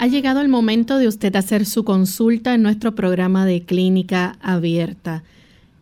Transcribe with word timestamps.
Ha 0.00 0.06
llegado 0.06 0.40
el 0.40 0.48
momento 0.48 0.96
de 0.96 1.08
usted 1.08 1.36
hacer 1.36 1.66
su 1.66 1.84
consulta 1.84 2.54
en 2.54 2.62
nuestro 2.62 2.94
programa 2.94 3.44
de 3.44 3.64
clínica 3.64 4.38
abierta. 4.40 5.24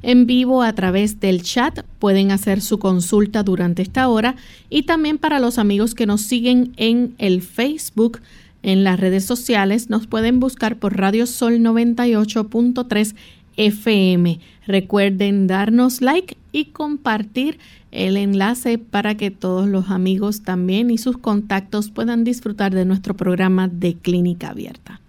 en 0.01 0.25
vivo 0.25 0.63
a 0.63 0.73
través 0.73 1.19
del 1.19 1.43
chat. 1.43 1.83
Pueden 1.99 2.31
hacer 2.31 2.61
su 2.61 2.79
consulta 2.79 3.43
durante 3.43 3.81
esta 3.81 4.07
hora 4.07 4.37
y 4.69 4.83
también 4.83 5.17
para 5.17 5.39
los 5.39 5.57
amigos 5.57 5.93
que 5.93 6.05
nos 6.05 6.21
siguen 6.21 6.71
en 6.77 7.15
el 7.17 7.41
Facebook, 7.41 8.21
en 8.63 8.85
las 8.85 8.97
redes 8.97 9.25
sociales, 9.25 9.89
nos 9.89 10.07
pueden 10.07 10.39
buscar 10.39 10.77
por 10.77 10.95
Radio 10.97 11.27
Sol 11.27 11.59
98.3 11.59 13.13
FM. 13.57 14.39
Recuerden 14.69 15.47
darnos 15.47 15.99
like 15.99 16.37
y 16.51 16.65
compartir 16.65 17.57
el 17.89 18.17
enlace 18.17 18.77
para 18.77 19.17
que 19.17 19.31
todos 19.31 19.67
los 19.67 19.89
amigos 19.89 20.43
también 20.43 20.91
y 20.91 20.99
sus 20.99 21.17
contactos 21.17 21.89
puedan 21.89 22.23
disfrutar 22.23 22.75
de 22.75 22.85
nuestro 22.85 23.15
programa 23.15 23.67
de 23.67 23.95
clínica 23.95 24.49
abierta. 24.49 25.01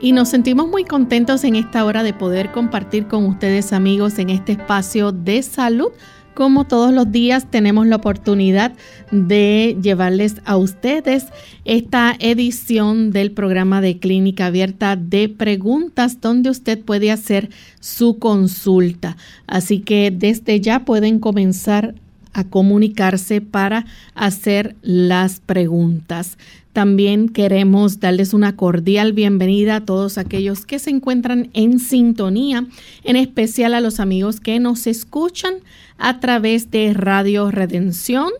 Y 0.00 0.12
nos 0.12 0.30
sentimos 0.30 0.68
muy 0.68 0.84
contentos 0.84 1.44
en 1.44 1.56
esta 1.56 1.84
hora 1.84 2.02
de 2.02 2.14
poder 2.14 2.50
compartir 2.50 3.08
con 3.08 3.26
ustedes 3.26 3.74
amigos 3.74 4.18
en 4.18 4.30
este 4.30 4.52
espacio 4.52 5.12
de 5.12 5.42
salud 5.42 5.92
como 6.34 6.66
todos 6.66 6.92
los 6.92 7.10
días 7.10 7.50
tenemos 7.50 7.86
la 7.86 7.96
oportunidad 7.96 8.72
de 9.10 9.76
llevarles 9.80 10.36
a 10.44 10.56
ustedes 10.56 11.26
esta 11.64 12.14
edición 12.18 13.10
del 13.10 13.30
programa 13.30 13.80
de 13.80 13.98
clínica 13.98 14.46
abierta 14.46 14.96
de 14.96 15.28
preguntas 15.28 16.20
donde 16.20 16.50
usted 16.50 16.80
puede 16.80 17.10
hacer 17.10 17.50
su 17.80 18.18
consulta. 18.18 19.16
Así 19.46 19.80
que 19.80 20.10
desde 20.10 20.60
ya 20.60 20.84
pueden 20.84 21.20
comenzar 21.20 21.94
a 22.32 22.44
comunicarse 22.44 23.40
para 23.40 23.86
hacer 24.14 24.74
las 24.82 25.40
preguntas. 25.40 26.36
También 26.74 27.28
queremos 27.28 28.00
darles 28.00 28.34
una 28.34 28.56
cordial 28.56 29.12
bienvenida 29.12 29.76
a 29.76 29.84
todos 29.84 30.18
aquellos 30.18 30.66
que 30.66 30.80
se 30.80 30.90
encuentran 30.90 31.48
en 31.54 31.78
sintonía, 31.78 32.66
en 33.04 33.14
especial 33.14 33.74
a 33.74 33.80
los 33.80 34.00
amigos 34.00 34.40
que 34.40 34.58
nos 34.58 34.88
escuchan 34.88 35.54
a 35.98 36.18
través 36.18 36.72
de 36.72 36.92
Radio 36.92 37.52
Redención, 37.52 38.30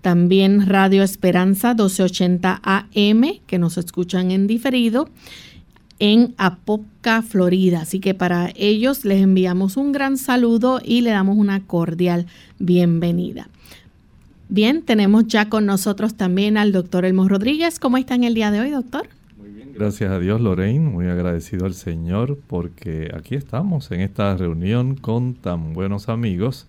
también 0.00 0.68
Radio 0.68 1.02
Esperanza 1.02 1.70
1280 1.70 2.60
AM, 2.62 3.40
que 3.48 3.58
nos 3.58 3.78
escuchan 3.78 4.30
en 4.30 4.46
diferido, 4.46 5.08
en 5.98 6.34
Apoca, 6.38 7.20
Florida. 7.20 7.80
Así 7.80 7.98
que 7.98 8.14
para 8.14 8.52
ellos 8.54 9.04
les 9.04 9.22
enviamos 9.22 9.76
un 9.76 9.90
gran 9.90 10.18
saludo 10.18 10.80
y 10.84 11.00
le 11.00 11.10
damos 11.10 11.36
una 11.36 11.66
cordial 11.66 12.26
bienvenida. 12.60 13.48
Bien, 14.52 14.82
tenemos 14.82 15.28
ya 15.28 15.48
con 15.48 15.64
nosotros 15.64 16.16
también 16.16 16.56
al 16.56 16.72
doctor 16.72 17.04
Elmo 17.04 17.28
Rodríguez. 17.28 17.78
¿Cómo 17.78 17.98
está 17.98 18.16
en 18.16 18.24
el 18.24 18.34
día 18.34 18.50
de 18.50 18.58
hoy, 18.58 18.70
doctor? 18.70 19.06
Muy 19.38 19.50
bien, 19.50 19.72
gracias 19.72 20.10
a 20.10 20.18
Dios, 20.18 20.40
Lorraine. 20.40 20.90
Muy 20.90 21.06
agradecido 21.06 21.66
al 21.66 21.74
Señor 21.74 22.36
porque 22.48 23.12
aquí 23.16 23.36
estamos 23.36 23.92
en 23.92 24.00
esta 24.00 24.36
reunión 24.36 24.96
con 24.96 25.34
tan 25.34 25.72
buenos 25.72 26.08
amigos 26.08 26.66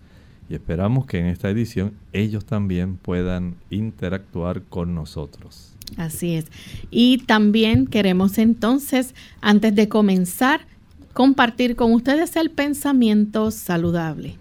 y 0.48 0.54
esperamos 0.54 1.06
que 1.06 1.18
en 1.18 1.26
esta 1.26 1.50
edición 1.50 1.94
ellos 2.12 2.44
también 2.44 2.98
puedan 2.98 3.56
interactuar 3.68 4.62
con 4.62 4.94
nosotros. 4.94 5.74
Así 5.96 6.36
es. 6.36 6.44
Y 6.92 7.18
también 7.18 7.88
queremos 7.88 8.38
entonces, 8.38 9.12
antes 9.40 9.74
de 9.74 9.88
comenzar, 9.88 10.66
compartir 11.14 11.74
con 11.74 11.92
ustedes 11.92 12.36
el 12.36 12.52
pensamiento 12.52 13.50
saludable. 13.50 14.36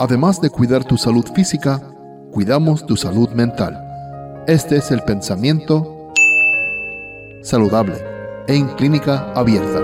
Además 0.00 0.40
de 0.40 0.48
cuidar 0.48 0.84
tu 0.84 0.96
salud 0.96 1.26
física, 1.34 1.82
cuidamos 2.30 2.86
tu 2.86 2.96
salud 2.96 3.30
mental. 3.30 4.44
Este 4.46 4.76
es 4.76 4.92
el 4.92 5.02
pensamiento 5.02 6.12
saludable 7.42 7.96
en 8.46 8.68
clínica 8.76 9.32
abierta. 9.32 9.82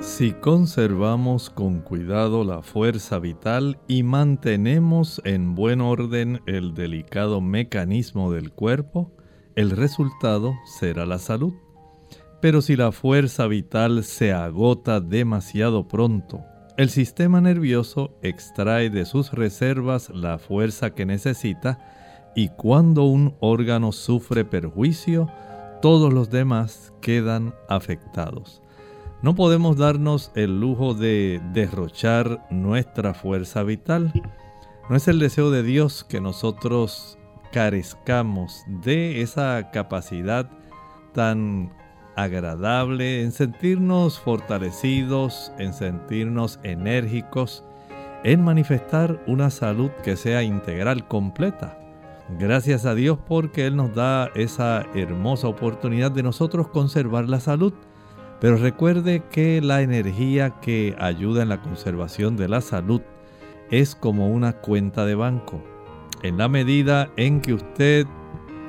Si 0.00 0.32
conservamos 0.32 1.50
con 1.50 1.82
cuidado 1.82 2.42
la 2.42 2.62
fuerza 2.62 3.20
vital 3.20 3.78
y 3.86 4.02
mantenemos 4.02 5.22
en 5.24 5.54
buen 5.54 5.80
orden 5.80 6.40
el 6.46 6.74
delicado 6.74 7.40
mecanismo 7.40 8.32
del 8.32 8.50
cuerpo, 8.50 9.12
el 9.54 9.70
resultado 9.70 10.54
será 10.80 11.06
la 11.06 11.18
salud. 11.18 11.52
Pero 12.40 12.62
si 12.62 12.76
la 12.76 12.92
fuerza 12.92 13.46
vital 13.46 14.04
se 14.04 14.32
agota 14.32 15.00
demasiado 15.00 15.88
pronto, 15.88 16.44
el 16.76 16.90
sistema 16.90 17.40
nervioso 17.40 18.16
extrae 18.22 18.90
de 18.90 19.04
sus 19.04 19.32
reservas 19.32 20.10
la 20.10 20.38
fuerza 20.38 20.90
que 20.90 21.04
necesita 21.04 21.80
y 22.36 22.50
cuando 22.50 23.02
un 23.02 23.34
órgano 23.40 23.90
sufre 23.90 24.44
perjuicio, 24.44 25.28
todos 25.82 26.12
los 26.12 26.30
demás 26.30 26.92
quedan 27.00 27.52
afectados. 27.68 28.62
No 29.22 29.34
podemos 29.34 29.76
darnos 29.76 30.30
el 30.36 30.60
lujo 30.60 30.94
de 30.94 31.40
derrochar 31.52 32.46
nuestra 32.50 33.14
fuerza 33.14 33.64
vital. 33.64 34.12
No 34.88 34.94
es 34.94 35.08
el 35.08 35.18
deseo 35.18 35.50
de 35.50 35.64
Dios 35.64 36.04
que 36.04 36.20
nosotros 36.20 37.18
carezcamos 37.50 38.62
de 38.68 39.22
esa 39.22 39.72
capacidad 39.72 40.48
tan 41.12 41.72
agradable, 42.18 43.22
en 43.22 43.30
sentirnos 43.30 44.18
fortalecidos, 44.18 45.52
en 45.58 45.72
sentirnos 45.72 46.58
enérgicos, 46.64 47.62
en 48.24 48.42
manifestar 48.42 49.22
una 49.28 49.50
salud 49.50 49.90
que 50.02 50.16
sea 50.16 50.42
integral, 50.42 51.06
completa. 51.06 51.78
Gracias 52.36 52.86
a 52.86 52.96
Dios 52.96 53.20
porque 53.24 53.66
Él 53.66 53.76
nos 53.76 53.94
da 53.94 54.30
esa 54.34 54.84
hermosa 54.96 55.46
oportunidad 55.46 56.10
de 56.10 56.24
nosotros 56.24 56.68
conservar 56.68 57.28
la 57.28 57.38
salud. 57.38 57.72
Pero 58.40 58.56
recuerde 58.56 59.22
que 59.30 59.60
la 59.60 59.82
energía 59.82 60.50
que 60.60 60.96
ayuda 60.98 61.44
en 61.44 61.48
la 61.48 61.62
conservación 61.62 62.36
de 62.36 62.48
la 62.48 62.60
salud 62.60 63.00
es 63.70 63.94
como 63.94 64.28
una 64.28 64.54
cuenta 64.54 65.06
de 65.06 65.14
banco. 65.14 65.62
En 66.24 66.36
la 66.36 66.48
medida 66.48 67.10
en 67.16 67.40
que 67.40 67.54
usted 67.54 68.06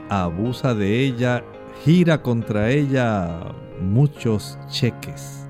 abusa 0.10 0.76
de 0.76 1.00
ella, 1.00 1.44
gira 1.84 2.22
contra 2.22 2.70
ella 2.70 3.54
muchos 3.82 4.58
cheques. 4.70 5.48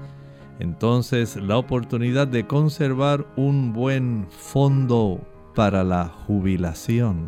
Entonces 0.59 1.35
la 1.37 1.57
oportunidad 1.57 2.27
de 2.27 2.45
conservar 2.45 3.25
un 3.35 3.73
buen 3.73 4.27
fondo 4.29 5.21
para 5.55 5.83
la 5.83 6.05
jubilación 6.05 7.27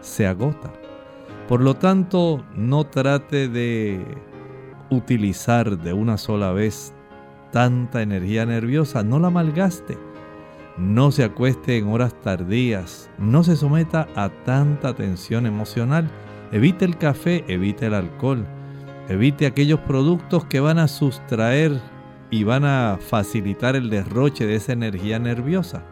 se 0.00 0.26
agota. 0.26 0.72
Por 1.48 1.60
lo 1.60 1.74
tanto, 1.74 2.44
no 2.54 2.84
trate 2.84 3.48
de 3.48 4.04
utilizar 4.90 5.78
de 5.78 5.92
una 5.92 6.18
sola 6.18 6.52
vez 6.52 6.92
tanta 7.50 8.02
energía 8.02 8.46
nerviosa, 8.46 9.02
no 9.02 9.18
la 9.18 9.30
malgaste. 9.30 9.98
No 10.78 11.10
se 11.10 11.24
acueste 11.24 11.76
en 11.76 11.88
horas 11.88 12.14
tardías, 12.22 13.10
no 13.18 13.44
se 13.44 13.56
someta 13.56 14.08
a 14.16 14.30
tanta 14.30 14.94
tensión 14.94 15.46
emocional. 15.46 16.10
Evite 16.52 16.84
el 16.84 16.98
café, 16.98 17.44
evite 17.48 17.86
el 17.86 17.94
alcohol, 17.94 18.46
evite 19.08 19.46
aquellos 19.46 19.80
productos 19.80 20.44
que 20.44 20.60
van 20.60 20.78
a 20.78 20.86
sustraer 20.86 21.80
y 22.30 22.44
van 22.44 22.66
a 22.66 22.98
facilitar 23.00 23.74
el 23.74 23.88
derroche 23.88 24.44
de 24.44 24.56
esa 24.56 24.72
energía 24.72 25.18
nerviosa. 25.18 25.82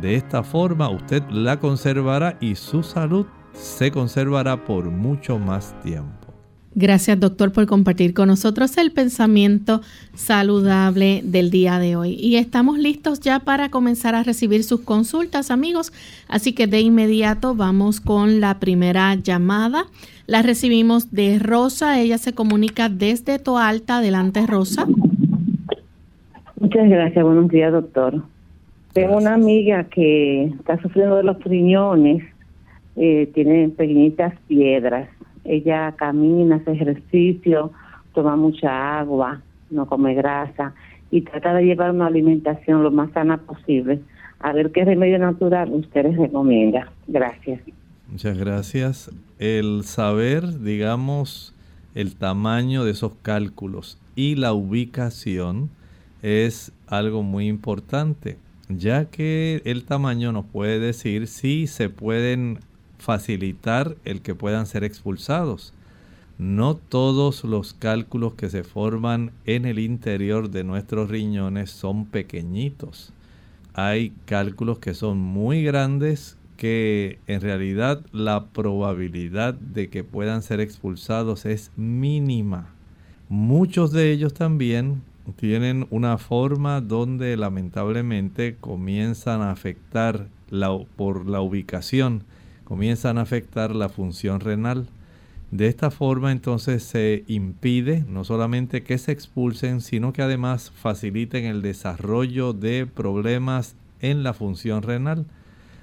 De 0.00 0.16
esta 0.16 0.42
forma 0.42 0.88
usted 0.90 1.22
la 1.30 1.60
conservará 1.60 2.36
y 2.40 2.56
su 2.56 2.82
salud 2.82 3.26
se 3.52 3.92
conservará 3.92 4.64
por 4.64 4.90
mucho 4.90 5.38
más 5.38 5.78
tiempo. 5.82 6.21
Gracias 6.74 7.20
doctor 7.20 7.52
por 7.52 7.66
compartir 7.66 8.14
con 8.14 8.28
nosotros 8.28 8.78
el 8.78 8.92
pensamiento 8.92 9.82
saludable 10.14 11.20
del 11.22 11.50
día 11.50 11.78
de 11.78 11.96
hoy. 11.96 12.14
Y 12.18 12.36
estamos 12.36 12.78
listos 12.78 13.20
ya 13.20 13.40
para 13.40 13.68
comenzar 13.68 14.14
a 14.14 14.22
recibir 14.22 14.64
sus 14.64 14.80
consultas 14.80 15.50
amigos. 15.50 15.92
Así 16.28 16.54
que 16.54 16.66
de 16.66 16.80
inmediato 16.80 17.54
vamos 17.54 18.00
con 18.00 18.40
la 18.40 18.58
primera 18.58 19.14
llamada. 19.16 19.84
La 20.26 20.40
recibimos 20.40 21.12
de 21.12 21.38
Rosa. 21.38 22.00
Ella 22.00 22.16
se 22.16 22.32
comunica 22.32 22.88
desde 22.88 23.38
Toalta. 23.38 23.98
Adelante 23.98 24.46
Rosa. 24.46 24.86
Muchas 26.58 26.88
gracias. 26.88 27.22
Buenos 27.22 27.48
días 27.48 27.70
doctor. 27.70 28.22
Tengo 28.94 29.18
una 29.18 29.34
amiga 29.34 29.84
que 29.84 30.44
está 30.44 30.80
sufriendo 30.80 31.16
de 31.16 31.24
los 31.24 31.38
riñones. 31.44 32.24
Eh, 32.96 33.30
tiene 33.34 33.68
pequeñitas 33.68 34.34
piedras 34.48 35.08
ella 35.44 35.92
camina, 35.96 36.56
hace 36.56 36.72
ejercicio, 36.72 37.72
toma 38.14 38.36
mucha 38.36 38.98
agua, 38.98 39.42
no 39.70 39.86
come 39.86 40.14
grasa 40.14 40.74
y 41.10 41.22
trata 41.22 41.54
de 41.54 41.64
llevar 41.64 41.90
una 41.90 42.06
alimentación 42.06 42.82
lo 42.82 42.90
más 42.90 43.10
sana 43.12 43.38
posible. 43.38 44.00
A 44.40 44.52
ver 44.52 44.72
qué 44.72 44.84
remedio 44.84 45.18
natural 45.18 45.70
usted 45.72 46.04
les 46.04 46.16
recomienda. 46.16 46.90
Gracias. 47.06 47.60
Muchas 48.10 48.36
gracias. 48.36 49.10
El 49.38 49.84
saber, 49.84 50.60
digamos, 50.60 51.54
el 51.94 52.16
tamaño 52.16 52.84
de 52.84 52.92
esos 52.92 53.12
cálculos 53.22 53.98
y 54.16 54.34
la 54.36 54.52
ubicación 54.52 55.70
es 56.22 56.72
algo 56.86 57.22
muy 57.22 57.48
importante, 57.48 58.36
ya 58.68 59.06
que 59.06 59.62
el 59.64 59.84
tamaño 59.84 60.32
nos 60.32 60.44
puede 60.46 60.78
decir 60.78 61.26
si 61.26 61.66
se 61.66 61.88
pueden 61.88 62.58
facilitar 63.02 63.96
el 64.04 64.22
que 64.22 64.34
puedan 64.34 64.66
ser 64.66 64.84
expulsados. 64.84 65.74
No 66.38 66.76
todos 66.76 67.44
los 67.44 67.74
cálculos 67.74 68.34
que 68.34 68.48
se 68.48 68.64
forman 68.64 69.32
en 69.44 69.66
el 69.66 69.78
interior 69.78 70.50
de 70.50 70.64
nuestros 70.64 71.10
riñones 71.10 71.70
son 71.70 72.06
pequeñitos. 72.06 73.12
Hay 73.74 74.12
cálculos 74.24 74.78
que 74.78 74.94
son 74.94 75.18
muy 75.18 75.62
grandes 75.62 76.36
que 76.56 77.18
en 77.26 77.40
realidad 77.40 78.04
la 78.12 78.46
probabilidad 78.46 79.54
de 79.54 79.88
que 79.88 80.04
puedan 80.04 80.42
ser 80.42 80.60
expulsados 80.60 81.44
es 81.44 81.72
mínima. 81.76 82.70
Muchos 83.28 83.92
de 83.92 84.12
ellos 84.12 84.32
también 84.32 85.02
tienen 85.36 85.86
una 85.90 86.18
forma 86.18 86.80
donde 86.80 87.36
lamentablemente 87.36 88.56
comienzan 88.60 89.42
a 89.42 89.50
afectar 89.50 90.28
la, 90.50 90.78
por 90.96 91.26
la 91.26 91.40
ubicación 91.40 92.24
comienzan 92.64 93.18
a 93.18 93.22
afectar 93.22 93.74
la 93.74 93.88
función 93.88 94.40
renal. 94.40 94.88
De 95.50 95.66
esta 95.66 95.90
forma 95.90 96.32
entonces 96.32 96.82
se 96.82 97.24
impide 97.26 98.04
no 98.08 98.24
solamente 98.24 98.82
que 98.82 98.96
se 98.96 99.12
expulsen, 99.12 99.80
sino 99.80 100.12
que 100.12 100.22
además 100.22 100.72
faciliten 100.74 101.44
el 101.44 101.60
desarrollo 101.60 102.52
de 102.54 102.86
problemas 102.86 103.74
en 104.00 104.22
la 104.22 104.32
función 104.32 104.82
renal. 104.82 105.26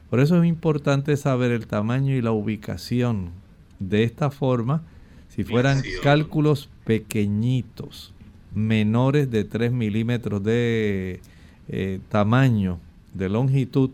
Por 0.10 0.20
eso 0.20 0.42
es 0.42 0.48
importante 0.48 1.16
saber 1.18 1.52
el 1.52 1.68
tamaño 1.68 2.16
y 2.16 2.22
la 2.22 2.32
ubicación. 2.32 3.30
De 3.80 4.04
esta 4.04 4.32
forma, 4.32 4.82
si 5.30 5.44
fueran 5.44 5.84
cálculos 6.04 6.70
pequeñitos, 6.84 8.14
menores 8.54 9.30
de 9.30 9.44
3 9.44 9.72
milímetros 9.72 10.44
de 10.44 11.22
eh, 11.68 12.00
tamaño, 12.10 12.80
de 13.14 13.30
longitud, 13.30 13.92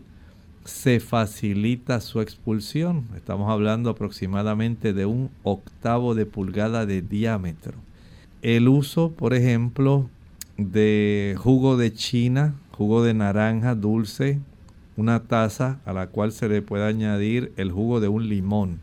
se 0.66 1.00
facilita 1.00 2.00
su 2.00 2.20
expulsión. 2.20 3.04
Estamos 3.16 3.50
hablando 3.50 3.90
aproximadamente 3.90 4.92
de 4.92 5.06
un 5.06 5.30
octavo 5.42 6.14
de 6.14 6.26
pulgada 6.26 6.86
de 6.86 7.02
diámetro. 7.02 7.74
El 8.42 8.68
uso, 8.68 9.12
por 9.12 9.34
ejemplo, 9.34 10.08
de 10.56 11.36
jugo 11.38 11.76
de 11.76 11.92
china, 11.92 12.54
jugo 12.72 13.02
de 13.02 13.14
naranja 13.14 13.74
dulce, 13.74 14.40
una 14.96 15.24
taza 15.24 15.80
a 15.84 15.92
la 15.92 16.08
cual 16.08 16.32
se 16.32 16.48
le 16.48 16.62
puede 16.62 16.84
añadir 16.84 17.52
el 17.56 17.70
jugo 17.70 18.00
de 18.00 18.08
un 18.08 18.28
limón. 18.28 18.80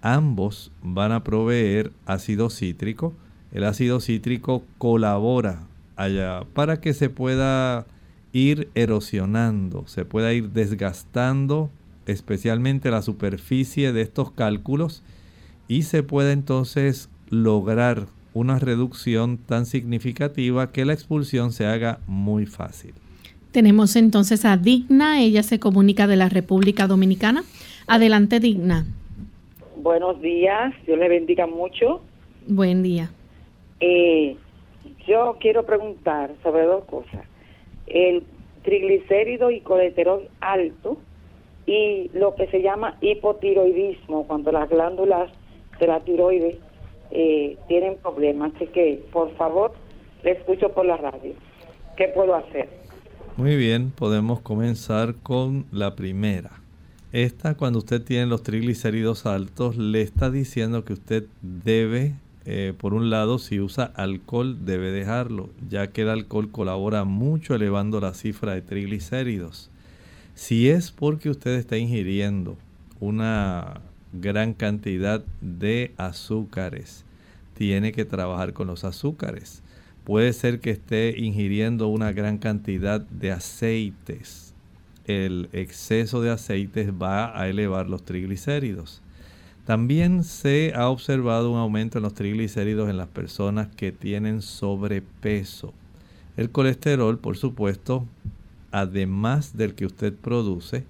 Ambos 0.00 0.70
van 0.82 1.12
a 1.12 1.24
proveer 1.24 1.92
ácido 2.06 2.50
cítrico. 2.50 3.12
El 3.52 3.64
ácido 3.64 4.00
cítrico 4.00 4.62
colabora 4.78 5.60
allá 5.96 6.42
para 6.54 6.80
que 6.80 6.94
se 6.94 7.10
pueda 7.10 7.86
ir 8.32 8.68
erosionando, 8.74 9.86
se 9.86 10.04
pueda 10.04 10.32
ir 10.32 10.50
desgastando 10.50 11.70
especialmente 12.06 12.90
la 12.90 13.02
superficie 13.02 13.92
de 13.92 14.02
estos 14.02 14.30
cálculos 14.30 15.02
y 15.68 15.82
se 15.82 16.02
puede 16.02 16.32
entonces 16.32 17.10
lograr 17.28 18.06
una 18.34 18.58
reducción 18.58 19.36
tan 19.36 19.66
significativa 19.66 20.72
que 20.72 20.84
la 20.84 20.94
expulsión 20.94 21.52
se 21.52 21.66
haga 21.66 21.98
muy 22.06 22.46
fácil. 22.46 22.94
Tenemos 23.52 23.96
entonces 23.96 24.44
a 24.44 24.56
Digna, 24.56 25.20
ella 25.20 25.42
se 25.42 25.58
comunica 25.58 26.06
de 26.06 26.16
la 26.16 26.28
República 26.28 26.86
Dominicana. 26.86 27.44
Adelante, 27.86 28.40
Digna. 28.40 28.86
Buenos 29.76 30.20
días, 30.20 30.74
Dios 30.86 30.98
le 30.98 31.08
bendiga 31.08 31.46
mucho. 31.46 32.02
Buen 32.46 32.82
día. 32.82 33.10
Eh, 33.80 34.36
yo 35.06 35.36
quiero 35.40 35.64
preguntar 35.64 36.34
sobre 36.42 36.64
dos 36.64 36.84
cosas 36.84 37.22
el 37.90 38.24
triglicérido 38.62 39.50
y 39.50 39.60
colesterol 39.60 40.28
alto 40.40 40.98
y 41.66 42.10
lo 42.14 42.34
que 42.34 42.46
se 42.48 42.62
llama 42.62 42.96
hipotiroidismo, 43.00 44.26
cuando 44.26 44.52
las 44.52 44.68
glándulas 44.68 45.30
de 45.78 45.86
la 45.86 46.00
tiroides 46.00 46.56
eh, 47.10 47.56
tienen 47.68 47.96
problemas. 47.96 48.52
Así 48.56 48.66
que, 48.68 49.02
por 49.12 49.34
favor, 49.36 49.72
le 50.22 50.32
escucho 50.32 50.70
por 50.70 50.86
la 50.86 50.96
radio. 50.96 51.32
¿Qué 51.96 52.08
puedo 52.08 52.34
hacer? 52.34 52.68
Muy 53.36 53.56
bien, 53.56 53.90
podemos 53.90 54.40
comenzar 54.40 55.14
con 55.22 55.66
la 55.70 55.94
primera. 55.94 56.50
Esta, 57.12 57.56
cuando 57.56 57.78
usted 57.78 58.02
tiene 58.02 58.26
los 58.26 58.42
triglicéridos 58.42 59.26
altos, 59.26 59.76
le 59.76 60.02
está 60.02 60.30
diciendo 60.30 60.84
que 60.84 60.92
usted 60.92 61.24
debe 61.40 62.14
eh, 62.50 62.72
por 62.72 62.94
un 62.94 63.10
lado, 63.10 63.38
si 63.38 63.60
usa 63.60 63.92
alcohol 63.94 64.64
debe 64.64 64.90
dejarlo, 64.90 65.50
ya 65.68 65.88
que 65.88 66.00
el 66.00 66.08
alcohol 66.08 66.50
colabora 66.50 67.04
mucho 67.04 67.54
elevando 67.54 68.00
la 68.00 68.14
cifra 68.14 68.54
de 68.54 68.62
triglicéridos. 68.62 69.70
Si 70.34 70.70
es 70.70 70.90
porque 70.90 71.28
usted 71.28 71.50
está 71.56 71.76
ingiriendo 71.76 72.56
una 73.00 73.82
gran 74.14 74.54
cantidad 74.54 75.22
de 75.42 75.92
azúcares, 75.98 77.04
tiene 77.52 77.92
que 77.92 78.06
trabajar 78.06 78.54
con 78.54 78.66
los 78.66 78.82
azúcares. 78.82 79.62
Puede 80.04 80.32
ser 80.32 80.60
que 80.60 80.70
esté 80.70 81.18
ingiriendo 81.18 81.88
una 81.88 82.12
gran 82.12 82.38
cantidad 82.38 83.02
de 83.02 83.30
aceites. 83.30 84.54
El 85.04 85.50
exceso 85.52 86.22
de 86.22 86.30
aceites 86.30 86.92
va 86.92 87.38
a 87.38 87.46
elevar 87.50 87.90
los 87.90 88.06
triglicéridos. 88.06 89.02
También 89.68 90.24
se 90.24 90.72
ha 90.74 90.88
observado 90.88 91.50
un 91.50 91.58
aumento 91.58 91.98
en 91.98 92.04
los 92.04 92.14
triglicéridos 92.14 92.88
en 92.88 92.96
las 92.96 93.08
personas 93.08 93.68
que 93.68 93.92
tienen 93.92 94.40
sobrepeso. 94.40 95.74
El 96.38 96.48
colesterol, 96.48 97.18
por 97.18 97.36
supuesto, 97.36 98.06
además 98.70 99.58
del 99.58 99.74
que 99.74 99.84
usted 99.84 100.14
produce, 100.14 100.86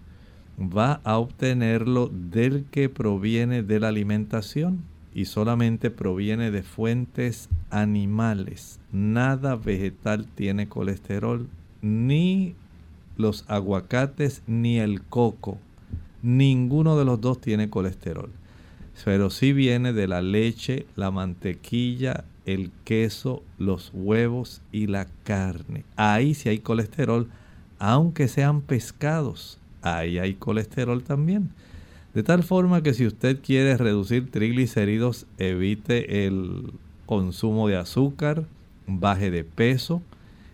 va 0.60 1.00
a 1.02 1.18
obtenerlo 1.18 2.08
del 2.08 2.66
que 2.70 2.88
proviene 2.88 3.64
de 3.64 3.80
la 3.80 3.88
alimentación 3.88 4.84
y 5.12 5.24
solamente 5.24 5.90
proviene 5.90 6.52
de 6.52 6.62
fuentes 6.62 7.48
animales. 7.70 8.78
Nada 8.92 9.56
vegetal 9.56 10.28
tiene 10.36 10.68
colesterol, 10.68 11.48
ni 11.82 12.54
los 13.16 13.44
aguacates 13.48 14.44
ni 14.46 14.78
el 14.78 15.02
coco 15.02 15.58
Ninguno 16.22 16.96
de 16.96 17.04
los 17.04 17.20
dos 17.20 17.40
tiene 17.40 17.70
colesterol. 17.70 18.30
Pero 19.04 19.30
sí 19.30 19.52
viene 19.52 19.92
de 19.92 20.08
la 20.08 20.22
leche, 20.22 20.86
la 20.96 21.10
mantequilla, 21.10 22.24
el 22.46 22.70
queso, 22.84 23.42
los 23.58 23.90
huevos 23.94 24.62
y 24.72 24.86
la 24.86 25.06
carne. 25.24 25.84
Ahí 25.96 26.34
sí 26.34 26.48
hay 26.48 26.58
colesterol, 26.58 27.28
aunque 27.78 28.28
sean 28.28 28.60
pescados. 28.62 29.58
Ahí 29.82 30.18
hay 30.18 30.34
colesterol 30.34 31.02
también. 31.02 31.50
De 32.14 32.22
tal 32.22 32.42
forma 32.42 32.82
que 32.82 32.94
si 32.94 33.06
usted 33.06 33.40
quiere 33.40 33.76
reducir 33.76 34.30
triglicéridos, 34.30 35.26
evite 35.38 36.26
el 36.26 36.72
consumo 37.06 37.68
de 37.68 37.76
azúcar, 37.76 38.44
baje 38.86 39.30
de 39.30 39.44
peso, 39.44 40.02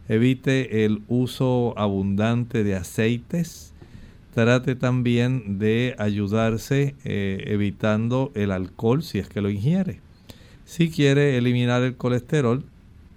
evite 0.08 0.84
el 0.84 1.02
uso 1.08 1.74
abundante 1.78 2.64
de 2.64 2.74
aceites, 2.74 3.73
trate 4.34 4.74
también 4.74 5.58
de 5.58 5.94
ayudarse 5.98 6.94
eh, 7.04 7.44
evitando 7.46 8.32
el 8.34 8.50
alcohol 8.50 9.02
si 9.02 9.18
es 9.18 9.28
que 9.28 9.40
lo 9.40 9.48
ingiere. 9.48 10.00
Si 10.64 10.90
quiere 10.90 11.38
eliminar 11.38 11.82
el 11.82 11.96
colesterol, 11.96 12.64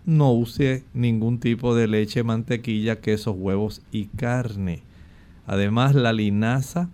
no 0.06 0.32
use 0.32 0.84
ningún 0.94 1.40
tipo 1.40 1.76
de 1.76 1.88
leche, 1.88 2.24
mantequilla, 2.24 3.02
quesos, 3.02 3.36
huevos 3.38 3.82
y 3.92 4.06
carne. 4.06 4.84
Además, 5.46 5.96
la 5.96 6.14
linaza 6.14 6.90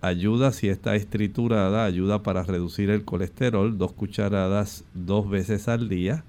ayuda 0.00 0.52
si 0.52 0.68
está 0.68 0.94
estriturada, 0.94 1.84
ayuda 1.84 2.22
para 2.22 2.42
reducir 2.42 2.90
el 2.90 3.04
colesterol, 3.04 3.76
dos 3.76 3.92
cucharadas 3.92 4.84
dos 4.94 5.28
veces 5.28 5.68
al 5.68 5.88
día. 5.88 6.24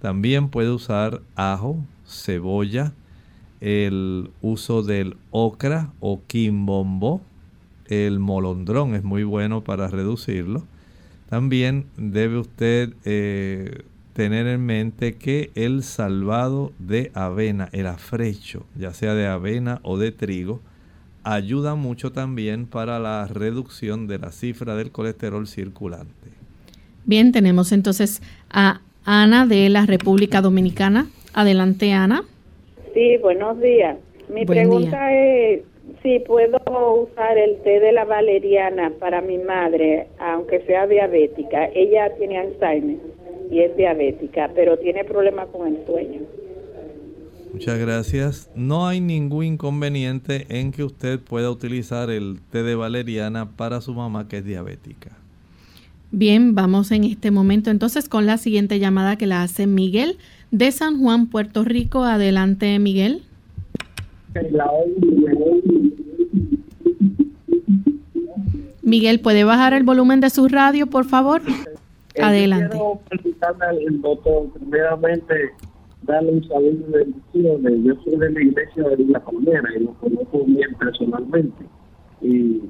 También 0.00 0.48
puede 0.48 0.70
usar 0.70 1.20
ajo, 1.34 1.84
cebolla, 2.06 2.92
el 3.60 4.30
uso 4.40 4.82
del 4.82 5.16
ocra 5.30 5.90
o 6.00 6.22
quimbombo, 6.26 7.20
el 7.86 8.18
molondrón 8.18 8.94
es 8.94 9.02
muy 9.02 9.24
bueno 9.24 9.62
para 9.62 9.88
reducirlo. 9.88 10.64
También 11.28 11.86
debe 11.96 12.38
usted 12.38 12.94
eh, 13.04 13.82
tener 14.12 14.46
en 14.46 14.64
mente 14.64 15.16
que 15.16 15.50
el 15.54 15.82
salvado 15.82 16.72
de 16.78 17.10
avena, 17.14 17.68
el 17.72 17.86
afrecho, 17.86 18.66
ya 18.76 18.92
sea 18.92 19.14
de 19.14 19.26
avena 19.26 19.80
o 19.82 19.98
de 19.98 20.12
trigo, 20.12 20.60
ayuda 21.24 21.74
mucho 21.74 22.12
también 22.12 22.66
para 22.66 22.98
la 22.98 23.26
reducción 23.26 24.06
de 24.06 24.18
la 24.18 24.32
cifra 24.32 24.74
del 24.74 24.90
colesterol 24.90 25.46
circulante. 25.46 26.30
Bien, 27.04 27.32
tenemos 27.32 27.72
entonces 27.72 28.22
a 28.50 28.80
Ana 29.04 29.46
de 29.46 29.68
la 29.68 29.86
República 29.86 30.42
Dominicana. 30.42 31.06
Adelante, 31.32 31.92
Ana. 31.92 32.24
Sí, 32.98 33.16
buenos 33.22 33.60
días. 33.60 33.96
Mi 34.28 34.44
pregunta 34.44 35.14
es 35.14 35.62
si 36.02 36.18
puedo 36.18 36.58
usar 37.00 37.38
el 37.38 37.62
té 37.62 37.78
de 37.78 37.92
la 37.92 38.04
valeriana 38.04 38.90
para 38.98 39.20
mi 39.20 39.38
madre, 39.38 40.08
aunque 40.18 40.62
sea 40.62 40.88
diabética. 40.88 41.66
Ella 41.66 42.12
tiene 42.18 42.38
Alzheimer 42.38 42.96
y 43.52 43.60
es 43.60 43.76
diabética, 43.76 44.50
pero 44.52 44.78
tiene 44.78 45.04
problemas 45.04 45.46
con 45.50 45.68
el 45.68 45.86
sueño. 45.86 46.22
Muchas 47.52 47.78
gracias. 47.78 48.50
No 48.56 48.88
hay 48.88 49.00
ningún 49.00 49.44
inconveniente 49.44 50.46
en 50.48 50.72
que 50.72 50.82
usted 50.82 51.20
pueda 51.20 51.52
utilizar 51.52 52.10
el 52.10 52.40
té 52.50 52.64
de 52.64 52.74
valeriana 52.74 53.56
para 53.56 53.80
su 53.80 53.94
mamá 53.94 54.26
que 54.26 54.38
es 54.38 54.44
diabética. 54.44 55.16
Bien, 56.10 56.56
vamos 56.56 56.90
en 56.90 57.04
este 57.04 57.30
momento 57.30 57.70
entonces 57.70 58.08
con 58.08 58.26
la 58.26 58.38
siguiente 58.38 58.80
llamada 58.80 59.16
que 59.16 59.28
la 59.28 59.42
hace 59.42 59.68
Miguel 59.68 60.16
de 60.50 60.72
San 60.72 61.00
Juan, 61.00 61.28
Puerto 61.28 61.64
Rico. 61.64 62.04
Adelante, 62.04 62.78
Miguel. 62.78 63.22
Miguel, 68.82 69.20
¿puede 69.20 69.44
bajar 69.44 69.74
el 69.74 69.84
volumen 69.84 70.20
de 70.20 70.30
su 70.30 70.48
radio, 70.48 70.86
por 70.86 71.04
favor? 71.04 71.42
Eh, 72.14 72.22
Adelante. 72.22 72.76
Quiero 72.76 74.00
doctor, 74.00 74.50
primeramente, 74.54 75.34
darle 76.02 76.32
un 76.32 76.48
saludo 76.48 76.86
de 76.88 77.04
bendiciones. 77.04 77.84
Yo 77.84 78.02
soy 78.02 78.18
de 78.18 78.30
la 78.30 78.42
iglesia 78.42 78.82
de 78.84 79.04
la 79.04 79.20
Palmera 79.20 79.68
y 79.76 79.84
lo 79.84 79.92
conozco 79.94 80.44
bien 80.44 80.74
personalmente. 80.74 81.64
Y 82.22 82.62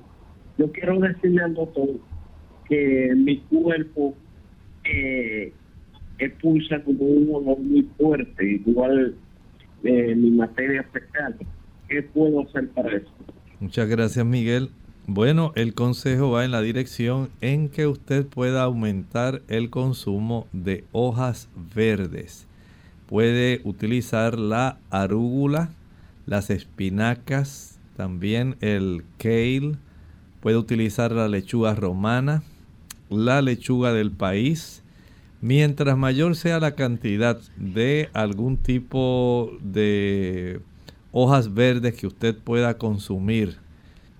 yo 0.58 0.72
quiero 0.72 0.98
decirle 0.98 1.42
al 1.42 1.54
doctor 1.54 1.88
que 2.68 3.12
mi 3.16 3.38
cuerpo 3.42 4.14
eh, 4.84 5.52
expulsa 6.18 6.82
como 6.82 7.04
un 7.04 7.34
olor 7.34 7.58
muy 7.60 7.88
fuerte, 7.96 8.62
igual 8.66 9.14
eh, 9.84 10.14
mi 10.14 10.30
materia 10.30 10.82
fecal. 10.92 11.36
¿Qué 11.88 12.02
puedo 12.02 12.42
hacer 12.42 12.68
para 12.70 12.96
eso? 12.96 13.08
Muchas 13.60 13.88
gracias, 13.88 14.24
Miguel. 14.24 14.70
Bueno, 15.06 15.52
el 15.56 15.72
consejo 15.72 16.30
va 16.30 16.44
en 16.44 16.50
la 16.50 16.60
dirección 16.60 17.30
en 17.40 17.70
que 17.70 17.86
usted 17.86 18.26
pueda 18.26 18.64
aumentar 18.64 19.40
el 19.48 19.70
consumo 19.70 20.46
de 20.52 20.84
hojas 20.92 21.48
verdes. 21.74 22.46
Puede 23.06 23.62
utilizar 23.64 24.38
la 24.38 24.78
arúgula, 24.90 25.70
las 26.26 26.50
espinacas, 26.50 27.80
también 27.96 28.56
el 28.60 29.02
kale, 29.16 29.76
puede 30.40 30.58
utilizar 30.58 31.10
la 31.12 31.26
lechuga 31.26 31.74
romana, 31.74 32.42
la 33.08 33.40
lechuga 33.40 33.94
del 33.94 34.10
país. 34.10 34.82
Mientras 35.40 35.96
mayor 35.96 36.34
sea 36.34 36.58
la 36.58 36.74
cantidad 36.74 37.38
de 37.56 38.10
algún 38.12 38.56
tipo 38.56 39.52
de 39.60 40.60
hojas 41.12 41.54
verdes 41.54 41.94
que 41.94 42.08
usted 42.08 42.36
pueda 42.36 42.76
consumir, 42.76 43.56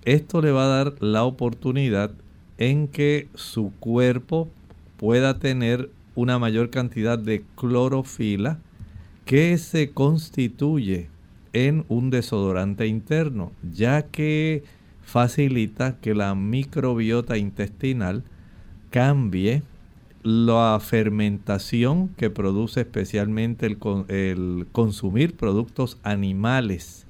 esto 0.05 0.41
le 0.41 0.53
va 0.53 0.65
a 0.65 0.85
dar 0.85 0.95
la 1.01 1.25
oportunidad 1.25 2.13
en 2.57 2.87
que 2.87 3.27
su 3.35 3.73
cuerpo 3.81 4.49
pueda 4.97 5.41
tener 5.41 5.91
una 6.15 6.39
mayor 6.39 6.71
cantidad 6.71 7.19
de 7.19 7.45
clorofila 7.57 8.59
que 9.25 9.59
se 9.59 9.91
constituye 9.91 11.09
en 11.53 11.85
un 11.89 12.11
desodorante 12.11 12.87
interno, 12.87 13.51
ya 13.73 14.03
que 14.03 14.63
facilita 15.03 15.97
que 16.01 16.15
la 16.15 16.35
microbiota 16.37 17.39
intestinal 17.39 18.23
cambie 18.91 19.63
la 20.23 20.79
fermentación 20.81 22.09
que 22.09 22.31
produce 22.31 22.81
especialmente 22.81 23.67
el, 23.67 24.67
consumir 24.73 25.37
productos 25.37 25.99
animales 26.03 27.07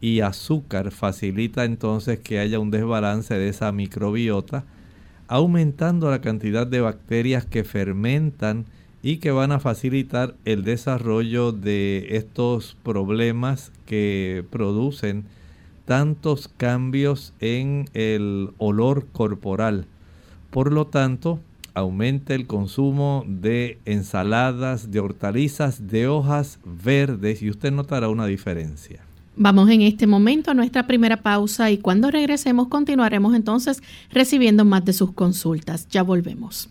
y 0.00 0.20
azúcar 0.20 0.90
facilita 0.90 1.64
entonces 1.64 2.18
que 2.18 2.38
haya 2.38 2.58
un 2.58 2.70
desbalance 2.70 3.34
de 3.34 3.48
esa 3.48 3.70
microbiota, 3.72 4.64
aumentando 5.28 6.10
la 6.10 6.20
cantidad 6.20 6.66
de 6.66 6.80
bacterias 6.80 7.46
que 7.46 7.64
fermentan 7.64 8.66
y 9.02 9.16
que 9.16 9.32
van 9.32 9.52
a 9.52 9.60
facilitar 9.60 10.34
el 10.44 10.62
desarrollo 10.64 11.52
de 11.52 12.06
estos 12.10 12.76
problemas 12.82 13.72
que 13.86 14.44
producen 14.50 15.24
tantos 15.84 16.48
cambios 16.48 17.34
en 17.40 17.86
el 17.94 18.50
olor 18.58 19.06
corporal. 19.12 19.86
Por 20.50 20.72
lo 20.72 20.86
tanto, 20.86 21.40
aumenta 21.74 22.34
el 22.34 22.46
consumo 22.46 23.24
de 23.26 23.78
ensaladas, 23.84 24.90
de 24.90 25.00
hortalizas, 25.00 25.88
de 25.88 26.06
hojas 26.06 26.58
verdes 26.64 27.42
y 27.42 27.50
usted 27.50 27.72
notará 27.72 28.08
una 28.08 28.26
diferencia. 28.26 29.00
Vamos 29.34 29.70
en 29.70 29.80
este 29.82 30.06
momento 30.06 30.50
a 30.50 30.54
nuestra 30.54 30.86
primera 30.86 31.16
pausa 31.22 31.70
y 31.70 31.78
cuando 31.78 32.10
regresemos 32.10 32.68
continuaremos 32.68 33.34
entonces 33.34 33.82
recibiendo 34.10 34.64
más 34.64 34.84
de 34.84 34.92
sus 34.92 35.12
consultas. 35.12 35.88
Ya 35.88 36.02
volvemos. 36.02 36.68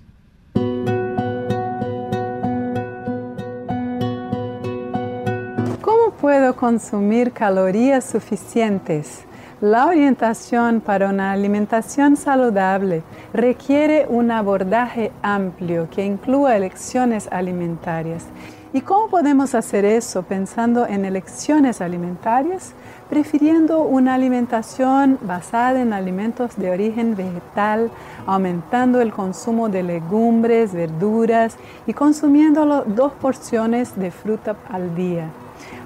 puedo 6.22 6.56
consumir 6.56 7.32
calorías 7.32 8.06
suficientes. 8.06 9.26
La 9.62 9.86
orientación 9.86 10.82
para 10.82 11.08
una 11.10 11.32
alimentación 11.32 12.18
saludable 12.18 13.04
requiere 13.32 14.08
un 14.10 14.32
abordaje 14.32 15.12
amplio 15.22 15.88
que 15.92 16.04
incluya 16.04 16.58
elecciones 16.58 17.28
alimentarias. 17.32 18.26
¿Y 18.74 18.82
cómo 18.82 19.08
podemos 19.10 19.54
hacer 19.54 19.86
eso 19.86 20.24
pensando 20.24 20.88
en 20.88 21.06
elecciones 21.06 21.80
alimentarias? 21.80 22.74
Prefiriendo 23.08 23.84
una 23.84 24.16
alimentación 24.16 25.20
basada 25.22 25.80
en 25.80 25.94
alimentos 25.94 26.56
de 26.58 26.72
origen 26.72 27.16
vegetal, 27.16 27.92
aumentando 28.26 29.00
el 29.00 29.14
consumo 29.14 29.70
de 29.70 29.84
legumbres, 29.84 30.74
verduras 30.74 31.56
y 31.86 31.94
consumiendo 31.94 32.84
dos 32.88 33.14
porciones 33.14 33.96
de 33.96 34.10
fruta 34.10 34.56
al 34.72 34.96
día. 34.96 35.30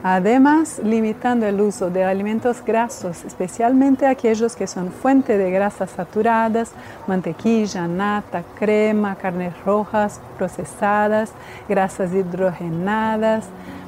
Además, 0.03 0.79
limitando 0.83 1.47
el 1.47 1.59
uso 1.59 1.89
de 1.89 2.03
alimentos 2.03 2.63
grasos, 2.63 3.25
especialmente 3.25 4.05
aquellos 4.05 4.55
que 4.55 4.67
son 4.67 4.91
fuente 4.91 5.37
de 5.37 5.49
grasas 5.49 5.89
saturadas, 5.89 6.71
mantequilla, 7.07 7.87
nata, 7.87 8.43
crema, 8.59 9.15
carnes 9.15 9.53
rojas 9.65 10.21
procesadas, 10.37 11.31
grasas 11.67 12.13
hidrogenadas, 12.13 13.45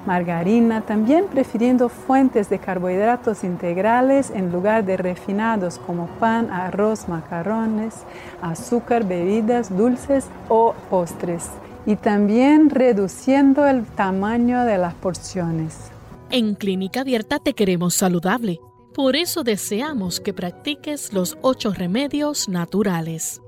margarina, 0.08 0.82
también 0.82 1.25
prefiriendo 1.27 1.89
fuentes 1.89 2.50
de 2.50 2.60
carbohidratos 2.60 3.44
integrales 3.44 4.32
en 4.32 4.51
lugar 4.51 4.86
de 4.86 4.98
refinados 4.98 5.77
como 5.77 6.08
pan, 6.08 6.50
arroz, 6.50 7.10
macarrones, 7.10 7.94
azúcar, 8.41 9.03
bebidas 9.03 9.75
dulces 9.75 10.25
o 10.48 10.74
postres. 10.89 11.50
Y 11.88 11.96
también 11.96 12.70
reduciendo 12.70 13.65
el 13.65 13.86
tamaño 13.86 14.65
de 14.65 14.77
las 14.77 14.94
porciones. 14.94 15.89
En 16.29 16.56
Clínica 16.56 17.00
Abierta 17.01 17.39
te 17.39 17.53
queremos 17.53 17.94
saludable. 17.94 18.60
Por 18.94 19.15
eso 19.15 19.44
deseamos 19.44 20.20
que 20.20 20.34
practiques 20.34 21.13
los 21.13 21.38
ocho 21.41 21.72
remedios 21.72 22.50
naturales. 22.50 23.41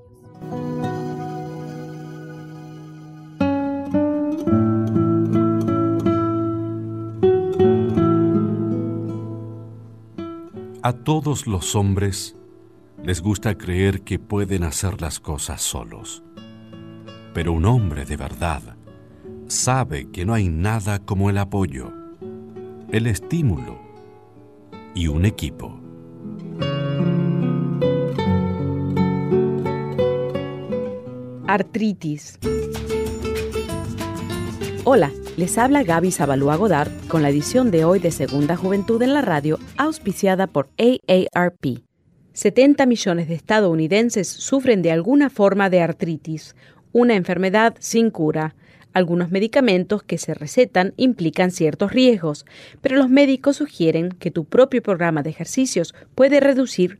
A 10.81 10.93
todos 10.93 11.45
los 11.45 11.75
hombres 11.75 12.37
les 13.03 13.21
gusta 13.21 13.57
creer 13.57 14.01
que 14.03 14.17
pueden 14.17 14.63
hacer 14.63 15.01
las 15.01 15.19
cosas 15.19 15.61
solos. 15.61 16.23
Pero 17.33 17.53
un 17.53 17.65
hombre 17.65 18.05
de 18.05 18.17
verdad 18.17 18.61
sabe 19.47 20.09
que 20.11 20.25
no 20.25 20.33
hay 20.33 20.49
nada 20.49 20.99
como 20.99 21.29
el 21.29 21.37
apoyo, 21.37 21.91
el 22.91 23.07
estímulo 23.07 23.79
y 24.95 25.07
un 25.07 25.25
equipo. 25.25 25.79
Artritis. 31.47 32.39
Hola, 34.83 35.11
les 35.37 35.57
habla 35.57 35.83
Gaby 35.83 36.11
Zabalúa 36.11 36.55
Godard 36.55 36.91
con 37.07 37.21
la 37.21 37.29
edición 37.29 37.69
de 37.71 37.85
hoy 37.85 37.99
de 37.99 38.11
Segunda 38.11 38.55
Juventud 38.55 39.01
en 39.01 39.13
la 39.13 39.21
Radio, 39.21 39.59
auspiciada 39.77 40.47
por 40.47 40.69
AARP. 40.77 41.83
70 42.33 42.85
millones 42.85 43.27
de 43.27 43.35
estadounidenses 43.35 44.27
sufren 44.27 44.81
de 44.81 44.91
alguna 44.91 45.29
forma 45.29 45.69
de 45.69 45.81
artritis, 45.81 46.55
una 46.91 47.15
enfermedad 47.15 47.75
sin 47.79 48.09
cura. 48.09 48.55
Algunos 48.93 49.29
medicamentos 49.29 50.01
que 50.03 50.17
se 50.17 50.33
recetan 50.33 50.93
implican 50.97 51.51
ciertos 51.51 51.91
riesgos, 51.91 52.45
pero 52.81 52.97
los 52.97 53.09
médicos 53.09 53.57
sugieren 53.57 54.09
que 54.09 54.31
tu 54.31 54.45
propio 54.45 54.81
programa 54.81 55.21
de 55.21 55.29
ejercicios 55.29 55.93
puede 56.15 56.39
reducir 56.39 56.99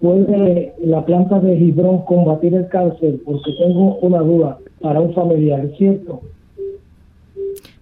¿Puede 0.00 0.72
la 0.82 1.04
planta 1.04 1.38
de 1.40 1.58
Gibrón 1.58 1.98
combatir 2.06 2.54
el 2.54 2.66
cáncer? 2.68 3.20
Porque 3.26 3.52
tengo 3.58 3.96
una 3.96 4.20
duda 4.20 4.58
para 4.80 5.00
un 5.00 5.14
familiar, 5.14 5.68
¿cierto? 5.76 6.20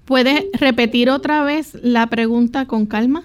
¿Puede 0.04 0.48
repetir 0.58 1.11
otra 1.11 1.44
vez 1.44 1.78
la 1.82 2.06
pregunta 2.06 2.66
con 2.66 2.87
calma? 2.87 3.24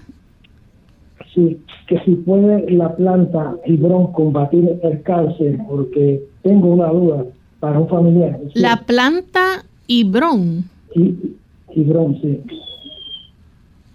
Sí, 1.34 1.58
que 1.88 1.98
si 2.04 2.12
puede 2.12 2.70
la 2.70 2.94
planta 2.94 3.56
Gibrón 3.64 4.12
combatir 4.12 4.78
el 4.82 5.02
cáncer, 5.02 5.58
porque 5.68 6.22
tengo 6.42 6.68
una 6.68 6.88
duda 6.88 7.24
para 7.58 7.78
un 7.78 7.88
familiar. 7.88 8.38
La 8.54 8.82
planta 8.84 9.64
Hibrón. 9.86 10.64
Hibrón, 11.74 12.18
sí. 12.20 12.40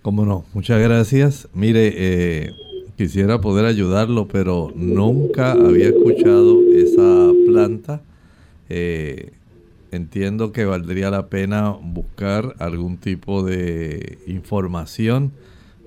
Cómo 0.02 0.26
no, 0.26 0.44
muchas 0.54 0.82
gracias. 0.82 1.48
Mire, 1.54 1.94
eh, 1.96 2.52
quisiera 2.98 3.40
poder 3.42 3.66
ayudarlo, 3.66 4.28
pero 4.28 4.72
nunca 4.76 5.52
había 5.52 5.90
escuchado 5.90 6.62
esa 6.74 7.32
planta. 7.46 8.02
Eh, 8.70 9.32
entiendo 9.92 10.52
que 10.52 10.66
valdría 10.66 11.10
la 11.10 11.28
pena 11.28 11.72
buscar 11.82 12.56
algún 12.60 12.98
tipo 12.98 13.44
de 13.44 14.20
información 14.28 15.32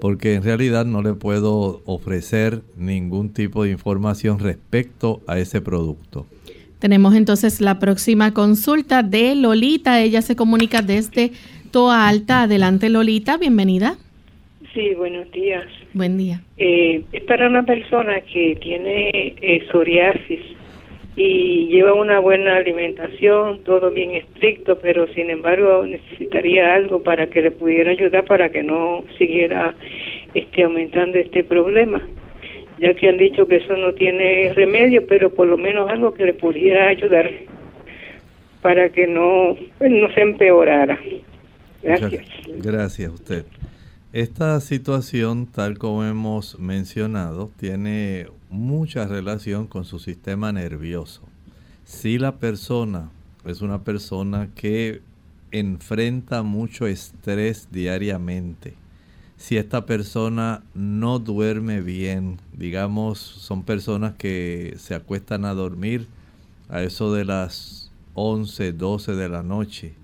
porque 0.03 0.35
en 0.35 0.43
realidad 0.43 0.85
no 0.85 1.01
le 1.01 1.15
puedo 1.15 1.81
ofrecer 1.87 2.63
ningún 2.77 3.33
tipo 3.33 3.63
de 3.63 3.71
información 3.71 4.41
respecto 4.41 5.21
a 5.29 5.39
ese 5.39 5.61
producto. 5.61 6.27
Tenemos 6.81 7.15
entonces 7.15 7.61
la 7.61 7.79
próxima 7.79 8.35
consulta 8.35 9.05
de 9.05 9.37
Lolita. 9.37 10.01
Ella 10.01 10.21
se 10.21 10.35
comunica 10.35 10.83
desde 10.83 11.31
Toa 11.71 12.09
Alta. 12.09 12.43
Adelante, 12.43 12.89
Lolita. 12.89 13.37
Bienvenida. 13.37 13.97
Sí, 14.75 14.93
buenos 14.97 15.31
días. 15.31 15.67
Buen 15.95 16.19
día. 16.19 16.43
Eh, 16.57 17.05
es 17.13 17.23
para 17.23 17.47
una 17.47 17.63
persona 17.65 18.21
que 18.23 18.59
tiene 18.61 19.37
eh, 19.41 19.65
psoriasis 19.71 20.41
y 21.15 21.67
lleva 21.69 21.93
una 21.93 22.21
buena 22.21 22.57
alimentación, 22.57 23.63
todo 23.65 23.91
bien 23.91 24.13
estricto, 24.13 24.79
pero 24.79 25.07
sin 25.09 25.31
embargo 25.31 25.85
necesitaría 25.85 26.75
algo 26.75 27.03
para 27.03 27.27
que 27.27 27.43
le 27.43 27.51
pudiera 27.51 27.91
ayudar 27.91 28.25
para 28.25 28.49
que 28.51 28.63
no 28.63 29.05
siguiera 29.19 29.75
este 30.33 30.63
aumentando 30.63 31.19
este 31.19 31.45
problema, 31.45 32.01
ya 32.79 32.95
que 32.95 33.09
han 33.09 33.19
dicho 33.19 33.47
que 33.47 33.57
eso 33.57 33.77
no 33.77 33.93
tiene 33.93 34.53
remedio, 34.55 35.07
pero 35.07 35.31
por 35.31 35.47
lo 35.47 35.59
menos 35.59 35.91
algo 35.91 36.15
que 36.15 36.25
le 36.25 36.35
pudiera 36.35 36.89
ayudar 36.89 37.31
para 38.63 38.89
que 38.89 39.07
no 39.07 39.57
pues, 39.79 39.91
no 39.91 40.11
se 40.15 40.21
empeorara. 40.23 40.99
Gracias. 41.83 42.25
gracias 42.63 43.11
a 43.11 43.13
usted. 43.13 43.45
Esta 44.13 44.61
situación, 44.61 45.47
tal 45.47 45.79
como 45.79 46.05
hemos 46.05 46.59
mencionado, 46.59 47.51
tiene 47.59 48.27
mucha 48.53 49.07
relación 49.07 49.67
con 49.67 49.87
su 49.87 49.99
sistema 49.99 50.53
nervioso. 50.53 51.23
Si 51.85 52.19
la 52.19 52.37
persona 52.37 53.11
es 53.47 53.63
una 53.63 53.83
persona 53.83 54.51
que 54.55 55.01
enfrenta 55.51 56.43
mucho 56.43 56.87
estrés 56.87 57.69
diariamente, 57.73 58.75
si 59.39 59.57
esta 59.57 59.87
persona 59.87 60.63
no 60.75 61.19
duerme 61.19 61.81
bien, 61.81 62.39
digamos, 62.53 63.19
son 63.19 63.63
personas 63.63 64.15
que 64.15 64.75
se 64.77 64.95
acuestan 64.95 65.47
a 65.47 65.55
dormir 65.55 66.07
a 66.69 66.83
eso 66.83 67.13
de 67.13 67.25
las 67.25 67.91
11, 68.15 68.75
12 68.75 69.15
de 69.15 69.29
la 69.31 69.43
noche, 69.43 69.95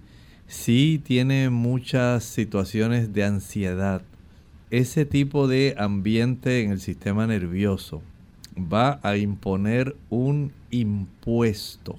si 0.46 0.98
tiene 1.04 1.50
muchas 1.50 2.24
situaciones 2.24 3.12
de 3.12 3.24
ansiedad, 3.24 4.00
ese 4.70 5.04
tipo 5.04 5.48
de 5.48 5.74
ambiente 5.78 6.62
en 6.62 6.72
el 6.72 6.80
sistema 6.80 7.26
nervioso 7.26 8.02
va 8.58 9.00
a 9.02 9.16
imponer 9.16 9.96
un 10.10 10.52
impuesto. 10.70 11.96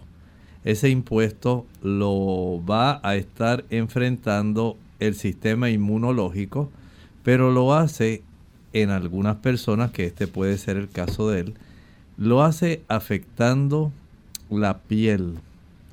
Ese 0.64 0.90
impuesto 0.90 1.66
lo 1.82 2.62
va 2.66 3.00
a 3.04 3.16
estar 3.16 3.66
enfrentando 3.70 4.78
el 5.00 5.16
sistema 5.16 5.70
inmunológico, 5.70 6.70
pero 7.24 7.52
lo 7.52 7.74
hace 7.74 8.22
en 8.74 8.90
algunas 8.90 9.38
personas, 9.38 9.92
que 9.92 10.06
este 10.06 10.28
puede 10.28 10.58
ser 10.58 10.78
el 10.78 10.90
caso 10.90 11.30
de 11.30 11.42
él, 11.42 11.54
lo 12.18 12.44
hace 12.44 12.84
afectando 12.88 13.92
la 14.50 14.80
piel, 14.80 15.36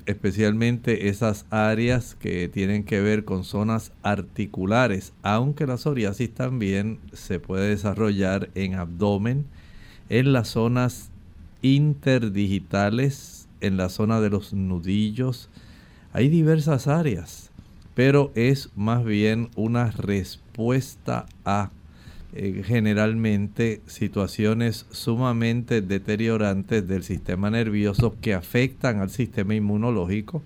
especialmente 0.05 1.09
esas 1.09 1.45
áreas 1.49 2.15
que 2.15 2.47
tienen 2.49 2.83
que 2.83 3.01
ver 3.01 3.23
con 3.23 3.43
zonas 3.43 3.91
articulares, 4.03 5.13
aunque 5.23 5.65
la 5.65 5.77
psoriasis 5.77 6.33
también 6.33 6.99
se 7.13 7.39
puede 7.39 7.69
desarrollar 7.69 8.49
en 8.55 8.75
abdomen, 8.75 9.45
en 10.09 10.33
las 10.33 10.49
zonas 10.49 11.11
interdigitales, 11.61 13.47
en 13.61 13.77
la 13.77 13.89
zona 13.89 14.21
de 14.21 14.29
los 14.29 14.53
nudillos. 14.53 15.49
Hay 16.13 16.29
diversas 16.29 16.87
áreas, 16.87 17.51
pero 17.93 18.31
es 18.35 18.69
más 18.75 19.03
bien 19.03 19.49
una 19.55 19.91
respuesta 19.91 21.25
a 21.45 21.71
eh, 22.33 22.61
generalmente 22.65 23.81
situaciones 23.87 24.85
sumamente 24.91 25.81
deteriorantes 25.81 26.87
del 26.87 27.03
sistema 27.03 27.49
nervioso 27.49 28.15
que 28.21 28.33
afectan 28.33 28.99
al 28.99 29.09
sistema 29.09 29.55
inmunológico, 29.55 30.43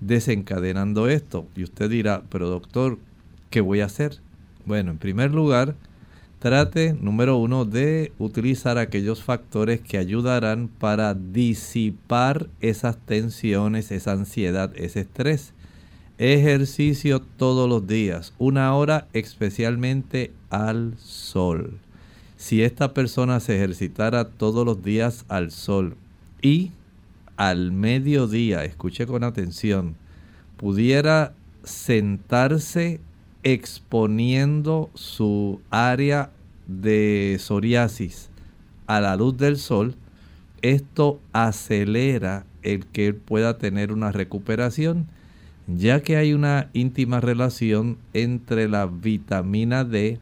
desencadenando 0.00 1.08
esto. 1.08 1.46
Y 1.56 1.64
usted 1.64 1.90
dirá, 1.90 2.22
pero 2.28 2.48
doctor, 2.48 2.98
¿qué 3.50 3.60
voy 3.60 3.80
a 3.80 3.86
hacer? 3.86 4.20
Bueno, 4.66 4.92
en 4.92 4.98
primer 4.98 5.32
lugar, 5.32 5.74
trate, 6.44 6.94
número 7.00 7.38
uno, 7.38 7.64
de 7.64 8.12
utilizar 8.18 8.76
aquellos 8.76 9.22
factores 9.22 9.80
que 9.80 9.96
ayudarán 9.96 10.68
para 10.68 11.14
disipar 11.14 12.48
esas 12.60 12.98
tensiones, 12.98 13.90
esa 13.90 14.12
ansiedad, 14.12 14.70
ese 14.76 15.00
estrés. 15.00 15.54
Ejercicio 16.18 17.22
todos 17.22 17.66
los 17.66 17.86
días, 17.86 18.34
una 18.36 18.74
hora 18.74 19.08
especialmente 19.14 20.32
al 20.50 20.98
sol. 20.98 21.78
Si 22.36 22.62
esta 22.62 22.92
persona 22.92 23.40
se 23.40 23.56
ejercitara 23.56 24.28
todos 24.28 24.66
los 24.66 24.82
días 24.82 25.24
al 25.28 25.50
sol 25.50 25.96
y 26.42 26.72
al 27.38 27.72
mediodía, 27.72 28.66
escuche 28.66 29.06
con 29.06 29.24
atención, 29.24 29.96
pudiera 30.58 31.32
sentarse 31.62 33.00
exponiendo 33.44 34.90
su 34.94 35.60
área 35.70 36.30
de 36.66 37.36
psoriasis 37.38 38.30
a 38.86 39.00
la 39.00 39.16
luz 39.16 39.36
del 39.36 39.56
sol, 39.56 39.96
esto 40.62 41.20
acelera 41.32 42.46
el 42.62 42.86
que 42.86 43.06
él 43.08 43.14
pueda 43.16 43.58
tener 43.58 43.92
una 43.92 44.12
recuperación, 44.12 45.06
ya 45.66 46.02
que 46.02 46.16
hay 46.16 46.32
una 46.32 46.70
íntima 46.72 47.20
relación 47.20 47.98
entre 48.12 48.68
la 48.68 48.86
vitamina 48.86 49.84
D 49.84 50.20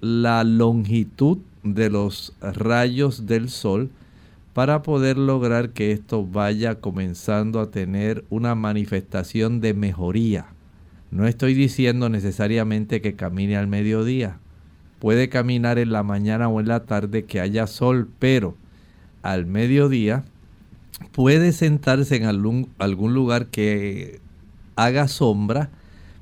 la 0.00 0.44
longitud 0.44 1.38
de 1.62 1.90
los 1.90 2.32
rayos 2.40 3.26
del 3.26 3.50
sol 3.50 3.90
para 4.54 4.82
poder 4.82 5.16
lograr 5.18 5.70
que 5.70 5.92
esto 5.92 6.26
vaya 6.26 6.80
comenzando 6.80 7.60
a 7.60 7.70
tener 7.70 8.24
una 8.30 8.54
manifestación 8.54 9.60
de 9.60 9.74
mejoría. 9.74 10.46
No 11.10 11.26
estoy 11.26 11.54
diciendo 11.54 12.08
necesariamente 12.08 13.00
que 13.00 13.14
camine 13.14 13.56
al 13.56 13.66
mediodía. 13.66 14.38
Puede 15.00 15.28
caminar 15.28 15.78
en 15.80 15.90
la 15.90 16.04
mañana 16.04 16.48
o 16.48 16.60
en 16.60 16.68
la 16.68 16.84
tarde 16.84 17.24
que 17.24 17.40
haya 17.40 17.66
sol, 17.66 18.08
pero 18.20 18.56
al 19.22 19.46
mediodía 19.46 20.24
puede 21.10 21.50
sentarse 21.50 22.14
en 22.14 22.24
algún, 22.24 22.68
algún 22.78 23.14
lugar 23.14 23.46
que 23.48 24.20
haga 24.76 25.08
sombra 25.08 25.70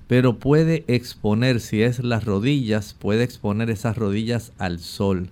pero 0.09 0.39
puede 0.39 0.85
exponer, 0.89 1.61
si 1.61 1.83
es 1.83 2.03
las 2.03 2.25
rodillas, 2.25 2.95
puede 2.99 3.23
exponer 3.23 3.69
esas 3.69 3.97
rodillas 3.97 4.53
al 4.59 4.79
sol. 4.79 5.29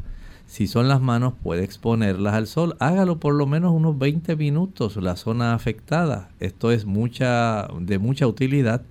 Si 0.47 0.67
son 0.67 0.87
las 0.87 1.01
manos, 1.01 1.33
puede 1.43 1.65
exponerlas 1.65 2.35
al 2.35 2.47
sol. 2.47 2.77
Hágalo 2.79 3.19
por 3.19 3.35
lo 3.35 3.47
menos 3.47 3.73
unos 3.73 3.99
20 3.99 4.37
minutos, 4.37 4.97
la 4.97 5.17
zona 5.17 5.55
afectada. 5.55 6.29
Esto 6.41 6.71
es 6.71 6.85
mucha, 6.85 7.69
de 7.81 7.99
mucha 7.99 8.27
utilidad. 8.27 8.83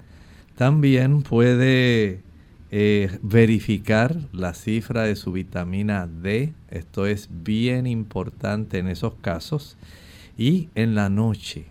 También 0.58 1.22
puede 1.22 2.24
verificar 2.72 4.18
la 4.34 4.54
cifra 4.54 5.04
de 5.04 5.16
su 5.16 5.32
vitamina 5.32 6.08
D. 6.08 6.54
Esto 6.70 7.06
es 7.06 7.30
bien 7.44 7.88
importante 7.88 8.80
en 8.80 8.88
esos 8.88 9.14
casos. 9.22 9.78
Y 10.38 10.70
en 10.76 10.96
la 10.96 11.10
noche, 11.10 11.66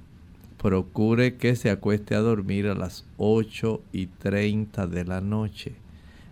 procure 0.64 1.36
que 1.36 1.56
se 1.56 1.68
acueste 1.68 2.14
a 2.14 2.20
dormir 2.20 2.68
a 2.68 2.74
las 2.74 3.04
8 3.18 3.82
y 3.92 4.06
30 4.06 4.86
de 4.86 5.04
la 5.04 5.20
noche. 5.20 5.74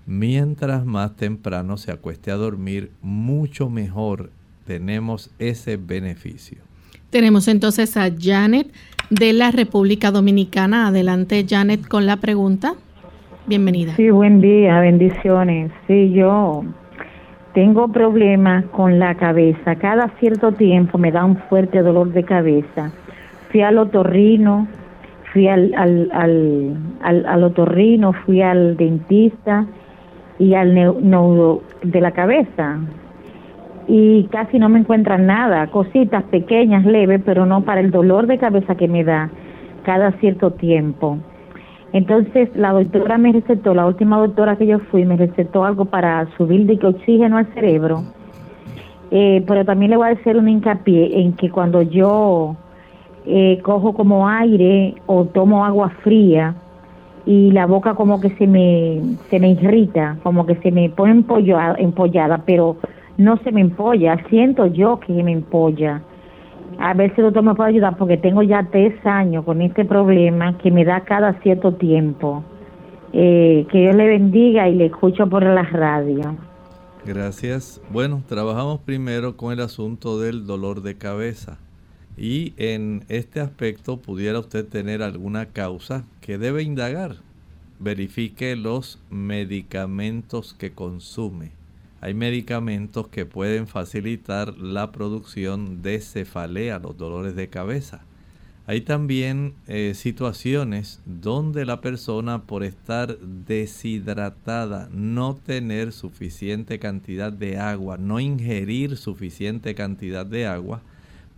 Mientras 0.06 0.86
más 0.86 1.16
temprano 1.16 1.76
se 1.76 1.92
acueste 1.92 2.30
a 2.30 2.36
dormir, 2.36 2.90
mucho 3.02 3.68
mejor 3.68 4.30
tenemos 4.66 5.30
ese 5.38 5.76
beneficio. 5.76 6.58
Tenemos 7.10 7.46
entonces 7.46 7.96
a 7.98 8.10
Janet 8.18 8.72
de 9.10 9.34
la 9.34 9.50
República 9.50 10.10
Dominicana. 10.10 10.86
Adelante, 10.86 11.44
Janet, 11.46 11.86
con 11.86 12.06
la 12.06 12.16
pregunta. 12.16 12.74
Bienvenida. 13.46 13.94
Sí, 13.96 14.10
buen 14.10 14.40
día, 14.40 14.80
bendiciones. 14.80 15.70
Sí, 15.86 16.12
yo 16.12 16.64
tengo 17.54 17.88
problemas 17.88 18.64
con 18.66 18.98
la 18.98 19.14
cabeza. 19.16 19.76
Cada 19.76 20.08
cierto 20.20 20.52
tiempo 20.52 20.98
me 20.98 21.10
da 21.10 21.24
un 21.24 21.36
fuerte 21.36 21.82
dolor 21.82 22.12
de 22.12 22.24
cabeza 22.24 22.92
fui 23.52 23.60
al 23.60 23.78
otorrino, 23.78 24.66
fui 25.32 25.46
al, 25.46 25.72
al, 25.76 26.10
al, 27.02 27.26
al, 27.26 27.44
otorrino, 27.44 28.12
fui 28.12 28.40
al 28.40 28.76
dentista 28.76 29.66
y 30.38 30.54
al 30.54 30.74
neuro 30.74 31.62
de 31.82 32.00
la 32.00 32.12
cabeza. 32.12 32.78
Y 33.86 34.24
casi 34.32 34.58
no 34.58 34.68
me 34.68 34.78
encuentran 34.78 35.26
nada, 35.26 35.66
cositas 35.66 36.24
pequeñas, 36.24 36.86
leves, 36.86 37.20
pero 37.24 37.44
no 37.44 37.62
para 37.62 37.80
el 37.80 37.90
dolor 37.90 38.26
de 38.26 38.38
cabeza 38.38 38.74
que 38.74 38.88
me 38.88 39.04
da 39.04 39.30
cada 39.84 40.12
cierto 40.12 40.52
tiempo. 40.52 41.18
Entonces 41.92 42.48
la 42.56 42.72
doctora 42.72 43.18
me 43.18 43.32
recetó, 43.32 43.74
la 43.74 43.86
última 43.86 44.18
doctora 44.18 44.56
que 44.56 44.66
yo 44.66 44.78
fui, 44.90 45.04
me 45.04 45.16
recetó 45.16 45.64
algo 45.64 45.84
para 45.84 46.26
subir 46.36 46.66
de 46.66 46.86
oxígeno 46.86 47.36
al 47.36 47.52
cerebro. 47.54 48.02
Eh, 49.10 49.44
pero 49.46 49.64
también 49.64 49.90
le 49.90 49.98
voy 49.98 50.08
a 50.08 50.12
hacer 50.12 50.38
un 50.38 50.48
hincapié 50.48 51.20
en 51.20 51.34
que 51.34 51.50
cuando 51.50 51.82
yo 51.82 52.56
eh, 53.26 53.60
cojo 53.62 53.92
como 53.92 54.26
aire 54.26 54.94
o 55.04 55.26
tomo 55.26 55.66
agua 55.66 55.90
fría 56.02 56.54
y 57.26 57.50
la 57.50 57.66
boca 57.66 57.94
como 57.94 58.20
que 58.20 58.30
se 58.30 58.46
me, 58.46 59.00
se 59.28 59.38
me 59.38 59.50
irrita, 59.50 60.16
como 60.22 60.46
que 60.46 60.56
se 60.56 60.70
me 60.70 60.88
pone 60.88 61.12
empollada, 61.12 61.76
empollada, 61.78 62.42
pero 62.46 62.78
no 63.18 63.36
se 63.38 63.52
me 63.52 63.60
empolla, 63.60 64.16
siento 64.30 64.66
yo 64.66 64.98
que 64.98 65.12
me 65.22 65.32
empolla. 65.32 66.00
A 66.78 66.94
ver 66.94 67.14
si 67.14 67.20
el 67.20 67.26
doctor 67.26 67.42
me 67.42 67.54
puede 67.54 67.70
ayudar 67.70 67.96
porque 67.96 68.16
tengo 68.16 68.42
ya 68.42 68.66
tres 68.70 68.94
años 69.04 69.44
con 69.44 69.62
este 69.62 69.84
problema 69.84 70.58
que 70.58 70.70
me 70.70 70.84
da 70.84 71.00
cada 71.00 71.34
cierto 71.40 71.74
tiempo. 71.74 72.44
Eh, 73.12 73.66
que 73.70 73.78
Dios 73.78 73.94
le 73.94 74.06
bendiga 74.06 74.68
y 74.68 74.74
le 74.74 74.86
escucho 74.86 75.28
por 75.28 75.42
la 75.42 75.62
radio. 75.62 76.36
Gracias. 77.04 77.82
Bueno, 77.90 78.22
trabajamos 78.26 78.80
primero 78.80 79.36
con 79.36 79.52
el 79.52 79.60
asunto 79.60 80.18
del 80.20 80.46
dolor 80.46 80.82
de 80.82 80.96
cabeza. 80.96 81.58
Y 82.16 82.54
en 82.56 83.04
este 83.08 83.40
aspecto 83.40 83.96
pudiera 83.98 84.38
usted 84.38 84.66
tener 84.66 85.02
alguna 85.02 85.46
causa 85.46 86.04
que 86.20 86.38
debe 86.38 86.62
indagar. 86.62 87.16
Verifique 87.78 88.54
los 88.54 89.02
medicamentos 89.10 90.54
que 90.54 90.72
consume. 90.72 91.50
Hay 92.02 92.14
medicamentos 92.14 93.06
que 93.06 93.26
pueden 93.26 93.68
facilitar 93.68 94.58
la 94.58 94.90
producción 94.90 95.82
de 95.82 96.00
cefalea, 96.00 96.80
los 96.80 96.98
dolores 96.98 97.36
de 97.36 97.46
cabeza. 97.46 98.00
Hay 98.66 98.80
también 98.80 99.54
eh, 99.68 99.92
situaciones 99.94 101.00
donde 101.06 101.64
la 101.64 101.80
persona 101.80 102.42
por 102.42 102.64
estar 102.64 103.20
deshidratada, 103.20 104.88
no 104.92 105.36
tener 105.36 105.92
suficiente 105.92 106.80
cantidad 106.80 107.32
de 107.32 107.58
agua, 107.58 107.98
no 107.98 108.18
ingerir 108.18 108.96
suficiente 108.96 109.76
cantidad 109.76 110.26
de 110.26 110.48
agua, 110.48 110.82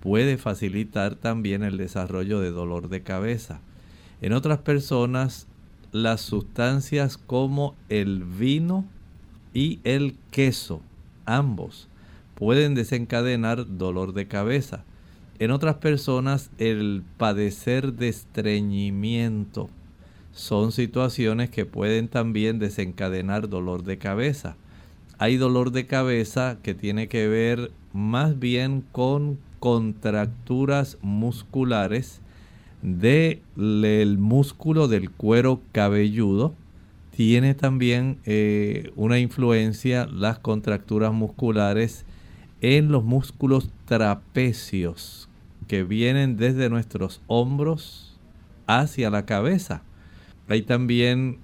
puede 0.01 0.39
facilitar 0.39 1.15
también 1.15 1.63
el 1.63 1.77
desarrollo 1.77 2.41
de 2.41 2.51
dolor 2.51 2.89
de 2.89 3.03
cabeza. 3.03 3.61
En 4.23 4.33
otras 4.33 4.61
personas, 4.61 5.47
las 5.93 6.23
sustancias 6.23 7.19
como 7.19 7.77
el 7.91 8.25
vino 8.25 8.87
y 9.55 9.79
el 9.85 10.17
queso, 10.31 10.83
ambos, 11.25 11.89
pueden 12.35 12.75
desencadenar 12.75 13.79
dolor 13.79 14.13
de 14.13 14.27
cabeza. 14.27 14.85
En 15.39 15.51
otras 15.51 15.77
personas, 15.77 16.51
el 16.59 17.03
padecer 17.17 17.95
de 17.95 18.09
estreñimiento 18.09 19.71
son 20.33 20.73
situaciones 20.73 21.49
que 21.49 21.65
pueden 21.65 22.09
también 22.09 22.59
desencadenar 22.59 23.49
dolor 23.49 23.85
de 23.85 23.99
cabeza. 23.99 24.57
hay 25.19 25.37
dolor 25.37 25.71
de 25.71 25.87
cabeza 25.87 26.59
que 26.63 26.75
tiene 26.75 27.07
que 27.07 27.29
ver 27.29 27.71
más 27.93 28.39
bien 28.41 28.85
con 28.91 29.39
contracturas 29.61 30.99
musculares 31.03 32.21
del 32.83 34.19
músculo 34.19 34.89
del 34.89 35.11
cuero 35.11 35.61
cabelludo. 35.73 36.53
Tiene 37.17 37.55
también 37.55 38.19
eh, 38.25 38.91
una 38.97 39.21
influencia 39.21 40.07
las 40.07 40.41
contracturas 40.41 41.13
musculares 41.13 42.05
en 42.61 42.91
los 42.91 43.05
músculos 43.05 43.71
trapecios 43.85 45.29
que 45.69 45.85
vienen 45.85 46.37
desde 46.37 46.69
nuestros 46.69 47.21
hombros 47.29 48.19
hacia 48.67 49.11
la 49.11 49.27
cabeza. 49.27 49.83
Hay 50.49 50.63
también 50.63 51.39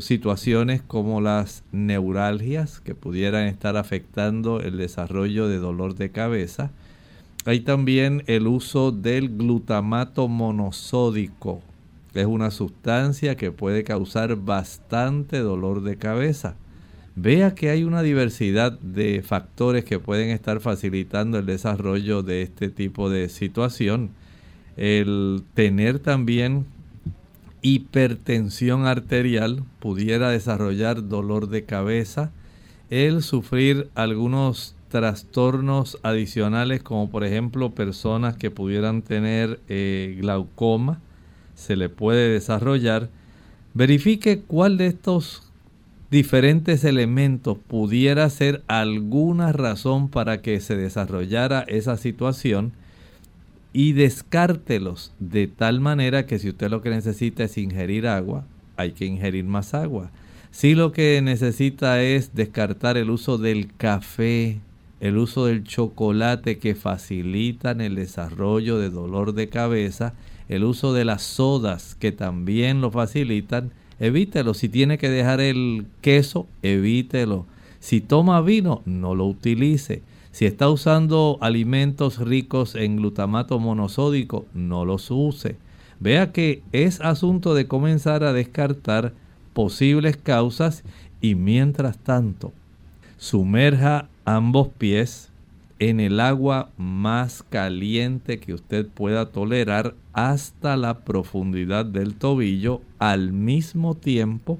situaciones 0.00 0.80
como 0.80 1.20
las 1.20 1.62
neuralgias 1.72 2.80
que 2.80 2.94
pudieran 2.94 3.46
estar 3.48 3.76
afectando 3.76 4.60
el 4.60 4.78
desarrollo 4.78 5.46
de 5.46 5.58
dolor 5.58 5.94
de 5.94 6.10
cabeza. 6.10 6.70
Hay 7.44 7.60
también 7.60 8.24
el 8.28 8.46
uso 8.46 8.92
del 8.92 9.36
glutamato 9.36 10.26
monosódico. 10.26 11.60
Es 12.14 12.26
una 12.26 12.50
sustancia 12.50 13.36
que 13.36 13.52
puede 13.52 13.84
causar 13.84 14.36
bastante 14.36 15.38
dolor 15.38 15.82
de 15.82 15.96
cabeza. 15.96 16.56
Vea 17.14 17.54
que 17.54 17.70
hay 17.70 17.84
una 17.84 18.02
diversidad 18.02 18.72
de 18.80 19.22
factores 19.22 19.84
que 19.84 19.98
pueden 19.98 20.30
estar 20.30 20.60
facilitando 20.60 21.38
el 21.38 21.46
desarrollo 21.46 22.22
de 22.22 22.42
este 22.42 22.68
tipo 22.70 23.10
de 23.10 23.28
situación. 23.28 24.10
El 24.76 25.42
tener 25.54 25.98
también 25.98 26.66
hipertensión 27.60 28.86
arterial 28.86 29.62
pudiera 29.78 30.30
desarrollar 30.30 31.08
dolor 31.08 31.48
de 31.48 31.64
cabeza, 31.64 32.32
el 32.90 33.22
sufrir 33.22 33.88
algunos 33.94 34.74
trastornos 34.88 35.98
adicionales 36.02 36.82
como 36.82 37.08
por 37.08 37.24
ejemplo 37.24 37.70
personas 37.70 38.36
que 38.36 38.50
pudieran 38.50 39.00
tener 39.00 39.60
eh, 39.68 40.18
glaucoma, 40.20 41.00
se 41.62 41.76
le 41.76 41.88
puede 41.88 42.28
desarrollar. 42.28 43.08
Verifique 43.74 44.40
cuál 44.40 44.76
de 44.76 44.88
estos 44.88 45.50
diferentes 46.10 46.84
elementos 46.84 47.56
pudiera 47.56 48.28
ser 48.28 48.62
alguna 48.66 49.52
razón 49.52 50.10
para 50.10 50.42
que 50.42 50.60
se 50.60 50.76
desarrollara 50.76 51.60
esa 51.62 51.96
situación 51.96 52.72
y 53.72 53.92
descártelos 53.92 55.12
de 55.18 55.46
tal 55.46 55.80
manera 55.80 56.26
que 56.26 56.38
si 56.38 56.50
usted 56.50 56.70
lo 56.70 56.82
que 56.82 56.90
necesita 56.90 57.44
es 57.44 57.56
ingerir 57.56 58.06
agua, 58.06 58.44
hay 58.76 58.92
que 58.92 59.06
ingerir 59.06 59.44
más 59.44 59.72
agua. 59.72 60.10
Si 60.50 60.74
lo 60.74 60.92
que 60.92 61.22
necesita 61.22 62.02
es 62.02 62.34
descartar 62.34 62.98
el 62.98 63.08
uso 63.08 63.38
del 63.38 63.74
café, 63.74 64.60
el 65.00 65.16
uso 65.16 65.46
del 65.46 65.64
chocolate 65.64 66.58
que 66.58 66.74
facilitan 66.74 67.80
el 67.80 67.94
desarrollo 67.94 68.78
de 68.78 68.90
dolor 68.90 69.32
de 69.32 69.48
cabeza, 69.48 70.12
el 70.52 70.64
uso 70.64 70.92
de 70.92 71.06
las 71.06 71.22
sodas 71.22 71.94
que 71.94 72.12
también 72.12 72.82
lo 72.82 72.90
facilitan, 72.90 73.72
evítelo. 73.98 74.52
Si 74.52 74.68
tiene 74.68 74.98
que 74.98 75.08
dejar 75.08 75.40
el 75.40 75.86
queso, 76.02 76.46
evítelo. 76.62 77.46
Si 77.80 78.02
toma 78.02 78.40
vino, 78.42 78.82
no 78.84 79.14
lo 79.14 79.26
utilice. 79.26 80.02
Si 80.30 80.44
está 80.44 80.68
usando 80.68 81.38
alimentos 81.40 82.18
ricos 82.18 82.74
en 82.74 82.96
glutamato 82.96 83.58
monosódico, 83.58 84.44
no 84.52 84.84
los 84.84 85.10
use. 85.10 85.56
Vea 86.00 86.32
que 86.32 86.62
es 86.72 87.00
asunto 87.00 87.54
de 87.54 87.66
comenzar 87.66 88.22
a 88.22 88.34
descartar 88.34 89.14
posibles 89.54 90.18
causas 90.18 90.84
y 91.22 91.34
mientras 91.34 91.96
tanto, 91.98 92.52
sumerja 93.16 94.08
ambos 94.26 94.68
pies 94.68 95.30
en 95.78 95.98
el 95.98 96.20
agua 96.20 96.70
más 96.76 97.42
caliente 97.42 98.38
que 98.38 98.54
usted 98.54 98.86
pueda 98.86 99.30
tolerar 99.30 99.94
hasta 100.12 100.76
la 100.76 101.04
profundidad 101.04 101.84
del 101.84 102.14
tobillo 102.14 102.82
al 102.98 103.32
mismo 103.32 103.94
tiempo 103.94 104.58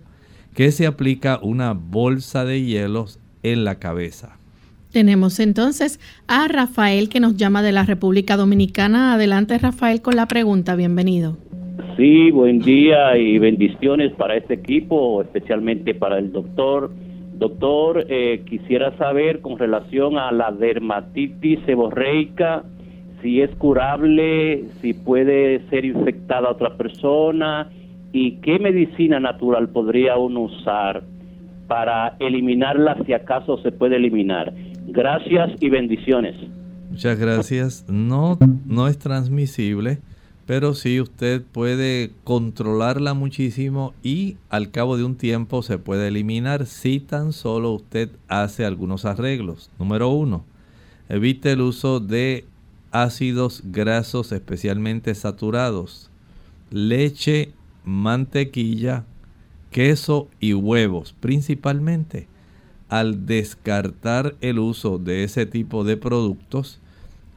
que 0.54 0.70
se 0.70 0.86
aplica 0.86 1.38
una 1.42 1.72
bolsa 1.72 2.44
de 2.44 2.62
hielos 2.62 3.18
en 3.42 3.64
la 3.64 3.76
cabeza. 3.78 4.38
Tenemos 4.92 5.40
entonces 5.40 5.98
a 6.28 6.48
Rafael 6.48 7.08
que 7.08 7.20
nos 7.20 7.36
llama 7.36 7.62
de 7.62 7.72
la 7.72 7.84
República 7.84 8.36
Dominicana. 8.36 9.14
Adelante 9.14 9.58
Rafael 9.58 10.02
con 10.02 10.16
la 10.16 10.28
pregunta, 10.28 10.76
bienvenido. 10.76 11.38
Sí, 11.96 12.30
buen 12.30 12.58
día 12.58 13.16
y 13.16 13.38
bendiciones 13.38 14.12
para 14.12 14.36
este 14.36 14.54
equipo, 14.54 15.22
especialmente 15.22 15.94
para 15.94 16.18
el 16.18 16.32
doctor. 16.32 16.90
Doctor, 17.38 18.06
eh, 18.08 18.42
quisiera 18.46 18.96
saber 18.98 19.40
con 19.40 19.58
relación 19.58 20.18
a 20.18 20.30
la 20.30 20.52
dermatitis 20.52 21.58
seborreica, 21.66 22.62
si 23.22 23.40
es 23.40 23.50
curable, 23.56 24.64
si 24.80 24.92
puede 24.92 25.66
ser 25.70 25.84
infectada 25.84 26.48
a 26.48 26.52
otra 26.52 26.76
persona 26.76 27.70
y 28.12 28.36
qué 28.36 28.58
medicina 28.58 29.20
natural 29.20 29.68
podría 29.68 30.16
uno 30.16 30.40
usar 30.40 31.02
para 31.68 32.16
eliminarla 32.18 32.98
si 33.06 33.12
acaso 33.12 33.56
se 33.62 33.72
puede 33.72 33.96
eliminar. 33.96 34.52
Gracias 34.88 35.52
y 35.60 35.70
bendiciones. 35.70 36.34
Muchas 36.90 37.18
gracias. 37.18 37.86
No, 37.88 38.38
no 38.66 38.88
es 38.88 38.98
transmisible, 38.98 40.00
pero 40.44 40.74
sí 40.74 41.00
usted 41.00 41.42
puede 41.42 42.10
controlarla 42.24 43.14
muchísimo 43.14 43.94
y 44.02 44.36
al 44.50 44.70
cabo 44.70 44.98
de 44.98 45.04
un 45.04 45.16
tiempo 45.16 45.62
se 45.62 45.78
puede 45.78 46.08
eliminar 46.08 46.66
si 46.66 47.00
tan 47.00 47.32
solo 47.32 47.70
usted 47.72 48.10
hace 48.28 48.66
algunos 48.66 49.06
arreglos. 49.06 49.70
Número 49.78 50.10
uno, 50.10 50.44
evite 51.08 51.52
el 51.52 51.62
uso 51.62 52.00
de 52.00 52.44
ácidos 52.92 53.62
grasos 53.64 54.30
especialmente 54.32 55.14
saturados, 55.14 56.10
leche, 56.70 57.52
mantequilla, 57.84 59.04
queso 59.70 60.28
y 60.38 60.54
huevos 60.54 61.14
principalmente 61.18 62.28
al 62.92 63.24
descartar 63.24 64.34
el 64.42 64.58
uso 64.58 64.98
de 64.98 65.24
ese 65.24 65.46
tipo 65.46 65.82
de 65.82 65.96
productos, 65.96 66.78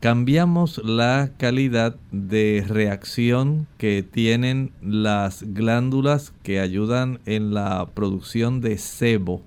cambiamos 0.01 0.81
la 0.83 1.31
calidad 1.37 1.95
de 2.11 2.65
reacción 2.67 3.65
que 3.77 4.03
tienen 4.03 4.73
las 4.81 5.43
glándulas 5.53 6.33
que 6.43 6.59
ayudan 6.59 7.21
en 7.25 7.53
la 7.53 7.87
producción 7.93 8.59
de 8.59 8.77
sebo, 8.77 9.43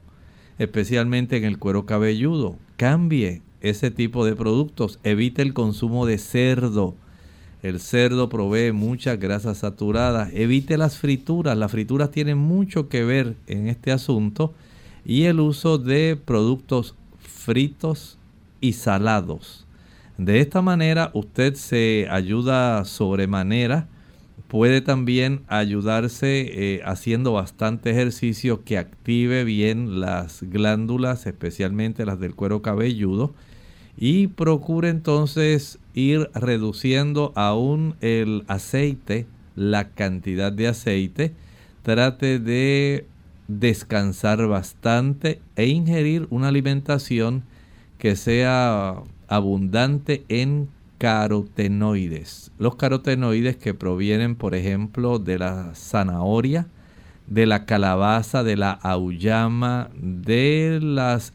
especialmente 0.58 1.36
en 1.36 1.44
el 1.44 1.58
cuero 1.58 1.84
cabelludo. 1.84 2.56
Cambie 2.78 3.42
ese 3.60 3.90
tipo 3.90 4.24
de 4.24 4.36
productos, 4.36 4.98
evite 5.02 5.42
el 5.42 5.54
consumo 5.54 6.06
de 6.06 6.18
cerdo. 6.18 6.94
El 7.62 7.80
cerdo 7.80 8.28
provee 8.28 8.72
muchas 8.72 9.18
grasas 9.18 9.58
saturadas. 9.58 10.30
Evite 10.32 10.78
las 10.78 10.96
frituras. 10.96 11.58
Las 11.58 11.72
frituras 11.72 12.10
tienen 12.10 12.38
mucho 12.38 12.88
que 12.88 13.04
ver 13.04 13.34
en 13.46 13.68
este 13.68 13.90
asunto 13.90 14.54
y 15.04 15.24
el 15.24 15.40
uso 15.40 15.78
de 15.78 16.18
productos 16.24 16.94
fritos 17.18 18.18
y 18.60 18.74
salados. 18.74 19.66
De 20.18 20.40
esta 20.40 20.62
manera 20.62 21.10
usted 21.14 21.54
se 21.54 22.06
ayuda 22.10 22.84
sobremanera. 22.84 23.88
Puede 24.48 24.80
también 24.80 25.42
ayudarse 25.46 26.74
eh, 26.74 26.80
haciendo 26.84 27.32
bastante 27.32 27.90
ejercicio 27.90 28.64
que 28.64 28.78
active 28.78 29.44
bien 29.44 30.00
las 30.00 30.42
glándulas, 30.42 31.26
especialmente 31.26 32.06
las 32.06 32.18
del 32.18 32.34
cuero 32.34 32.62
cabelludo. 32.62 33.34
Y 34.00 34.28
procure 34.28 34.90
entonces 34.90 35.80
ir 35.92 36.30
reduciendo 36.32 37.32
aún 37.34 37.96
el 38.00 38.44
aceite, 38.46 39.26
la 39.56 39.88
cantidad 39.88 40.52
de 40.52 40.68
aceite. 40.68 41.34
Trate 41.82 42.38
de 42.38 43.06
descansar 43.48 44.46
bastante 44.46 45.40
e 45.56 45.66
ingerir 45.66 46.28
una 46.30 46.48
alimentación 46.48 47.42
que 47.98 48.14
sea 48.14 49.02
abundante 49.26 50.24
en 50.28 50.68
carotenoides. 50.98 52.52
Los 52.58 52.76
carotenoides 52.76 53.56
que 53.56 53.74
provienen, 53.74 54.36
por 54.36 54.54
ejemplo, 54.54 55.18
de 55.18 55.40
la 55.40 55.74
zanahoria, 55.74 56.68
de 57.26 57.46
la 57.46 57.64
calabaza, 57.64 58.44
de 58.44 58.56
la 58.56 58.70
auyama, 58.70 59.90
de 59.96 60.78
las 60.80 61.32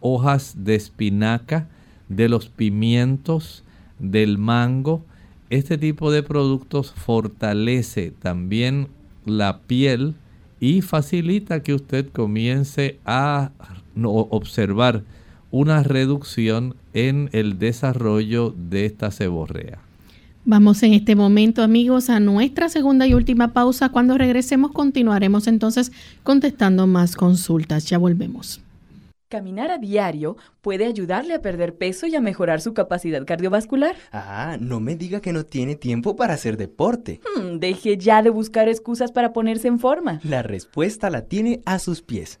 hojas 0.00 0.54
de 0.58 0.76
espinaca, 0.76 1.66
de 2.08 2.28
los 2.28 2.48
pimientos, 2.48 3.64
del 3.98 4.38
mango. 4.38 5.04
Este 5.50 5.78
tipo 5.78 6.10
de 6.10 6.22
productos 6.22 6.92
fortalece 6.92 8.12
también 8.20 8.88
la 9.24 9.60
piel, 9.60 10.14
y 10.60 10.82
facilita 10.82 11.62
que 11.62 11.74
usted 11.74 12.08
comience 12.08 12.98
a 13.04 13.50
observar 14.02 15.04
una 15.50 15.82
reducción 15.82 16.74
en 16.92 17.30
el 17.32 17.58
desarrollo 17.58 18.54
de 18.56 18.86
esta 18.86 19.10
ceborrea. 19.10 19.78
Vamos 20.44 20.82
en 20.82 20.94
este 20.94 21.14
momento, 21.14 21.62
amigos, 21.62 22.10
a 22.10 22.20
nuestra 22.20 22.68
segunda 22.68 23.06
y 23.06 23.14
última 23.14 23.52
pausa. 23.52 23.90
Cuando 23.90 24.16
regresemos 24.16 24.72
continuaremos 24.72 25.46
entonces 25.46 25.92
contestando 26.22 26.86
más 26.86 27.16
consultas. 27.16 27.84
Ya 27.86 27.98
volvemos. 27.98 28.60
Caminar 29.28 29.70
a 29.70 29.76
diario 29.76 30.38
puede 30.62 30.86
ayudarle 30.86 31.34
a 31.34 31.42
perder 31.42 31.76
peso 31.76 32.06
y 32.06 32.16
a 32.16 32.20
mejorar 32.22 32.62
su 32.62 32.72
capacidad 32.72 33.26
cardiovascular. 33.26 33.94
Ah, 34.10 34.56
no 34.58 34.80
me 34.80 34.96
diga 34.96 35.20
que 35.20 35.34
no 35.34 35.44
tiene 35.44 35.76
tiempo 35.76 36.16
para 36.16 36.32
hacer 36.32 36.56
deporte. 36.56 37.20
Hmm, 37.36 37.58
deje 37.58 37.98
ya 37.98 38.22
de 38.22 38.30
buscar 38.30 38.70
excusas 38.70 39.12
para 39.12 39.34
ponerse 39.34 39.68
en 39.68 39.80
forma. 39.80 40.18
La 40.24 40.42
respuesta 40.42 41.10
la 41.10 41.26
tiene 41.26 41.60
a 41.66 41.78
sus 41.78 42.00
pies. 42.00 42.40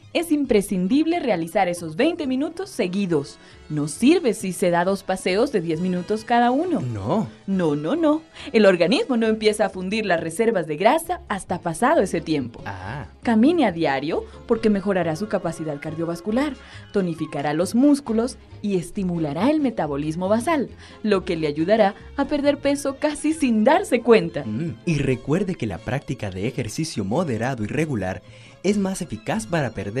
es 0.13 0.31
imprescindible 0.31 1.19
realizar 1.19 1.67
esos 1.67 1.95
20 1.95 2.27
minutos 2.27 2.69
seguidos. 2.69 3.37
No 3.69 3.87
sirve 3.87 4.33
si 4.33 4.51
se 4.51 4.69
da 4.69 4.83
dos 4.83 5.03
paseos 5.03 5.51
de 5.53 5.61
10 5.61 5.79
minutos 5.79 6.25
cada 6.25 6.51
uno. 6.51 6.81
No. 6.81 7.27
No, 7.47 7.75
no, 7.75 7.95
no. 7.95 8.21
El 8.51 8.65
organismo 8.65 9.15
no 9.15 9.27
empieza 9.27 9.65
a 9.65 9.69
fundir 9.69 10.05
las 10.05 10.19
reservas 10.19 10.67
de 10.67 10.75
grasa 10.75 11.21
hasta 11.29 11.59
pasado 11.59 12.01
ese 12.01 12.19
tiempo. 12.19 12.61
Ah. 12.65 13.05
Camine 13.23 13.65
a 13.65 13.71
diario 13.71 14.25
porque 14.47 14.69
mejorará 14.69 15.15
su 15.15 15.29
capacidad 15.29 15.79
cardiovascular, 15.79 16.53
tonificará 16.91 17.53
los 17.53 17.75
músculos 17.75 18.37
y 18.61 18.75
estimulará 18.75 19.49
el 19.49 19.61
metabolismo 19.61 20.27
basal, 20.27 20.69
lo 21.03 21.23
que 21.23 21.37
le 21.37 21.47
ayudará 21.47 21.95
a 22.17 22.25
perder 22.25 22.57
peso 22.57 22.97
casi 22.99 23.33
sin 23.33 23.63
darse 23.63 24.01
cuenta. 24.01 24.43
Mm, 24.45 24.75
y 24.85 24.97
recuerde 24.97 25.55
que 25.55 25.67
la 25.67 25.77
práctica 25.77 26.29
de 26.29 26.47
ejercicio 26.47 27.05
moderado 27.05 27.63
y 27.63 27.67
regular 27.67 28.21
es 28.63 28.77
más 28.77 29.01
eficaz 29.01 29.47
para 29.47 29.71
perder 29.71 30.00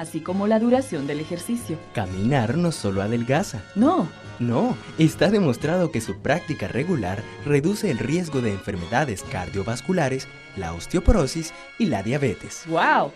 así 0.00 0.20
como 0.20 0.46
la 0.46 0.58
duración 0.58 1.06
del 1.06 1.20
ejercicio. 1.20 1.78
Caminar 1.92 2.56
no 2.56 2.72
solo 2.72 3.02
adelgaza. 3.02 3.60
No, 3.74 4.08
no, 4.38 4.74
está 4.96 5.30
demostrado 5.30 5.92
que 5.92 6.00
su 6.00 6.16
práctica 6.22 6.68
regular 6.68 7.22
reduce 7.44 7.90
el 7.90 7.98
riesgo 7.98 8.40
de 8.40 8.52
enfermedades 8.52 9.22
cardiovasculares, 9.30 10.26
la 10.56 10.72
osteoporosis 10.72 11.52
y 11.78 11.86
la 11.86 12.02
diabetes. 12.02 12.62
¡Wow! 12.66 13.12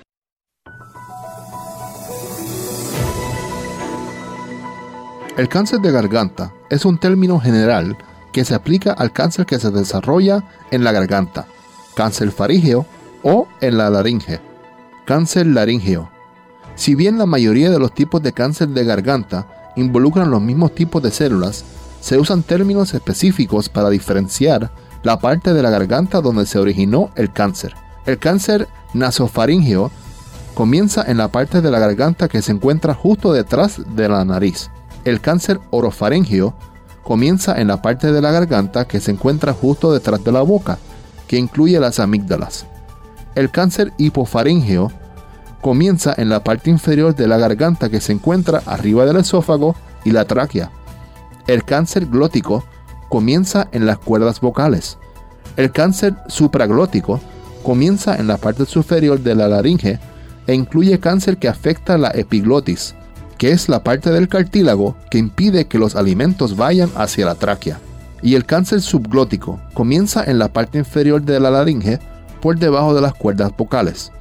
El 5.39 5.49
cáncer 5.49 5.81
de 5.81 5.91
garganta 5.91 6.53
es 6.69 6.85
un 6.85 6.99
término 6.99 7.41
general 7.41 7.97
que 8.35 8.45
se 8.45 8.55
aplica 8.55 8.93
al 8.93 9.11
cáncer 9.13 9.47
que 9.47 9.59
se 9.59 9.71
desarrolla 9.71 10.45
en 10.71 10.85
la 10.85 10.93
garganta, 10.93 11.47
cáncer 11.97 12.31
farígeo 12.31 12.85
o 13.23 13.49
en 13.63 13.79
la 13.79 13.89
laringe, 13.89 14.39
cáncer 15.07 15.47
laríngeo. 15.47 16.14
Si 16.77 16.95
bien 16.95 17.19
la 17.19 17.27
mayoría 17.27 17.71
de 17.71 17.79
los 17.79 17.95
tipos 17.95 18.23
de 18.23 18.33
cáncer 18.33 18.69
de 18.69 18.85
garganta 18.85 19.73
involucran 19.77 20.31
los 20.31 20.43
mismos 20.43 20.75
tipos 20.75 21.03
de 21.03 21.11
células, 21.11 21.65
se 22.01 22.19
usan 22.19 22.43
términos 22.43 22.95
específicos 22.95 23.69
para 23.69 23.91
diferenciar 23.91 24.71
la 25.03 25.19
parte 25.19 25.55
de 25.55 25.63
la 25.63 25.71
garganta 25.71 26.21
donde 26.21 26.47
se 26.47 26.59
originó 26.59 27.11
el 27.15 27.33
cáncer. 27.33 27.75
El 28.07 28.19
cáncer 28.19 28.69
nasofaringeo 28.93 29.91
comienza 30.55 31.05
en 31.07 31.19
la 31.19 31.29
parte 31.29 31.61
de 31.61 31.71
la 31.71 31.79
garganta 31.79 32.29
que 32.29 32.43
se 32.43 32.53
encuentra 32.53 32.95
justo 32.95 33.33
detrás 33.33 33.81
de 33.95 34.09
la 34.09 34.25
nariz. 34.25 34.71
El 35.05 35.21
cáncer 35.21 35.61
orofaringeo 35.71 36.55
comienza 37.03 37.61
en 37.61 37.69
la 37.69 37.83
parte 37.83 38.13
de 38.13 38.21
la 38.21 38.33
garganta 38.33 38.87
que 38.87 39.01
se 39.01 39.11
encuentra 39.11 39.53
justo 39.53 39.93
detrás 39.93 40.25
de 40.25 40.33
la 40.33 40.43
boca, 40.43 40.79
que 41.27 41.37
incluye 41.37 41.79
las 41.79 42.01
amígdalas. 42.01 42.67
El 43.35 43.51
cáncer 43.51 43.93
hipofaringeo 43.99 44.93
comienza 45.65 46.13
en 46.19 46.29
la 46.29 46.45
parte 46.45 46.69
inferior 46.69 47.17
de 47.17 47.27
la 47.27 47.39
garganta 47.39 47.89
que 47.89 48.03
se 48.03 48.13
encuentra 48.13 48.63
arriba 48.67 49.07
del 49.07 49.17
esófago 49.17 49.75
y 50.05 50.11
la 50.11 50.27
tráquea. 50.27 50.71
El 51.47 51.65
cáncer 51.65 52.05
glótico 52.05 52.67
comienza 53.09 53.69
en 53.73 53.87
las 53.87 53.97
cuerdas 53.97 54.43
vocales. 54.43 54.99
El 55.57 55.73
cáncer 55.73 56.17
supraglótico 56.29 57.19
comienza 57.63 58.15
en 58.17 58.27
la 58.27 58.37
parte 58.37 58.67
superior 58.67 59.21
de 59.21 59.35
la 59.35 59.49
laringe 59.49 59.99
e 60.47 60.53
incluye 60.53 61.01
cáncer 61.01 61.39
que 61.39 61.49
afecta 61.49 61.97
la 61.97 62.11
epiglotis, 62.11 62.95
que 63.39 63.51
es 63.51 63.71
la 63.71 63.83
parte 63.83 64.11
del 64.11 64.29
cartílago 64.29 64.97
que 65.11 65.17
impide 65.17 65.67
que 65.67 65.79
los 65.79 65.97
alimentos 65.97 66.59
vayan 66.59 66.91
hacia 66.95 67.25
la 67.25 67.37
tráquea. 67.37 67.79
Y 68.21 68.35
el 68.35 68.45
cáncer 68.45 68.83
subglótico 68.83 69.59
comienza 69.73 70.25
en 70.25 70.39
la 70.39 70.53
parte 70.53 70.77
inferior 70.77 71.23
de 71.23 71.41
la 71.41 71.51
laringe 71.51 72.01
por 72.43 72.59
debajo 72.59 72.95
de 72.95 73.01
las 73.01 73.15
cuerdas 73.15 73.51
vocales. 73.57 74.13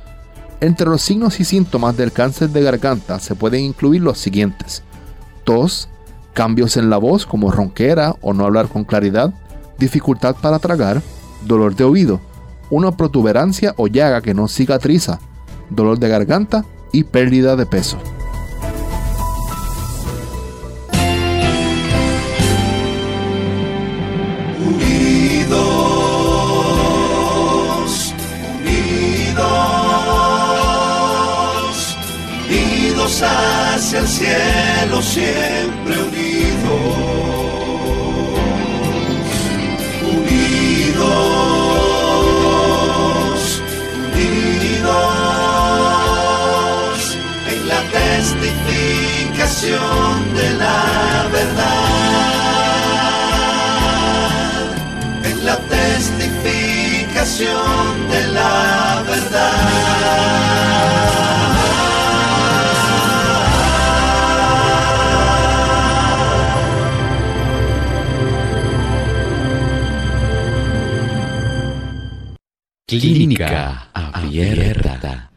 Entre 0.63 0.88
los 0.88 1.02
signos 1.02 1.41
y 1.41 1.43
síntomas 1.43 1.97
del 1.97 2.13
cáncer 2.13 2.47
de 2.52 2.63
garganta 2.63 3.19
se 3.19 3.36
pueden 3.36 3.65
incluir 3.65 4.02
los 4.02 4.17
siguientes. 4.17 4.82
Tos, 5.43 5.89
cambios 6.32 6.78
en 6.78 6.89
la 6.89 6.95
voz 6.95 7.26
como 7.26 7.52
ronquera 7.52 8.15
o 8.21 8.32
no 8.32 8.45
hablar 8.45 8.69
con 8.69 8.86
claridad, 8.86 9.34
dificultad 9.78 10.38
para 10.41 10.60
tragar, 10.60 11.02
dolor 11.45 11.76
de 11.76 11.84
oído, 11.84 12.21
una 12.69 12.95
protuberancia 12.95 13.73
o 13.76 13.88
llaga 13.88 14.21
que 14.21 14.34
no 14.34 14.47
cicatriza, 14.47 15.19
dolor 15.69 15.99
de 15.99 16.08
garganta 16.08 16.63
y 16.93 17.04
pérdida 17.04 17.58
de 17.58 17.65
peso. 17.65 17.97
El 34.03 34.09
cielo 34.09 35.01
siempre 35.01 36.01
unidos, 36.01 36.69
unidos, 40.01 41.03
unidos 44.13 44.93
en 47.47 47.67
la 47.69 47.81
testificación 47.99 50.33
de 50.35 50.49
la 50.55 51.29
verdad, 51.31 51.63
en 55.23 55.45
la 55.45 55.57
testificación 55.57 58.09
de 58.09 58.28
la 58.28 59.01
verdad. 59.07 60.63
Clínica 72.99 73.89
Abierta. 73.93 75.31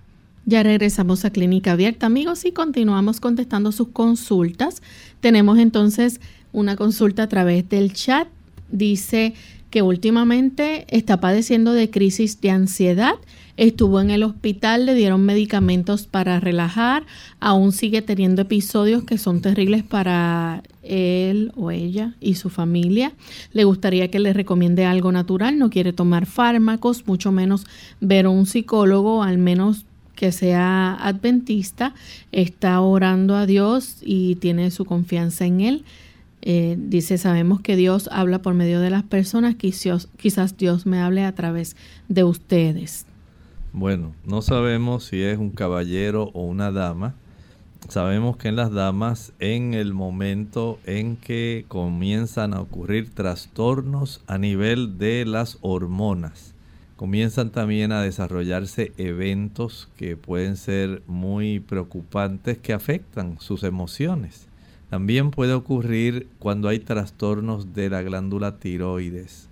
Ya 0.44 0.62
regresamos 0.62 1.24
a 1.24 1.30
Clínica 1.30 1.72
Abierta, 1.72 2.07
amigos, 2.07 2.44
y 2.44 2.52
continuamos 2.52 3.18
contestando 3.18 3.72
sus 3.72 3.88
consultas. 3.88 4.82
Tenemos 5.20 5.59
entonces 5.59 6.20
una 6.52 6.76
consulta 6.76 7.24
a 7.24 7.28
través 7.28 7.68
del 7.68 7.94
chat. 7.94 8.28
Dice 8.70 9.34
que 9.71 9.83
últimamente 9.83 10.87
está 10.89 11.21
padeciendo 11.21 11.73
de 11.73 11.91
crisis 11.91 12.41
de 12.41 12.51
ansiedad. 12.51 13.14
Estuvo 13.57 14.01
en 14.01 14.11
el 14.11 14.23
hospital, 14.23 14.85
le 14.85 14.95
dieron 14.95 15.25
medicamentos 15.25 16.07
para 16.07 16.41
relajar, 16.41 17.05
aún 17.41 17.73
sigue 17.73 18.03
teniendo 18.03 18.43
episodios 18.43 19.05
que 19.05 19.17
son 19.17 19.41
terribles 19.41 19.83
para 19.83 20.62
él 20.83 21.53
o 21.57 21.71
ella 21.71 22.14
y 22.21 22.35
su 22.35 22.51
familia. 22.51 23.12
Le 23.53 23.64
gustaría 23.64 24.11
que 24.11 24.19
le 24.19 24.35
recomiende 24.35 24.85
algo 24.85 25.11
natural, 25.11 25.59
no 25.59 25.71
quiere 25.71 25.95
tomar 25.95 26.27
fármacos, 26.27 27.07
mucho 27.07 27.33
menos 27.33 27.67
ver 28.01 28.27
a 28.27 28.31
un 28.31 28.45
psicólogo, 28.45 29.23
al 29.23 29.39
menos 29.39 29.87
que 30.14 30.33
sea 30.33 30.95
adventista, 30.95 31.95
está 32.33 32.81
orando 32.81 33.37
a 33.37 33.47
Dios 33.47 33.99
y 34.03 34.37
tiene 34.37 34.71
su 34.71 34.85
confianza 34.85 35.47
en 35.47 35.61
Él. 35.61 35.85
Eh, 36.49 36.76
dice, 36.78 37.18
sabemos 37.18 37.61
que 37.61 37.74
Dios 37.74 38.09
habla 38.12 38.40
por 38.40 38.55
medio 38.55 38.78
de 38.78 38.88
las 38.88 39.03
personas, 39.03 39.57
quizás, 39.57 40.09
quizás 40.16 40.57
Dios 40.57 40.86
me 40.86 41.01
hable 41.01 41.24
a 41.24 41.34
través 41.34 41.74
de 42.09 42.22
ustedes. 42.22 43.05
Bueno, 43.72 44.14
no 44.24 44.42
sabemos 44.42 45.03
si 45.03 45.22
es 45.22 45.38
un 45.38 45.51
caballero 45.51 46.30
o 46.34 46.47
una 46.47 46.70
dama. 46.70 47.16
Sabemos 47.88 48.36
que 48.36 48.47
en 48.47 48.55
las 48.55 48.70
damas, 48.70 49.32
en 49.40 49.74
el 49.74 49.92
momento 49.92 50.78
en 50.86 51.16
que 51.16 51.64
comienzan 51.66 52.55
a 52.55 52.61
ocurrir 52.61 53.11
trastornos 53.11 54.22
a 54.28 54.38
nivel 54.38 54.99
de 54.99 55.24
las 55.24 55.59
hormonas, 55.62 56.55
comienzan 56.94 57.51
también 57.51 57.90
a 57.90 58.03
desarrollarse 58.03 58.92
eventos 58.99 59.88
que 59.97 60.16
pueden 60.16 60.57
ser 60.57 61.03
muy 61.09 61.59
preocupantes 61.59 62.57
que 62.59 62.72
afectan 62.72 63.40
sus 63.40 63.64
emociones. 63.64 64.45
También 64.97 65.30
puede 65.30 65.53
ocurrir 65.53 66.26
cuando 66.38 66.70
hay 66.70 66.78
trastornos 66.78 67.74
de 67.74 67.90
la 67.90 68.01
glándula 68.01 68.57
tiroides. 68.57 69.51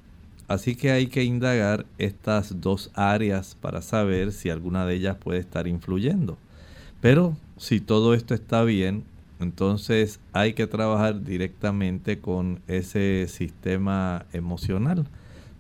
Así 0.49 0.75
que 0.75 0.91
hay 0.91 1.09
que 1.09 1.23
indagar 1.23 1.85
estas 1.99 2.63
dos 2.63 2.91
áreas 2.95 3.55
para 3.61 3.83
saber 3.83 4.33
si 4.33 4.49
alguna 4.49 4.87
de 4.87 4.95
ellas 4.95 5.19
puede 5.19 5.41
estar 5.41 5.69
influyendo. 5.69 6.39
Pero 7.03 7.37
si 7.59 7.81
todo 7.81 8.15
esto 8.15 8.33
está 8.33 8.65
bien, 8.65 9.05
entonces 9.39 10.19
hay 10.33 10.55
que 10.55 10.67
trabajar 10.67 11.23
directamente 11.25 12.21
con 12.21 12.61
ese 12.67 13.27
sistema 13.29 14.25
emocional. 14.33 15.07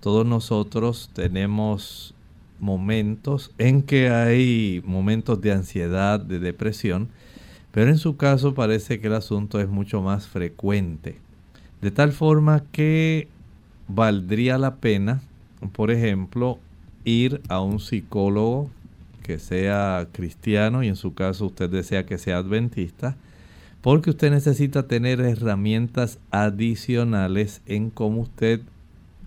Todos 0.00 0.24
nosotros 0.24 1.10
tenemos 1.12 2.14
momentos 2.58 3.50
en 3.58 3.82
que 3.82 4.08
hay 4.08 4.80
momentos 4.86 5.42
de 5.42 5.52
ansiedad, 5.52 6.20
de 6.20 6.38
depresión, 6.38 7.10
pero 7.74 7.90
en 7.90 7.98
su 7.98 8.16
caso 8.16 8.54
parece 8.54 9.00
que 9.00 9.08
el 9.08 9.14
asunto 9.14 9.60
es 9.60 9.68
mucho 9.68 10.00
más 10.00 10.28
frecuente. 10.28 11.18
De 11.82 11.90
tal 11.90 12.12
forma 12.12 12.62
que 12.70 13.26
valdría 13.88 14.58
la 14.58 14.76
pena, 14.76 15.22
por 15.72 15.90
ejemplo, 15.90 16.60
ir 17.04 17.42
a 17.48 17.60
un 17.60 17.80
psicólogo 17.80 18.70
que 19.24 19.40
sea 19.40 20.06
cristiano 20.12 20.84
y 20.84 20.88
en 20.88 20.94
su 20.94 21.14
caso 21.14 21.46
usted 21.46 21.68
desea 21.68 22.06
que 22.06 22.16
sea 22.16 22.36
adventista, 22.36 23.16
porque 23.80 24.10
usted 24.10 24.30
necesita 24.30 24.86
tener 24.86 25.20
herramientas 25.20 26.20
adicionales 26.30 27.60
en 27.66 27.90
cómo 27.90 28.20
usted 28.20 28.60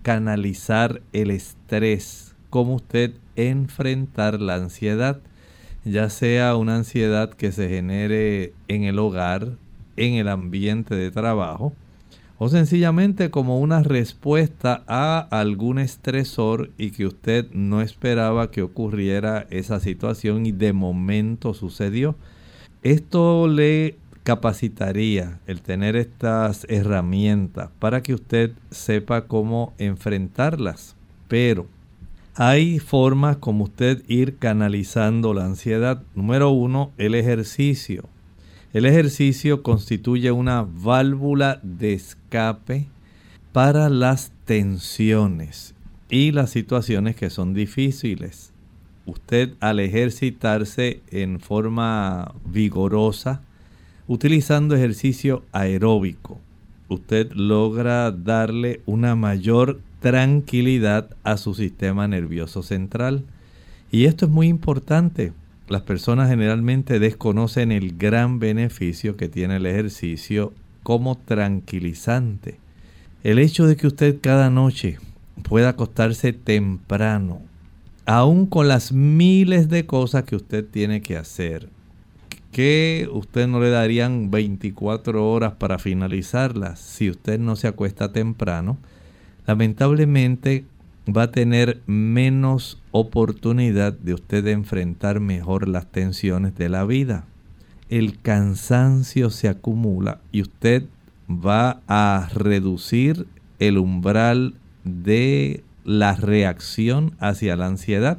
canalizar 0.02 1.02
el 1.12 1.32
estrés, 1.32 2.34
cómo 2.48 2.76
usted 2.76 3.12
enfrentar 3.36 4.40
la 4.40 4.54
ansiedad, 4.54 5.20
ya 5.84 6.10
sea 6.10 6.56
una 6.56 6.76
ansiedad 6.76 7.30
que 7.30 7.52
se 7.52 7.68
genere 7.68 8.52
en 8.68 8.84
el 8.84 8.98
hogar, 8.98 9.56
en 9.96 10.14
el 10.14 10.28
ambiente 10.28 10.94
de 10.94 11.10
trabajo, 11.10 11.72
o 12.38 12.48
sencillamente 12.48 13.30
como 13.30 13.58
una 13.58 13.82
respuesta 13.82 14.84
a 14.86 15.18
algún 15.30 15.78
estresor 15.78 16.70
y 16.78 16.92
que 16.92 17.06
usted 17.06 17.50
no 17.52 17.82
esperaba 17.82 18.50
que 18.50 18.62
ocurriera 18.62 19.46
esa 19.50 19.80
situación 19.80 20.46
y 20.46 20.52
de 20.52 20.72
momento 20.72 21.52
sucedió. 21.52 22.14
Esto 22.84 23.48
le 23.48 23.96
capacitaría 24.22 25.40
el 25.46 25.62
tener 25.62 25.96
estas 25.96 26.64
herramientas 26.68 27.70
para 27.78 28.02
que 28.02 28.14
usted 28.14 28.52
sepa 28.70 29.22
cómo 29.22 29.72
enfrentarlas. 29.78 30.94
Pero 31.26 31.66
hay 32.40 32.78
formas 32.78 33.38
como 33.38 33.64
usted 33.64 34.04
ir 34.06 34.36
canalizando 34.36 35.34
la 35.34 35.44
ansiedad. 35.44 36.04
Número 36.14 36.50
uno, 36.50 36.92
el 36.96 37.16
ejercicio. 37.16 38.04
El 38.72 38.86
ejercicio 38.86 39.64
constituye 39.64 40.30
una 40.30 40.62
válvula 40.62 41.58
de 41.64 41.94
escape 41.94 42.86
para 43.50 43.88
las 43.88 44.30
tensiones 44.44 45.74
y 46.08 46.30
las 46.30 46.50
situaciones 46.50 47.16
que 47.16 47.28
son 47.28 47.54
difíciles. 47.54 48.52
Usted 49.04 49.54
al 49.58 49.80
ejercitarse 49.80 51.00
en 51.10 51.40
forma 51.40 52.36
vigorosa, 52.44 53.42
utilizando 54.06 54.76
ejercicio 54.76 55.42
aeróbico, 55.50 56.38
usted 56.86 57.32
logra 57.32 58.12
darle 58.12 58.80
una 58.86 59.16
mayor 59.16 59.80
tranquilidad 60.00 61.16
a 61.24 61.36
su 61.36 61.54
sistema 61.54 62.08
nervioso 62.08 62.62
central. 62.62 63.24
Y 63.90 64.04
esto 64.04 64.26
es 64.26 64.30
muy 64.30 64.48
importante 64.48 65.32
las 65.68 65.82
personas 65.82 66.30
generalmente 66.30 66.98
desconocen 66.98 67.72
el 67.72 67.98
gran 67.98 68.38
beneficio 68.38 69.16
que 69.18 69.28
tiene 69.28 69.56
el 69.56 69.66
ejercicio 69.66 70.54
como 70.82 71.18
tranquilizante. 71.18 72.58
El 73.22 73.38
hecho 73.38 73.66
de 73.66 73.76
que 73.76 73.86
usted 73.86 74.18
cada 74.22 74.48
noche 74.48 74.98
pueda 75.42 75.70
acostarse 75.70 76.32
temprano, 76.32 77.42
aún 78.06 78.46
con 78.46 78.66
las 78.66 78.92
miles 78.92 79.68
de 79.68 79.84
cosas 79.84 80.24
que 80.24 80.36
usted 80.36 80.64
tiene 80.64 81.02
que 81.02 81.18
hacer, 81.18 81.68
que 82.50 83.06
usted 83.12 83.46
no 83.46 83.60
le 83.60 83.68
darían 83.68 84.30
24 84.30 85.30
horas 85.30 85.52
para 85.58 85.78
finalizarlas 85.78 86.80
si 86.80 87.10
usted 87.10 87.38
no 87.38 87.56
se 87.56 87.68
acuesta 87.68 88.10
temprano, 88.10 88.78
lamentablemente 89.48 90.66
va 91.08 91.22
a 91.22 91.30
tener 91.30 91.80
menos 91.86 92.78
oportunidad 92.90 93.94
de 93.94 94.12
usted 94.12 94.46
enfrentar 94.46 95.20
mejor 95.20 95.68
las 95.68 95.86
tensiones 95.86 96.54
de 96.56 96.68
la 96.68 96.84
vida. 96.84 97.24
El 97.88 98.20
cansancio 98.20 99.30
se 99.30 99.48
acumula 99.48 100.20
y 100.32 100.42
usted 100.42 100.84
va 101.30 101.80
a 101.88 102.28
reducir 102.34 103.26
el 103.58 103.78
umbral 103.78 104.54
de 104.84 105.64
la 105.82 106.14
reacción 106.14 107.14
hacia 107.18 107.56
la 107.56 107.68
ansiedad. 107.68 108.18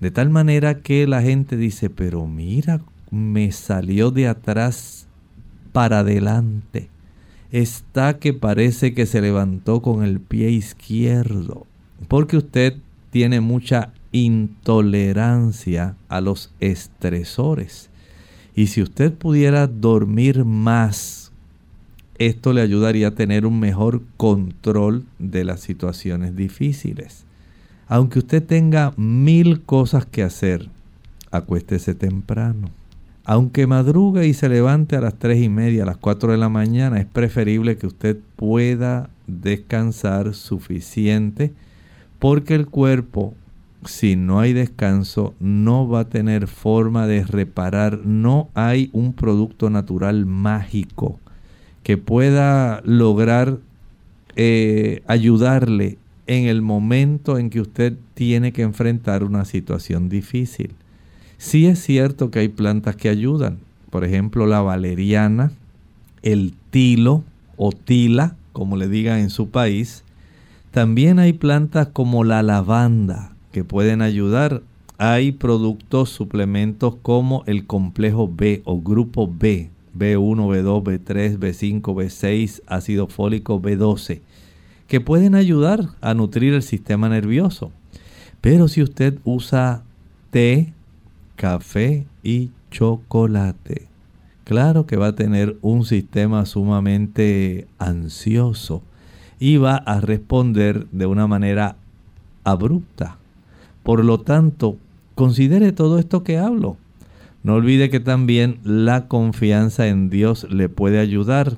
De 0.00 0.12
tal 0.12 0.30
manera 0.30 0.78
que 0.78 1.08
la 1.08 1.22
gente 1.22 1.56
dice, 1.56 1.90
pero 1.90 2.28
mira, 2.28 2.80
me 3.10 3.50
salió 3.50 4.12
de 4.12 4.28
atrás 4.28 5.08
para 5.72 6.00
adelante. 6.00 6.88
Está 7.52 8.18
que 8.18 8.32
parece 8.32 8.94
que 8.94 9.06
se 9.06 9.20
levantó 9.20 9.82
con 9.82 10.02
el 10.02 10.20
pie 10.20 10.50
izquierdo 10.50 11.66
porque 12.08 12.38
usted 12.38 12.78
tiene 13.10 13.40
mucha 13.40 13.92
intolerancia 14.10 15.96
a 16.08 16.20
los 16.22 16.50
estresores. 16.60 17.90
Y 18.54 18.68
si 18.68 18.82
usted 18.82 19.12
pudiera 19.12 19.66
dormir 19.66 20.44
más, 20.46 21.32
esto 22.18 22.54
le 22.54 22.62
ayudaría 22.62 23.08
a 23.08 23.14
tener 23.14 23.46
un 23.46 23.60
mejor 23.60 24.02
control 24.16 25.04
de 25.18 25.44
las 25.44 25.60
situaciones 25.60 26.34
difíciles. 26.34 27.24
Aunque 27.86 28.20
usted 28.20 28.42
tenga 28.42 28.94
mil 28.96 29.62
cosas 29.62 30.06
que 30.06 30.22
hacer, 30.22 30.70
acuéstese 31.30 31.94
temprano. 31.94 32.70
Aunque 33.24 33.66
madrugue 33.66 34.26
y 34.26 34.34
se 34.34 34.48
levante 34.48 34.96
a 34.96 35.00
las 35.00 35.14
tres 35.14 35.40
y 35.40 35.48
media, 35.48 35.84
a 35.84 35.86
las 35.86 35.96
4 35.96 36.32
de 36.32 36.38
la 36.38 36.48
mañana, 36.48 36.98
es 36.98 37.06
preferible 37.06 37.76
que 37.76 37.86
usted 37.86 38.18
pueda 38.36 39.10
descansar 39.26 40.34
suficiente 40.34 41.52
porque 42.18 42.54
el 42.54 42.66
cuerpo, 42.66 43.34
si 43.84 44.16
no 44.16 44.40
hay 44.40 44.52
descanso, 44.52 45.34
no 45.40 45.88
va 45.88 46.00
a 46.00 46.08
tener 46.08 46.46
forma 46.46 47.06
de 47.06 47.24
reparar. 47.24 47.98
No 48.04 48.48
hay 48.54 48.90
un 48.92 49.12
producto 49.12 49.70
natural 49.70 50.24
mágico 50.26 51.18
que 51.82 51.98
pueda 51.98 52.80
lograr 52.84 53.58
eh, 54.36 55.02
ayudarle 55.08 55.98
en 56.28 56.46
el 56.46 56.62
momento 56.62 57.38
en 57.38 57.50
que 57.50 57.60
usted 57.60 57.94
tiene 58.14 58.52
que 58.52 58.62
enfrentar 58.62 59.24
una 59.24 59.44
situación 59.44 60.08
difícil. 60.08 60.74
Sí 61.42 61.66
es 61.66 61.82
cierto 61.82 62.30
que 62.30 62.38
hay 62.38 62.48
plantas 62.48 62.94
que 62.94 63.08
ayudan, 63.08 63.58
por 63.90 64.04
ejemplo 64.04 64.46
la 64.46 64.60
valeriana, 64.60 65.50
el 66.22 66.54
tilo 66.70 67.24
o 67.56 67.72
tila, 67.72 68.36
como 68.52 68.76
le 68.76 68.86
digan 68.86 69.18
en 69.18 69.28
su 69.28 69.48
país, 69.48 70.04
también 70.70 71.18
hay 71.18 71.32
plantas 71.32 71.88
como 71.88 72.22
la 72.22 72.44
lavanda 72.44 73.32
que 73.50 73.64
pueden 73.64 74.02
ayudar. 74.02 74.62
Hay 74.98 75.32
productos, 75.32 76.10
suplementos 76.10 76.94
como 77.02 77.42
el 77.46 77.66
complejo 77.66 78.30
B 78.32 78.62
o 78.64 78.80
grupo 78.80 79.28
B, 79.28 79.68
B1, 79.98 80.46
B2, 80.46 80.82
B3, 80.84 81.38
B5, 81.40 81.82
B6, 81.82 82.62
ácido 82.68 83.08
fólico 83.08 83.60
B12, 83.60 84.20
que 84.86 85.00
pueden 85.00 85.34
ayudar 85.34 85.88
a 86.02 86.14
nutrir 86.14 86.54
el 86.54 86.62
sistema 86.62 87.08
nervioso. 87.08 87.72
Pero 88.40 88.68
si 88.68 88.80
usted 88.80 89.18
usa 89.24 89.82
té, 90.30 90.72
café 91.36 92.06
y 92.22 92.50
chocolate, 92.70 93.88
claro 94.44 94.86
que 94.86 94.96
va 94.96 95.08
a 95.08 95.14
tener 95.14 95.56
un 95.62 95.84
sistema 95.84 96.46
sumamente 96.46 97.66
ansioso 97.78 98.82
y 99.38 99.56
va 99.56 99.76
a 99.76 100.00
responder 100.00 100.86
de 100.92 101.06
una 101.06 101.26
manera 101.26 101.76
abrupta. 102.44 103.16
Por 103.82 104.04
lo 104.04 104.20
tanto, 104.20 104.76
considere 105.14 105.72
todo 105.72 105.98
esto 105.98 106.22
que 106.22 106.38
hablo. 106.38 106.76
No 107.42 107.54
olvide 107.54 107.90
que 107.90 107.98
también 107.98 108.58
la 108.62 109.08
confianza 109.08 109.88
en 109.88 110.10
Dios 110.10 110.46
le 110.48 110.68
puede 110.68 111.00
ayudar. 111.00 111.56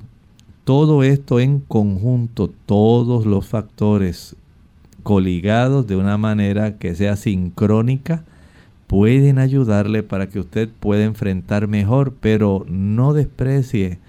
Todo 0.63 1.03
esto 1.03 1.39
en 1.39 1.59
conjunto, 1.59 2.51
todos 2.65 3.27
los 3.27 3.45
factores 3.45 4.35
coligados 5.03 5.85
de 5.85 5.95
una 5.95 6.17
manera 6.17 6.79
que 6.79 6.95
sea 6.95 7.15
sincrónica, 7.15 8.23
pueden 8.87 9.39
ayudarle 9.39 10.03
para 10.03 10.27
que 10.27 10.39
usted 10.39 10.69
pueda 10.79 11.03
enfrentar 11.03 11.67
mejor, 11.67 12.13
pero 12.19 12.65
no 12.67 13.13
desprecie 13.13 13.99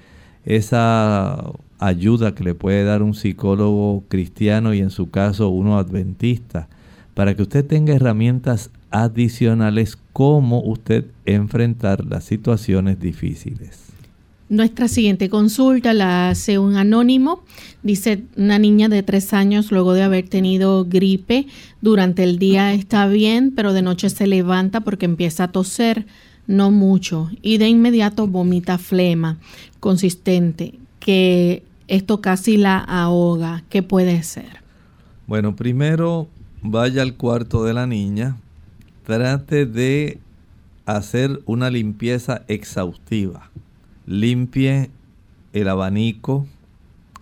esa 0.44 1.52
ayuda 1.78 2.34
que 2.34 2.44
le 2.44 2.54
puede 2.54 2.84
dar 2.84 3.02
un 3.02 3.14
psicólogo 3.14 4.04
cristiano 4.08 4.74
y 4.74 4.80
en 4.80 4.90
su 4.90 5.10
caso 5.10 5.48
uno 5.48 5.78
adventista, 5.78 6.68
para 7.14 7.34
que 7.34 7.42
usted 7.42 7.64
tenga 7.64 7.94
herramientas 7.94 8.70
adicionales 8.90 9.98
como 10.12 10.60
usted 10.62 11.06
enfrentar 11.24 12.04
las 12.04 12.24
situaciones 12.24 13.00
difíciles. 13.00 13.85
Nuestra 14.48 14.86
siguiente 14.86 15.28
consulta 15.28 15.92
la 15.92 16.28
hace 16.28 16.60
un 16.60 16.76
anónimo. 16.76 17.42
Dice, 17.82 18.22
una 18.36 18.60
niña 18.60 18.88
de 18.88 19.02
tres 19.02 19.32
años 19.32 19.72
luego 19.72 19.92
de 19.92 20.04
haber 20.04 20.28
tenido 20.28 20.84
gripe, 20.84 21.48
durante 21.80 22.22
el 22.22 22.38
día 22.38 22.72
está 22.72 23.08
bien, 23.08 23.52
pero 23.56 23.72
de 23.72 23.82
noche 23.82 24.08
se 24.08 24.28
levanta 24.28 24.82
porque 24.82 25.04
empieza 25.04 25.44
a 25.44 25.52
toser, 25.52 26.06
no 26.46 26.70
mucho, 26.70 27.28
y 27.42 27.58
de 27.58 27.68
inmediato 27.68 28.28
vomita 28.28 28.78
flema 28.78 29.38
consistente, 29.80 30.78
que 31.00 31.64
esto 31.88 32.20
casi 32.20 32.56
la 32.56 32.78
ahoga. 32.78 33.64
¿Qué 33.68 33.82
puede 33.82 34.22
ser? 34.22 34.60
Bueno, 35.26 35.56
primero 35.56 36.28
vaya 36.62 37.02
al 37.02 37.16
cuarto 37.16 37.64
de 37.64 37.74
la 37.74 37.88
niña, 37.88 38.36
trate 39.04 39.66
de 39.66 40.20
hacer 40.84 41.42
una 41.46 41.68
limpieza 41.68 42.42
exhaustiva 42.46 43.50
limpie 44.06 44.90
el 45.52 45.68
abanico, 45.68 46.46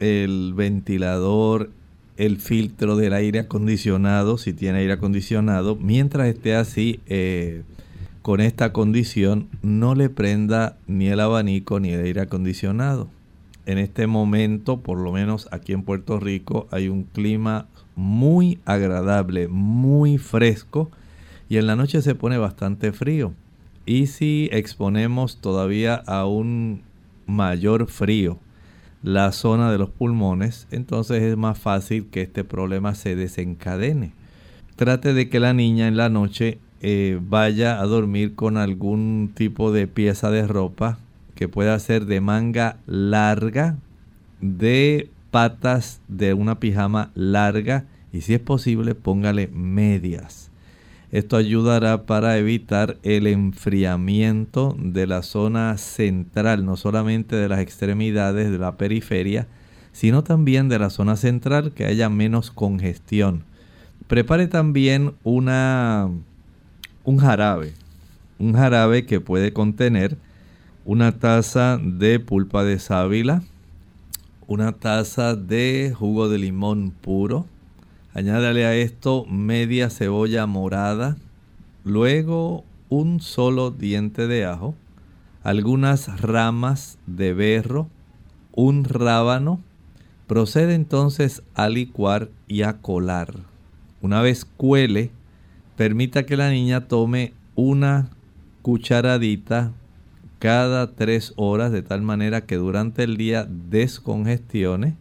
el 0.00 0.52
ventilador, 0.54 1.70
el 2.16 2.38
filtro 2.38 2.96
del 2.96 3.12
aire 3.12 3.40
acondicionado, 3.40 4.38
si 4.38 4.52
tiene 4.52 4.80
aire 4.80 4.94
acondicionado. 4.94 5.76
Mientras 5.76 6.28
esté 6.28 6.54
así, 6.54 7.00
eh, 7.06 7.62
con 8.22 8.40
esta 8.40 8.72
condición, 8.72 9.48
no 9.62 9.94
le 9.94 10.08
prenda 10.08 10.76
ni 10.86 11.08
el 11.08 11.20
abanico 11.20 11.80
ni 11.80 11.90
el 11.90 12.04
aire 12.04 12.22
acondicionado. 12.22 13.08
En 13.66 13.78
este 13.78 14.06
momento, 14.06 14.80
por 14.80 14.98
lo 14.98 15.12
menos 15.12 15.48
aquí 15.50 15.72
en 15.72 15.82
Puerto 15.82 16.20
Rico, 16.20 16.66
hay 16.70 16.88
un 16.88 17.04
clima 17.04 17.66
muy 17.96 18.58
agradable, 18.64 19.48
muy 19.48 20.18
fresco 20.18 20.90
y 21.48 21.56
en 21.56 21.66
la 21.66 21.76
noche 21.76 22.02
se 22.02 22.14
pone 22.14 22.38
bastante 22.38 22.92
frío. 22.92 23.32
Y 23.86 24.06
si 24.06 24.48
exponemos 24.52 25.40
todavía 25.40 25.94
a 25.94 26.26
un 26.26 26.82
mayor 27.26 27.86
frío 27.86 28.38
la 29.02 29.32
zona 29.32 29.70
de 29.70 29.76
los 29.76 29.90
pulmones, 29.90 30.66
entonces 30.70 31.22
es 31.22 31.36
más 31.36 31.58
fácil 31.58 32.06
que 32.06 32.22
este 32.22 32.44
problema 32.44 32.94
se 32.94 33.14
desencadene. 33.16 34.12
Trate 34.76 35.12
de 35.12 35.28
que 35.28 35.40
la 35.40 35.52
niña 35.52 35.86
en 35.86 35.98
la 35.98 36.08
noche 36.08 36.58
eh, 36.80 37.20
vaya 37.20 37.80
a 37.80 37.84
dormir 37.84 38.34
con 38.34 38.56
algún 38.56 39.30
tipo 39.34 39.72
de 39.72 39.86
pieza 39.86 40.30
de 40.30 40.46
ropa 40.46 40.98
que 41.34 41.48
pueda 41.48 41.78
ser 41.78 42.06
de 42.06 42.20
manga 42.20 42.78
larga, 42.86 43.76
de 44.40 45.10
patas 45.30 46.00
de 46.08 46.32
una 46.32 46.58
pijama 46.58 47.10
larga 47.14 47.84
y 48.12 48.22
si 48.22 48.34
es 48.34 48.40
posible 48.40 48.94
póngale 48.94 49.48
medias. 49.48 50.50
Esto 51.14 51.36
ayudará 51.36 52.06
para 52.06 52.38
evitar 52.38 52.96
el 53.04 53.28
enfriamiento 53.28 54.74
de 54.76 55.06
la 55.06 55.22
zona 55.22 55.78
central, 55.78 56.66
no 56.66 56.76
solamente 56.76 57.36
de 57.36 57.48
las 57.48 57.60
extremidades 57.60 58.50
de 58.50 58.58
la 58.58 58.76
periferia, 58.76 59.46
sino 59.92 60.24
también 60.24 60.68
de 60.68 60.80
la 60.80 60.90
zona 60.90 61.14
central, 61.14 61.70
que 61.70 61.84
haya 61.84 62.08
menos 62.08 62.50
congestión. 62.50 63.44
Prepare 64.08 64.48
también 64.48 65.12
una, 65.22 66.10
un 67.04 67.18
jarabe, 67.18 67.74
un 68.40 68.54
jarabe 68.54 69.06
que 69.06 69.20
puede 69.20 69.52
contener 69.52 70.16
una 70.84 71.12
taza 71.12 71.78
de 71.80 72.18
pulpa 72.18 72.64
de 72.64 72.80
sábila, 72.80 73.44
una 74.48 74.72
taza 74.72 75.36
de 75.36 75.94
jugo 75.96 76.28
de 76.28 76.38
limón 76.38 76.90
puro, 76.90 77.46
Añádale 78.14 78.64
a 78.64 78.76
esto 78.76 79.26
media 79.26 79.90
cebolla 79.90 80.46
morada, 80.46 81.16
luego 81.82 82.64
un 82.88 83.20
solo 83.20 83.72
diente 83.72 84.28
de 84.28 84.44
ajo, 84.44 84.76
algunas 85.42 86.20
ramas 86.20 86.96
de 87.08 87.34
berro, 87.34 87.88
un 88.52 88.84
rábano. 88.84 89.60
Procede 90.28 90.76
entonces 90.76 91.42
a 91.56 91.68
licuar 91.68 92.28
y 92.46 92.62
a 92.62 92.74
colar. 92.74 93.34
Una 94.00 94.22
vez 94.22 94.44
cuele, 94.44 95.10
permita 95.76 96.24
que 96.24 96.36
la 96.36 96.50
niña 96.50 96.86
tome 96.86 97.32
una 97.56 98.10
cucharadita 98.62 99.72
cada 100.38 100.94
tres 100.94 101.32
horas 101.34 101.72
de 101.72 101.82
tal 101.82 102.02
manera 102.02 102.46
que 102.46 102.54
durante 102.54 103.02
el 103.02 103.16
día 103.16 103.44
descongestione. 103.44 104.94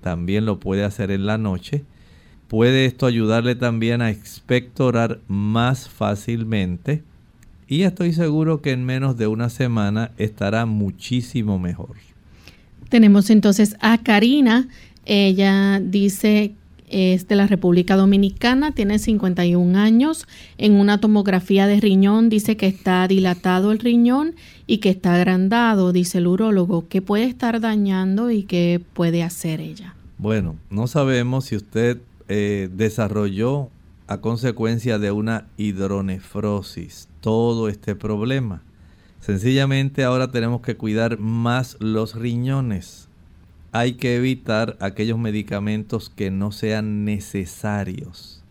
También 0.00 0.46
lo 0.46 0.58
puede 0.58 0.84
hacer 0.84 1.10
en 1.10 1.26
la 1.26 1.36
noche 1.36 1.84
Puede 2.48 2.86
esto 2.86 3.06
ayudarle 3.06 3.54
también 3.54 4.02
a 4.02 4.10
expectorar 4.10 5.20
más 5.28 5.88
fácilmente 5.88 7.02
y 7.68 7.82
estoy 7.82 8.12
seguro 8.12 8.62
que 8.62 8.70
en 8.70 8.84
menos 8.84 9.16
de 9.16 9.26
una 9.26 9.48
semana 9.48 10.12
estará 10.18 10.66
muchísimo 10.66 11.58
mejor. 11.58 11.96
Tenemos 12.88 13.30
entonces 13.30 13.76
a 13.80 13.98
Karina. 13.98 14.68
Ella 15.04 15.80
dice 15.80 16.54
es 16.88 17.26
de 17.26 17.34
la 17.36 17.46
República 17.46 17.96
Dominicana, 17.96 18.72
tiene 18.72 18.98
51 18.98 19.78
años. 19.78 20.26
En 20.58 20.74
una 20.74 21.00
tomografía 21.00 21.66
de 21.66 21.80
riñón 21.80 22.28
dice 22.28 22.56
que 22.56 22.66
está 22.68 23.06
dilatado 23.08 23.72
el 23.72 23.80
riñón 23.80 24.34
y 24.66 24.78
que 24.78 24.90
está 24.90 25.14
agrandado, 25.14 25.92
dice 25.92 26.18
el 26.18 26.28
urólogo. 26.28 26.86
¿Qué 26.88 27.02
puede 27.02 27.24
estar 27.24 27.60
dañando 27.60 28.30
y 28.30 28.44
qué 28.44 28.80
puede 28.92 29.22
hacer 29.22 29.60
ella? 29.60 29.94
Bueno, 30.18 30.56
no 30.70 30.86
sabemos 30.86 31.46
si 31.46 31.56
usted 31.56 31.98
eh, 32.28 32.68
desarrolló 32.72 33.70
a 34.08 34.20
consecuencia 34.20 34.98
de 34.98 35.10
una 35.10 35.46
hidronefrosis 35.56 37.08
todo 37.20 37.68
este 37.68 37.94
problema. 37.94 38.62
Sencillamente 39.20 40.04
ahora 40.04 40.30
tenemos 40.30 40.60
que 40.60 40.76
cuidar 40.76 41.18
más 41.18 41.76
los 41.80 42.14
riñones. 42.14 43.08
Hay 43.72 43.94
que 43.94 44.16
evitar 44.16 44.76
aquellos 44.80 45.18
medicamentos 45.18 46.10
que 46.10 46.30
no 46.30 46.52
sean 46.52 47.04
necesarios. 47.04 48.42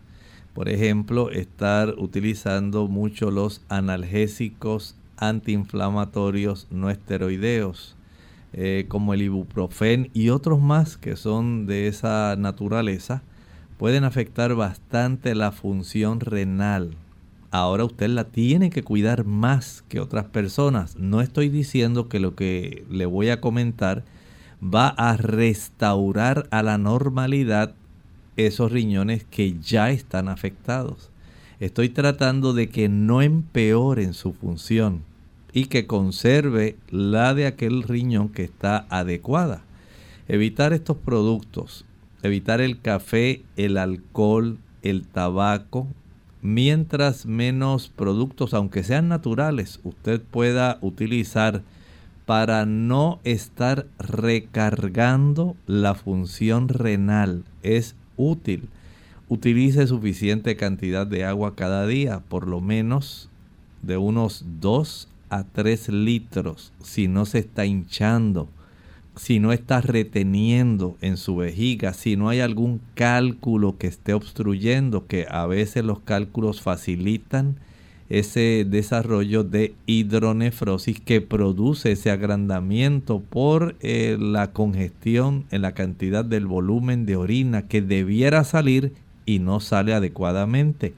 Por 0.52 0.68
ejemplo, 0.68 1.30
estar 1.30 1.94
utilizando 1.98 2.88
mucho 2.88 3.30
los 3.30 3.62
analgésicos 3.68 4.94
antiinflamatorios 5.16 6.66
no 6.70 6.90
esteroideos, 6.90 7.96
eh, 8.52 8.86
como 8.88 9.14
el 9.14 9.22
ibuprofen 9.22 10.10
y 10.14 10.28
otros 10.30 10.60
más 10.60 10.96
que 10.96 11.16
son 11.16 11.66
de 11.66 11.88
esa 11.88 12.36
naturaleza 12.36 13.22
pueden 13.78 14.04
afectar 14.04 14.54
bastante 14.54 15.34
la 15.34 15.52
función 15.52 16.20
renal. 16.20 16.96
Ahora 17.50 17.84
usted 17.84 18.08
la 18.08 18.24
tiene 18.24 18.70
que 18.70 18.82
cuidar 18.82 19.24
más 19.24 19.84
que 19.88 20.00
otras 20.00 20.26
personas. 20.26 20.96
No 20.96 21.20
estoy 21.20 21.48
diciendo 21.48 22.08
que 22.08 22.20
lo 22.20 22.34
que 22.34 22.84
le 22.90 23.06
voy 23.06 23.28
a 23.28 23.40
comentar 23.40 24.04
va 24.62 24.88
a 24.88 25.16
restaurar 25.16 26.48
a 26.50 26.62
la 26.62 26.78
normalidad 26.78 27.74
esos 28.36 28.72
riñones 28.72 29.24
que 29.24 29.58
ya 29.58 29.90
están 29.90 30.28
afectados. 30.28 31.10
Estoy 31.60 31.88
tratando 31.88 32.52
de 32.52 32.68
que 32.68 32.88
no 32.88 33.22
empeoren 33.22 34.12
su 34.12 34.34
función 34.34 35.02
y 35.52 35.66
que 35.66 35.86
conserve 35.86 36.76
la 36.90 37.32
de 37.32 37.46
aquel 37.46 37.82
riñón 37.82 38.28
que 38.28 38.44
está 38.44 38.86
adecuada. 38.90 39.62
Evitar 40.28 40.74
estos 40.74 40.98
productos 40.98 41.85
evitar 42.26 42.60
el 42.60 42.80
café, 42.80 43.42
el 43.56 43.78
alcohol, 43.78 44.58
el 44.82 45.06
tabaco, 45.06 45.86
mientras 46.42 47.26
menos 47.26 47.88
productos, 47.88 48.54
aunque 48.54 48.84
sean 48.84 49.08
naturales, 49.08 49.80
usted 49.84 50.20
pueda 50.20 50.78
utilizar 50.80 51.62
para 52.24 52.66
no 52.66 53.20
estar 53.24 53.86
recargando 53.98 55.56
la 55.66 55.94
función 55.94 56.68
renal. 56.68 57.44
Es 57.62 57.94
útil. 58.16 58.68
Utilice 59.28 59.86
suficiente 59.86 60.56
cantidad 60.56 61.06
de 61.06 61.24
agua 61.24 61.54
cada 61.56 61.86
día, 61.86 62.20
por 62.28 62.46
lo 62.46 62.60
menos 62.60 63.28
de 63.82 63.96
unos 63.96 64.44
2 64.60 65.08
a 65.30 65.44
3 65.44 65.88
litros, 65.88 66.72
si 66.82 67.08
no 67.08 67.26
se 67.26 67.40
está 67.40 67.66
hinchando 67.66 68.48
si 69.16 69.40
no 69.40 69.52
está 69.52 69.80
reteniendo 69.80 70.96
en 71.00 71.16
su 71.16 71.36
vejiga, 71.36 71.94
si 71.94 72.16
no 72.16 72.28
hay 72.28 72.40
algún 72.40 72.80
cálculo 72.94 73.78
que 73.78 73.86
esté 73.86 74.12
obstruyendo, 74.12 75.06
que 75.06 75.26
a 75.28 75.46
veces 75.46 75.84
los 75.84 76.00
cálculos 76.00 76.60
facilitan 76.60 77.56
ese 78.08 78.64
desarrollo 78.68 79.42
de 79.42 79.74
hidronefrosis 79.86 81.00
que 81.00 81.20
produce 81.20 81.92
ese 81.92 82.10
agrandamiento 82.10 83.20
por 83.20 83.74
eh, 83.80 84.16
la 84.20 84.52
congestión 84.52 85.44
en 85.50 85.62
la 85.62 85.72
cantidad 85.72 86.24
del 86.24 86.46
volumen 86.46 87.04
de 87.04 87.16
orina 87.16 87.66
que 87.66 87.82
debiera 87.82 88.44
salir 88.44 88.92
y 89.24 89.40
no 89.40 89.60
sale 89.60 89.92
adecuadamente. 89.92 90.94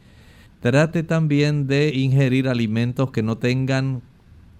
Trate 0.60 1.02
también 1.02 1.66
de 1.66 1.94
ingerir 1.94 2.48
alimentos 2.48 3.10
que 3.10 3.22
no 3.22 3.38
tengan 3.38 4.02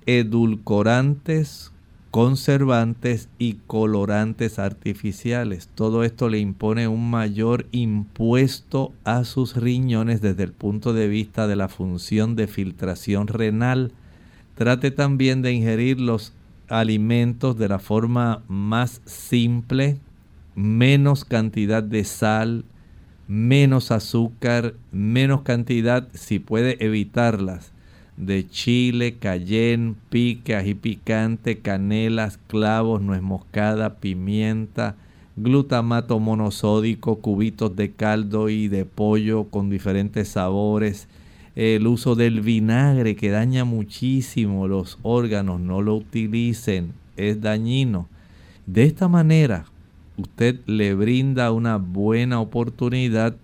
edulcorantes, 0.06 1.72
conservantes 2.10 3.28
y 3.38 3.54
colorantes 3.66 4.58
artificiales. 4.58 5.68
Todo 5.74 6.04
esto 6.04 6.28
le 6.28 6.38
impone 6.38 6.88
un 6.88 7.10
mayor 7.10 7.66
impuesto 7.70 8.92
a 9.04 9.24
sus 9.24 9.56
riñones 9.56 10.20
desde 10.20 10.44
el 10.44 10.52
punto 10.52 10.92
de 10.92 11.08
vista 11.08 11.46
de 11.46 11.56
la 11.56 11.68
función 11.68 12.34
de 12.34 12.46
filtración 12.46 13.26
renal. 13.26 13.92
Trate 14.54 14.90
también 14.90 15.42
de 15.42 15.52
ingerir 15.52 16.00
los 16.00 16.32
alimentos 16.68 17.58
de 17.58 17.68
la 17.68 17.78
forma 17.78 18.42
más 18.48 19.02
simple, 19.04 19.98
menos 20.54 21.24
cantidad 21.24 21.82
de 21.82 22.04
sal, 22.04 22.64
menos 23.26 23.90
azúcar, 23.90 24.74
menos 24.92 25.42
cantidad 25.42 26.08
si 26.14 26.38
puede 26.38 26.82
evitarlas 26.84 27.72
de 28.18 28.48
chile, 28.48 29.16
cayenne, 29.18 29.94
pique, 30.10 30.56
ají 30.56 30.74
picante, 30.74 31.58
canelas, 31.58 32.38
clavos, 32.48 33.00
nuez 33.00 33.22
moscada, 33.22 33.94
pimienta, 34.00 34.96
glutamato 35.36 36.18
monosódico, 36.18 37.20
cubitos 37.20 37.76
de 37.76 37.92
caldo 37.92 38.48
y 38.48 38.66
de 38.68 38.84
pollo 38.84 39.44
con 39.44 39.70
diferentes 39.70 40.28
sabores, 40.28 41.08
el 41.54 41.86
uso 41.86 42.16
del 42.16 42.40
vinagre 42.40 43.14
que 43.14 43.30
daña 43.30 43.64
muchísimo 43.64 44.66
los 44.66 44.98
órganos, 45.02 45.60
no 45.60 45.80
lo 45.80 45.94
utilicen, 45.94 46.92
es 47.16 47.40
dañino. 47.40 48.08
De 48.66 48.84
esta 48.84 49.08
manera, 49.08 49.64
usted 50.16 50.60
le 50.66 50.94
brinda 50.94 51.52
una 51.52 51.76
buena 51.76 52.40
oportunidad 52.40 53.36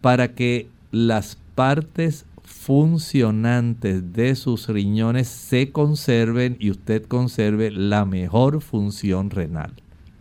para 0.00 0.34
que 0.34 0.68
las 0.90 1.38
partes 1.54 2.26
funcionantes 2.48 4.12
de 4.12 4.34
sus 4.34 4.68
riñones 4.68 5.28
se 5.28 5.70
conserven 5.70 6.56
y 6.58 6.70
usted 6.70 7.04
conserve 7.04 7.70
la 7.70 8.04
mejor 8.04 8.60
función 8.60 9.30
renal. 9.30 9.72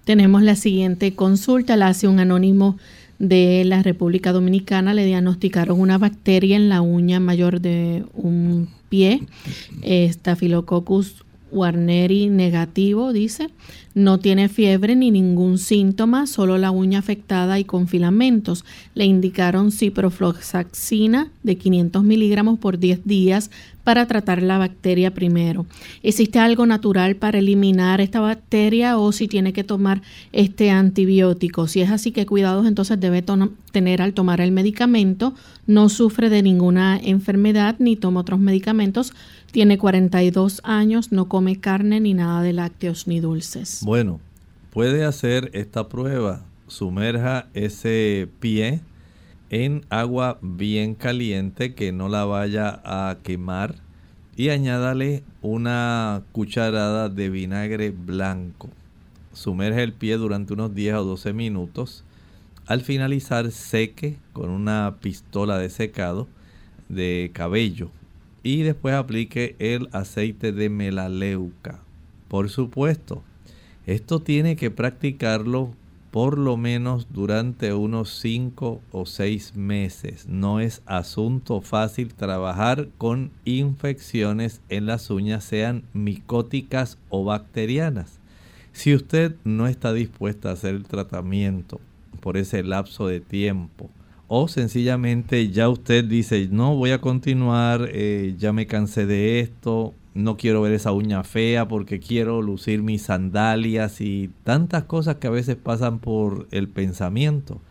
Tenemos 0.05 0.41
la 0.43 0.55
siguiente 0.55 1.15
consulta, 1.15 1.75
la 1.75 1.87
hace 1.87 2.07
un 2.07 2.19
anónimo 2.19 2.77
de 3.19 3.63
la 3.65 3.83
República 3.83 4.31
Dominicana. 4.31 4.93
Le 4.93 5.05
diagnosticaron 5.05 5.79
una 5.79 5.97
bacteria 5.97 6.55
en 6.55 6.69
la 6.69 6.81
uña 6.81 7.19
mayor 7.19 7.59
de 7.59 8.05
un 8.13 8.69
pie, 8.89 9.21
Staphylococcus 9.83 11.25
Warneri 11.51 12.29
negativo, 12.29 13.13
dice. 13.13 13.49
No 13.93 14.19
tiene 14.19 14.49
fiebre 14.49 14.95
ni 14.95 15.11
ningún 15.11 15.57
síntoma, 15.57 16.27
solo 16.27 16.57
la 16.57 16.71
uña 16.71 16.99
afectada 16.99 17.59
y 17.59 17.63
con 17.63 17.87
filamentos. 17.87 18.63
Le 18.93 19.05
indicaron 19.05 19.71
ciprofloxacina 19.71 21.31
de 21.43 21.57
500 21.57 22.03
miligramos 22.03 22.59
por 22.59 22.77
10 22.77 23.05
días 23.05 23.49
para 23.87 24.05
tratar 24.05 24.43
la 24.43 24.57
bacteria 24.57 25.13
primero. 25.13 25.65
¿Existe 26.03 26.39
algo 26.39 26.65
natural 26.65 27.15
para 27.15 27.39
eliminar 27.39 28.01
esta 28.01 28.19
bacteria 28.19 28.97
o 28.97 29.13
si 29.13 29.29
tiene 29.29 29.53
que 29.53 29.63
tomar 29.63 30.01
este 30.33 30.71
antibiótico? 30.71 31.69
Si 31.69 31.79
es 31.79 31.89
así, 31.89 32.11
¿qué 32.11 32.25
cuidados 32.25 32.67
entonces 32.67 32.99
debe 32.99 33.23
tener 33.71 34.01
al 34.01 34.13
tomar 34.13 34.41
el 34.41 34.51
medicamento? 34.51 35.35
No 35.67 35.87
sufre 35.87 36.29
de 36.29 36.43
ninguna 36.43 36.99
enfermedad 37.01 37.77
ni 37.79 37.95
toma 37.95 38.19
otros 38.19 38.41
medicamentos 38.41 39.13
tiene 39.53 39.77
42 39.77 40.59
años, 40.65 41.13
no 41.13 41.29
come 41.29 41.57
carne 41.61 42.01
ni 42.01 42.13
nada 42.13 42.41
de 42.41 42.51
lácteos 42.51 43.07
ni 43.07 43.21
dulces. 43.21 43.79
Bueno, 43.85 44.19
puede 44.71 45.05
hacer 45.05 45.49
esta 45.53 45.87
prueba. 45.87 46.43
Sumerja 46.67 47.47
ese 47.53 48.27
pie 48.41 48.81
en 49.49 49.85
agua 49.89 50.39
bien 50.41 50.95
caliente 50.95 51.73
que 51.73 51.91
no 51.91 52.09
la 52.09 52.25
vaya 52.25 52.81
a 52.83 53.17
quemar 53.23 53.75
y 54.35 54.49
añádale 54.49 55.23
una 55.41 56.23
cucharada 56.31 57.09
de 57.09 57.29
vinagre 57.29 57.91
blanco. 57.91 58.69
Sumerge 59.33 59.83
el 59.83 59.93
pie 59.93 60.17
durante 60.17 60.53
unos 60.53 60.75
10 60.75 60.95
o 60.95 61.03
12 61.03 61.33
minutos. 61.33 62.03
Al 62.65 62.81
finalizar 62.81 63.51
seque 63.51 64.17
con 64.33 64.49
una 64.49 64.97
pistola 65.01 65.57
de 65.57 65.69
secado 65.69 66.27
de 66.89 67.31
cabello 67.33 67.89
y 68.43 68.63
después 68.63 68.93
aplique 68.93 69.55
el 69.59 69.89
aceite 69.91 70.51
de 70.51 70.69
melaleuca. 70.69 71.79
Por 72.27 72.49
supuesto, 72.49 73.23
esto 73.85 74.19
tiene 74.19 74.55
que 74.55 74.69
practicarlo 74.69 75.73
por 76.17 76.39
lo 76.39 76.57
menos 76.57 77.09
durante 77.11 77.73
unos 77.73 78.09
5 78.21 78.81
o 78.91 79.05
6 79.05 79.55
meses. 79.55 80.25
No 80.27 80.59
es 80.59 80.81
asunto 80.87 81.61
fácil 81.61 82.15
trabajar 82.15 82.87
con 82.97 83.29
infecciones 83.45 84.61
en 84.69 84.87
las 84.87 85.11
uñas, 85.11 85.43
sean 85.43 85.83
micóticas 85.93 86.97
o 87.09 87.23
bacterianas. 87.23 88.17
Si 88.71 88.95
usted 88.95 89.35
no 89.43 89.67
está 89.67 89.93
dispuesta 89.93 90.49
a 90.49 90.53
hacer 90.53 90.73
el 90.73 90.85
tratamiento 90.85 91.79
por 92.19 92.35
ese 92.35 92.63
lapso 92.63 93.05
de 93.05 93.19
tiempo, 93.19 93.91
o 94.27 94.47
sencillamente 94.47 95.51
ya 95.51 95.69
usted 95.69 96.03
dice, 96.03 96.47
no 96.49 96.75
voy 96.75 96.93
a 96.93 96.99
continuar, 96.99 97.89
eh, 97.93 98.33
ya 98.39 98.53
me 98.53 98.65
cansé 98.65 99.05
de 99.05 99.39
esto, 99.39 99.93
no 100.17 100.35
quiero 100.35 100.61
ver 100.61 100.73
esa 100.73 100.91
uña 100.91 101.23
fea 101.23 101.67
porque 101.67 101.99
quiero 101.99 102.41
lucir 102.41 102.81
mis 102.81 103.03
sandalias 103.03 104.01
y 104.01 104.29
tantas 104.43 104.83
cosas 104.83 105.17
que 105.17 105.27
a 105.27 105.31
veces 105.31 105.55
pasan 105.55 105.99
por 105.99 106.47
el 106.51 106.67
pensamiento. 106.67 107.61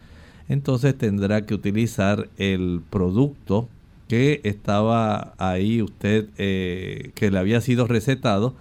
Entonces 0.48 0.96
tendrá 0.96 1.44
que 1.44 1.54
utilizar 1.54 2.28
el 2.38 2.80
producto 2.88 3.68
que 4.08 4.40
estaba 4.44 5.34
ahí 5.38 5.82
usted, 5.82 6.28
eh, 6.38 7.10
que 7.14 7.30
le 7.30 7.38
había 7.38 7.60
sido 7.60 7.86
recetado 7.86 8.54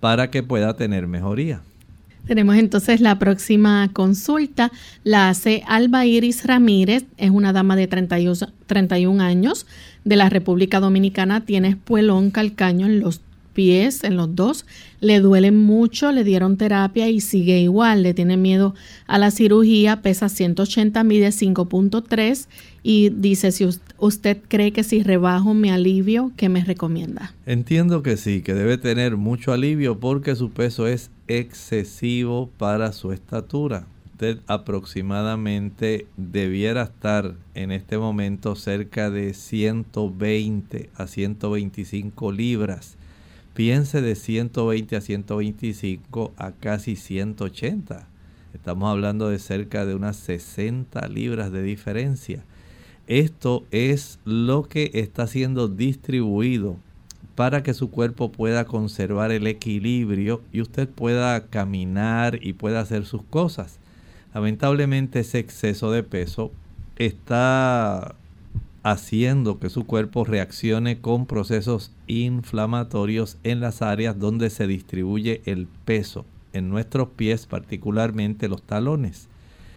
para 0.00 0.30
que 0.30 0.42
pueda 0.42 0.76
tener 0.76 1.06
mejoría. 1.06 1.62
Tenemos 2.26 2.56
entonces 2.56 3.00
la 3.00 3.18
próxima 3.18 3.88
consulta. 3.92 4.70
La 5.04 5.30
hace 5.30 5.62
Alba 5.66 6.04
Iris 6.04 6.44
Ramírez. 6.46 7.04
Es 7.16 7.30
una 7.30 7.52
dama 7.52 7.76
de 7.76 7.86
31, 7.86 9.22
años 9.22 9.66
de 10.04 10.16
la 10.16 10.28
República 10.28 10.80
Dominicana. 10.80 11.44
Tiene 11.44 11.68
espuelón 11.68 12.30
calcaño 12.30 12.86
en 12.86 13.00
los 13.00 13.22
pies, 13.52 14.04
en 14.04 14.16
los 14.16 14.34
dos. 14.34 14.66
Le 15.00 15.20
duelen 15.20 15.56
mucho, 15.56 16.12
le 16.12 16.24
dieron 16.24 16.56
terapia 16.56 17.08
y 17.08 17.20
sigue 17.20 17.60
igual. 17.60 18.02
Le 18.02 18.14
tiene 18.14 18.36
miedo 18.36 18.74
a 19.06 19.18
la 19.18 19.30
cirugía. 19.30 20.02
Pesa 20.02 20.28
180, 20.28 21.02
mide 21.04 21.28
5.3 21.28 22.46
y 22.82 23.10
dice 23.10 23.52
si 23.52 23.68
usted 23.98 24.38
cree 24.48 24.72
que 24.72 24.84
si 24.84 25.02
rebajo 25.02 25.54
mi 25.54 25.70
alivio, 25.70 26.32
¿qué 26.36 26.48
me 26.48 26.64
recomienda? 26.64 27.34
Entiendo 27.46 28.02
que 28.02 28.16
sí, 28.16 28.42
que 28.42 28.54
debe 28.54 28.78
tener 28.78 29.16
mucho 29.16 29.52
alivio 29.52 29.98
porque 29.98 30.34
su 30.34 30.50
peso 30.50 30.86
es 30.86 31.10
excesivo 31.28 32.50
para 32.58 32.92
su 32.92 33.12
estatura. 33.12 33.86
Usted 34.12 34.38
aproximadamente 34.46 36.06
debiera 36.16 36.82
estar 36.82 37.34
en 37.54 37.72
este 37.72 37.96
momento 37.96 38.54
cerca 38.54 39.10
de 39.10 39.32
120 39.32 40.90
a 40.94 41.06
125 41.06 42.32
libras. 42.32 42.96
Piense 43.60 44.00
de 44.00 44.14
120 44.14 44.96
a 44.96 45.02
125 45.02 46.32
a 46.38 46.52
casi 46.52 46.96
180. 46.96 48.08
Estamos 48.54 48.90
hablando 48.90 49.28
de 49.28 49.38
cerca 49.38 49.84
de 49.84 49.94
unas 49.94 50.16
60 50.16 51.06
libras 51.08 51.52
de 51.52 51.62
diferencia. 51.62 52.42
Esto 53.06 53.66
es 53.70 54.18
lo 54.24 54.62
que 54.62 54.90
está 54.94 55.26
siendo 55.26 55.68
distribuido 55.68 56.76
para 57.34 57.62
que 57.62 57.74
su 57.74 57.90
cuerpo 57.90 58.32
pueda 58.32 58.64
conservar 58.64 59.30
el 59.30 59.46
equilibrio 59.46 60.40
y 60.54 60.62
usted 60.62 60.88
pueda 60.88 61.48
caminar 61.48 62.38
y 62.40 62.54
pueda 62.54 62.80
hacer 62.80 63.04
sus 63.04 63.24
cosas. 63.24 63.78
Lamentablemente 64.32 65.20
ese 65.20 65.38
exceso 65.38 65.92
de 65.92 66.02
peso 66.02 66.50
está 66.96 68.14
haciendo 68.82 69.58
que 69.58 69.68
su 69.68 69.84
cuerpo 69.84 70.24
reaccione 70.24 71.00
con 71.00 71.26
procesos 71.26 71.92
inflamatorios 72.06 73.36
en 73.42 73.60
las 73.60 73.82
áreas 73.82 74.18
donde 74.18 74.50
se 74.50 74.66
distribuye 74.66 75.42
el 75.44 75.66
peso, 75.84 76.24
en 76.52 76.68
nuestros 76.70 77.08
pies 77.08 77.46
particularmente 77.46 78.48
los 78.48 78.62
talones. 78.62 79.28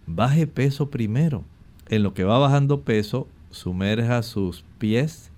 Baje 0.08 0.48
peso 0.48 0.90
primero. 0.90 1.44
En 1.90 2.04
lo 2.04 2.14
que 2.14 2.24
va 2.24 2.40
bajando 2.40 2.82
peso, 2.82 3.28
sumerja 3.52 4.24
sus 4.24 4.64
pies 4.78 5.32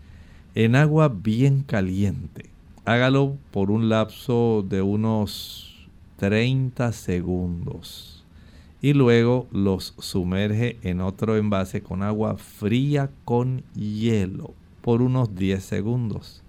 en 0.53 0.75
agua 0.75 1.09
bien 1.09 1.63
caliente. 1.63 2.49
Hágalo 2.85 3.35
por 3.51 3.71
un 3.71 3.89
lapso 3.89 4.65
de 4.67 4.81
unos 4.81 5.89
30 6.17 6.91
segundos. 6.93 8.14
Y 8.85 8.93
luego 8.93 9.47
los 9.51 9.95
sumerge 9.97 10.77
en 10.83 11.01
otro 11.01 11.37
envase 11.37 11.81
con 11.81 12.03
agua 12.03 12.37
fría 12.37 13.09
con 13.23 13.63
hielo 13.73 14.53
por 14.81 15.01
unos 15.01 15.33
10 15.33 15.63
segundos. 15.63 16.43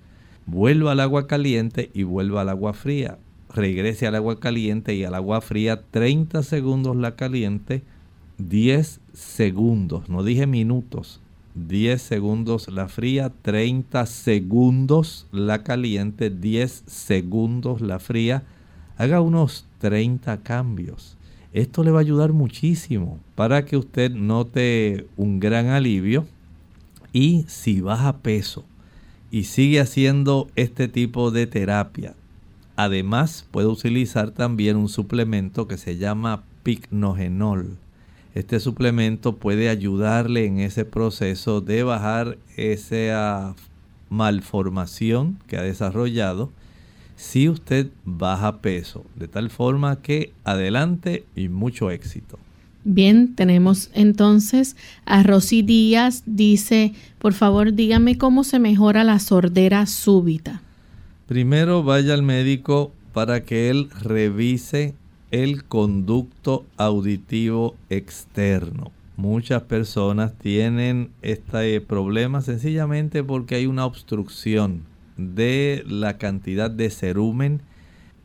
Vuelva 0.44 0.92
al 0.92 1.00
agua 1.00 1.28
caliente 1.28 1.90
y 1.94 2.02
vuelva 2.02 2.42
al 2.42 2.50
agua 2.50 2.74
fría. 2.74 3.16
Regrese 3.54 4.06
al 4.06 4.16
agua 4.16 4.38
caliente 4.38 4.94
y 4.94 5.04
al 5.04 5.14
agua 5.14 5.40
fría 5.40 5.80
30 5.90 6.42
segundos 6.42 6.94
la 6.94 7.16
caliente, 7.16 7.84
10 8.36 9.00
segundos, 9.14 10.10
no 10.10 10.22
dije 10.22 10.46
minutos, 10.46 11.22
10 11.54 12.02
segundos 12.02 12.68
la 12.68 12.88
fría, 12.88 13.32
30 13.40 14.04
segundos 14.04 15.26
la 15.32 15.62
caliente, 15.62 16.28
10 16.28 16.84
segundos 16.86 17.80
la 17.80 17.98
fría. 17.98 18.42
Haga 18.98 19.22
unos 19.22 19.64
30 19.78 20.42
cambios. 20.42 21.16
Esto 21.56 21.82
le 21.82 21.90
va 21.90 22.00
a 22.00 22.02
ayudar 22.02 22.34
muchísimo 22.34 23.18
para 23.34 23.64
que 23.64 23.78
usted 23.78 24.10
note 24.10 25.06
un 25.16 25.40
gran 25.40 25.68
alivio 25.68 26.26
y 27.14 27.46
si 27.48 27.80
baja 27.80 28.18
peso 28.18 28.66
y 29.30 29.44
sigue 29.44 29.80
haciendo 29.80 30.48
este 30.54 30.86
tipo 30.86 31.30
de 31.30 31.46
terapia, 31.46 32.14
además 32.76 33.46
puede 33.50 33.68
utilizar 33.68 34.32
también 34.32 34.76
un 34.76 34.90
suplemento 34.90 35.66
que 35.66 35.78
se 35.78 35.96
llama 35.96 36.42
picnogenol. 36.62 37.78
Este 38.34 38.60
suplemento 38.60 39.36
puede 39.36 39.70
ayudarle 39.70 40.44
en 40.44 40.58
ese 40.58 40.84
proceso 40.84 41.62
de 41.62 41.82
bajar 41.84 42.36
esa 42.58 43.54
malformación 44.10 45.38
que 45.46 45.56
ha 45.56 45.62
desarrollado 45.62 46.50
si 47.16 47.48
usted 47.48 47.88
baja 48.04 48.58
peso, 48.60 49.04
de 49.16 49.26
tal 49.26 49.50
forma 49.50 50.00
que 50.02 50.32
adelante 50.44 51.24
y 51.34 51.48
mucho 51.48 51.90
éxito. 51.90 52.38
Bien, 52.84 53.34
tenemos 53.34 53.90
entonces 53.94 54.76
a 55.06 55.24
Rosy 55.24 55.62
Díaz, 55.62 56.22
dice, 56.24 56.92
por 57.18 57.32
favor 57.32 57.72
dígame 57.72 58.16
cómo 58.16 58.44
se 58.44 58.60
mejora 58.60 59.02
la 59.02 59.18
sordera 59.18 59.86
súbita. 59.86 60.62
Primero 61.26 61.82
vaya 61.82 62.14
al 62.14 62.22
médico 62.22 62.92
para 63.12 63.42
que 63.42 63.70
él 63.70 63.88
revise 64.02 64.94
el 65.32 65.64
conducto 65.64 66.64
auditivo 66.76 67.74
externo. 67.90 68.92
Muchas 69.16 69.62
personas 69.62 70.34
tienen 70.38 71.10
este 71.22 71.80
problema 71.80 72.42
sencillamente 72.42 73.24
porque 73.24 73.56
hay 73.56 73.66
una 73.66 73.86
obstrucción 73.86 74.82
de 75.16 75.84
la 75.86 76.18
cantidad 76.18 76.70
de 76.70 76.90
cerumen 76.90 77.60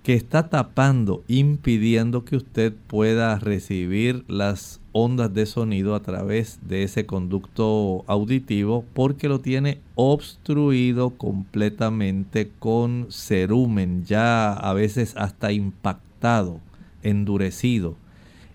que 0.04 0.16
está 0.16 0.50
tapando, 0.50 1.24
impidiendo 1.28 2.26
que 2.26 2.36
usted 2.36 2.74
pueda 2.88 3.38
recibir 3.38 4.26
las 4.28 4.82
ondas 4.94 5.34
de 5.34 5.46
sonido 5.46 5.94
a 5.96 6.02
través 6.02 6.60
de 6.68 6.84
ese 6.84 7.06
conducto 7.06 8.04
auditivo 8.08 8.84
porque 8.94 9.30
lo 9.30 9.40
tiene 9.40 9.80
obstruido 9.96 11.12
completamente 11.12 12.52
con 12.58 13.08
cerumen, 13.12 14.04
ya 14.06 14.54
a 14.54 14.74
veces 14.74 15.14
hasta 15.18 15.52
impactado, 15.52 16.60
endurecido. 17.04 17.96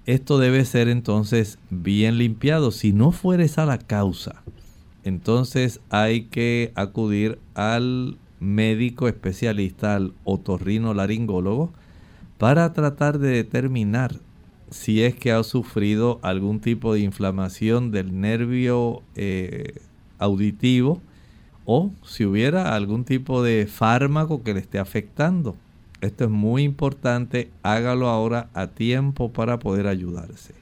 Esto 0.05 0.39
debe 0.39 0.65
ser 0.65 0.89
entonces 0.89 1.59
bien 1.71 2.19
limpiado. 2.19 2.71
Si 2.71 2.93
no 2.93 3.13
fuera 3.13 3.45
esa 3.45 3.67
la 3.67 3.79
causa, 3.79 4.43
entonces 5.05 5.81
hay 5.91 6.25
que 6.25 6.73
acudir 6.75 7.39
al 7.55 8.19
médico 8.41 9.09
especialista, 9.09 9.97
al 9.97 10.13
otorrino 10.25 10.95
laringólogo, 10.95 11.73
para 12.39 12.73
tratar 12.73 13.19
de 13.19 13.29
determinar 13.29 14.17
si 14.71 15.03
es 15.03 15.15
que 15.15 15.33
ha 15.33 15.43
sufrido 15.43 16.19
algún 16.23 16.61
tipo 16.61 16.95
de 16.95 17.01
inflamación 17.01 17.91
del 17.91 18.21
nervio 18.21 19.03
eh, 19.15 19.75
auditivo 20.19 21.01
o 21.65 21.91
si 22.05 22.25
hubiera 22.25 22.75
algún 22.75 23.05
tipo 23.05 23.43
de 23.43 23.67
fármaco 23.67 24.43
que 24.43 24.55
le 24.55 24.61
esté 24.61 24.79
afectando. 24.79 25.57
Esto 26.01 26.25
es 26.25 26.31
muy 26.31 26.63
importante, 26.63 27.51
hágalo 27.63 28.09
ahora 28.09 28.49
a 28.55 28.69
tiempo 28.69 29.33
para 29.33 29.59
poder 29.59 29.87
ayudarse. 29.87 30.55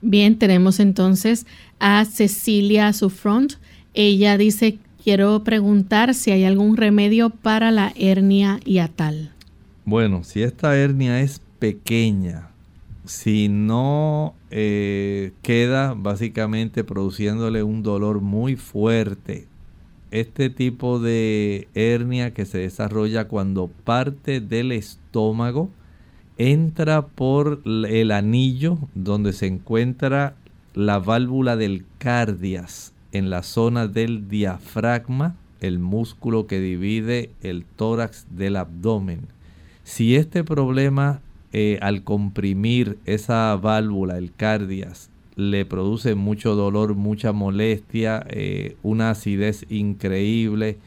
Bien, 0.00 0.36
tenemos 0.36 0.80
entonces 0.80 1.46
a 1.78 2.04
Cecilia 2.04 2.92
Sufront. 2.92 3.54
Ella 3.94 4.36
dice 4.36 4.78
quiero 5.02 5.42
preguntar 5.42 6.14
si 6.14 6.30
hay 6.30 6.44
algún 6.44 6.76
remedio 6.76 7.30
para 7.30 7.70
la 7.70 7.92
hernia 7.96 8.60
hiatal. 8.64 9.32
Bueno, 9.84 10.22
si 10.22 10.42
esta 10.42 10.76
hernia 10.76 11.20
es 11.20 11.40
pequeña, 11.58 12.50
si 13.04 13.48
no 13.48 14.34
eh, 14.50 15.32
queda 15.42 15.94
básicamente 15.94 16.84
produciéndole 16.84 17.62
un 17.62 17.82
dolor 17.82 18.20
muy 18.20 18.56
fuerte, 18.56 19.48
este 20.12 20.50
tipo 20.50 21.00
de 21.00 21.68
hernia 21.74 22.32
que 22.32 22.44
se 22.44 22.58
desarrolla 22.58 23.26
cuando 23.26 23.68
parte 23.68 24.40
del 24.40 24.70
estómago 24.70 25.70
entra 26.38 27.06
por 27.06 27.62
el 27.64 28.10
anillo 28.12 28.78
donde 28.94 29.32
se 29.32 29.46
encuentra 29.46 30.36
la 30.74 30.98
válvula 30.98 31.56
del 31.56 31.84
cardias 31.98 32.91
en 33.12 33.30
la 33.30 33.42
zona 33.42 33.86
del 33.86 34.28
diafragma, 34.28 35.36
el 35.60 35.78
músculo 35.78 36.46
que 36.46 36.60
divide 36.60 37.30
el 37.42 37.64
tórax 37.64 38.26
del 38.30 38.56
abdomen. 38.56 39.28
Si 39.84 40.16
este 40.16 40.42
problema 40.44 41.20
eh, 41.52 41.78
al 41.82 42.02
comprimir 42.02 42.98
esa 43.04 43.54
válvula, 43.56 44.16
el 44.16 44.32
cardias, 44.32 45.10
le 45.36 45.64
produce 45.64 46.14
mucho 46.14 46.54
dolor, 46.54 46.94
mucha 46.94 47.32
molestia, 47.32 48.24
eh, 48.30 48.76
una 48.82 49.10
acidez 49.10 49.66
increíble 49.68 50.78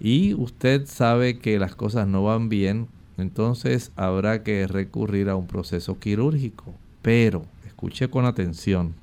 y 0.00 0.34
usted 0.34 0.86
sabe 0.86 1.38
que 1.38 1.58
las 1.58 1.74
cosas 1.74 2.06
no 2.06 2.24
van 2.24 2.48
bien, 2.48 2.88
entonces 3.18 3.92
habrá 3.96 4.42
que 4.42 4.66
recurrir 4.66 5.28
a 5.28 5.36
un 5.36 5.46
proceso 5.46 5.98
quirúrgico. 5.98 6.74
Pero, 7.02 7.44
escuche 7.66 8.08
con 8.08 8.24
atención, 8.24 8.94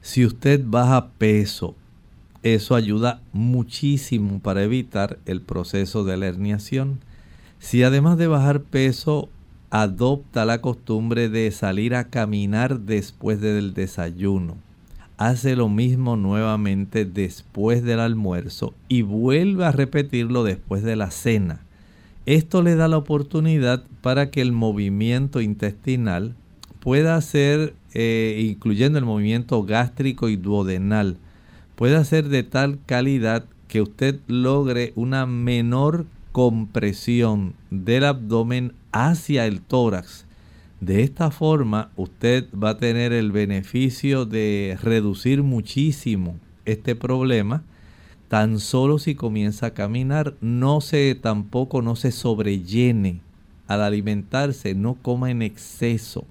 si 0.00 0.24
usted 0.24 0.62
baja 0.64 1.10
peso, 1.18 1.76
eso 2.42 2.74
ayuda 2.74 3.22
muchísimo 3.32 4.40
para 4.40 4.62
evitar 4.62 5.18
el 5.26 5.40
proceso 5.40 6.04
de 6.04 6.16
la 6.16 6.26
herniación. 6.26 6.98
Si 7.58 7.82
además 7.82 8.18
de 8.18 8.26
bajar 8.26 8.62
peso 8.62 9.28
adopta 9.70 10.44
la 10.44 10.60
costumbre 10.60 11.28
de 11.28 11.50
salir 11.52 11.94
a 11.94 12.08
caminar 12.08 12.80
después 12.80 13.40
del 13.40 13.74
desayuno, 13.74 14.56
hace 15.18 15.54
lo 15.54 15.68
mismo 15.68 16.16
nuevamente 16.16 17.04
después 17.04 17.84
del 17.84 18.00
almuerzo 18.00 18.74
y 18.88 19.02
vuelve 19.02 19.64
a 19.64 19.72
repetirlo 19.72 20.42
después 20.42 20.82
de 20.82 20.96
la 20.96 21.10
cena. 21.10 21.60
Esto 22.26 22.62
le 22.62 22.74
da 22.74 22.88
la 22.88 22.98
oportunidad 22.98 23.84
para 24.00 24.30
que 24.30 24.40
el 24.40 24.52
movimiento 24.52 25.40
intestinal 25.40 26.34
pueda 26.80 27.20
ser, 27.20 27.74
eh, 27.94 28.48
incluyendo 28.48 28.98
el 28.98 29.04
movimiento 29.04 29.62
gástrico 29.62 30.28
y 30.28 30.36
duodenal, 30.36 31.18
pueda 31.76 32.04
ser 32.04 32.28
de 32.28 32.42
tal 32.42 32.78
calidad 32.86 33.44
que 33.68 33.82
usted 33.82 34.20
logre 34.26 34.92
una 34.96 35.26
menor 35.26 36.06
compresión 36.32 37.54
del 37.70 38.04
abdomen 38.04 38.72
hacia 38.92 39.46
el 39.46 39.60
tórax. 39.60 40.26
De 40.80 41.02
esta 41.02 41.30
forma 41.30 41.90
usted 41.96 42.46
va 42.52 42.70
a 42.70 42.78
tener 42.78 43.12
el 43.12 43.30
beneficio 43.32 44.26
de 44.26 44.76
reducir 44.82 45.42
muchísimo 45.42 46.36
este 46.64 46.96
problema 46.96 47.62
tan 48.28 48.58
solo 48.58 48.98
si 48.98 49.14
comienza 49.14 49.66
a 49.66 49.74
caminar. 49.74 50.34
No 50.40 50.80
se 50.80 51.14
tampoco 51.14 51.82
no 51.82 51.96
se 51.96 52.12
sobrellene 52.12 53.20
al 53.68 53.82
alimentarse, 53.82 54.74
no 54.74 54.94
coma 54.94 55.30
en 55.30 55.42
exceso. 55.42 56.24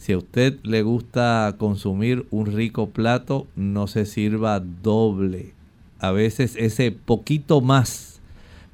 Si 0.00 0.12
a 0.14 0.18
usted 0.18 0.58
le 0.62 0.80
gusta 0.80 1.56
consumir 1.58 2.26
un 2.30 2.46
rico 2.46 2.88
plato, 2.88 3.46
no 3.54 3.86
se 3.86 4.06
sirva 4.06 4.58
doble. 4.58 5.52
A 5.98 6.10
veces 6.10 6.56
ese 6.56 6.90
poquito 6.90 7.60
más 7.60 8.22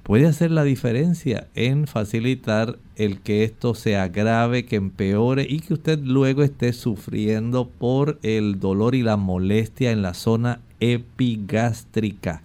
puede 0.05 0.29
hacer 0.29 0.53
la 0.53 0.63
diferencia 0.63 1.49
en 1.57 1.89
facilitar 1.89 2.79
el 2.95 3.19
que 3.19 3.43
esto 3.43 3.75
se 3.75 3.97
agrave, 3.97 4.67
que 4.67 4.77
empeore 4.77 5.45
y 5.51 5.59
que 5.59 5.75
usted 5.75 5.99
luego 5.99 6.45
esté 6.45 6.73
sufriendo 6.73 7.69
por 7.69 8.21
el 8.23 8.61
dolor 8.61 8.95
y 8.95 9.03
la 9.03 9.17
molestia 9.17 9.91
en 9.91 10.03
la 10.03 10.15
zona 10.15 10.61
epigástrica, 10.79 12.43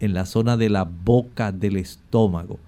en 0.00 0.12
la 0.12 0.26
zona 0.26 0.56
de 0.56 0.70
la 0.70 0.82
boca 0.82 1.52
del 1.52 1.76
estómago. 1.76 2.58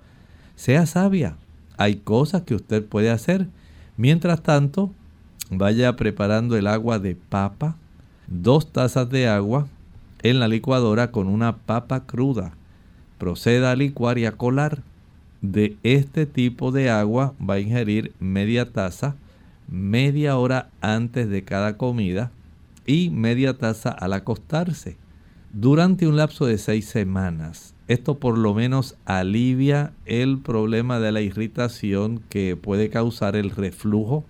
Sea 0.55 0.87
sabia, 0.87 1.39
hay 1.77 1.97
cosas 1.97 2.43
que 2.43 2.55
usted 2.55 2.85
puede 2.85 3.11
hacer. 3.11 3.49
Mientras 3.97 4.45
tanto, 4.45 4.93
vaya 5.51 5.97
preparando 5.97 6.57
el 6.57 6.66
agua 6.66 6.99
de 6.99 7.14
papa, 7.14 7.76
dos 8.26 8.72
tazas 8.72 9.09
de 9.11 9.28
agua 9.28 9.66
en 10.22 10.40
la 10.40 10.49
licuadora 10.49 11.11
con 11.11 11.28
una 11.28 11.57
papa 11.57 12.05
cruda. 12.07 12.53
Proceda 13.18 13.72
a 13.72 13.76
licuar 13.76 14.18
y 14.18 14.26
a 14.26 14.32
colar. 14.32 14.82
De 15.42 15.76
este 15.82 16.26
tipo 16.26 16.72
de 16.72 16.90
agua 16.90 17.34
va 17.38 17.55
a 17.55 17.61
ingerir 17.61 18.12
media 18.18 18.72
taza 18.72 19.16
media 19.68 20.36
hora 20.36 20.70
antes 20.80 21.28
de 21.28 21.42
cada 21.42 21.76
comida 21.76 22.30
y 22.86 23.11
media 23.11 23.55
taza 23.59 23.90
al 23.90 24.12
acostarse 24.12 24.97
durante 25.53 26.07
un 26.07 26.16
lapso 26.16 26.47
de 26.47 26.59
seis 26.59 26.86
semanas. 26.86 27.74
Esto 27.88 28.18
por 28.18 28.36
lo 28.36 28.55
menos 28.55 28.97
alivia 29.05 29.92
el 30.05 30.38
problema 30.38 30.99
de 31.01 31.12
la 31.12 31.20
irritación 31.20 32.20
que 32.28 32.57
puede 32.57 32.90
causar 32.90 33.36
el 33.36 33.51
reflujo, 33.51 34.24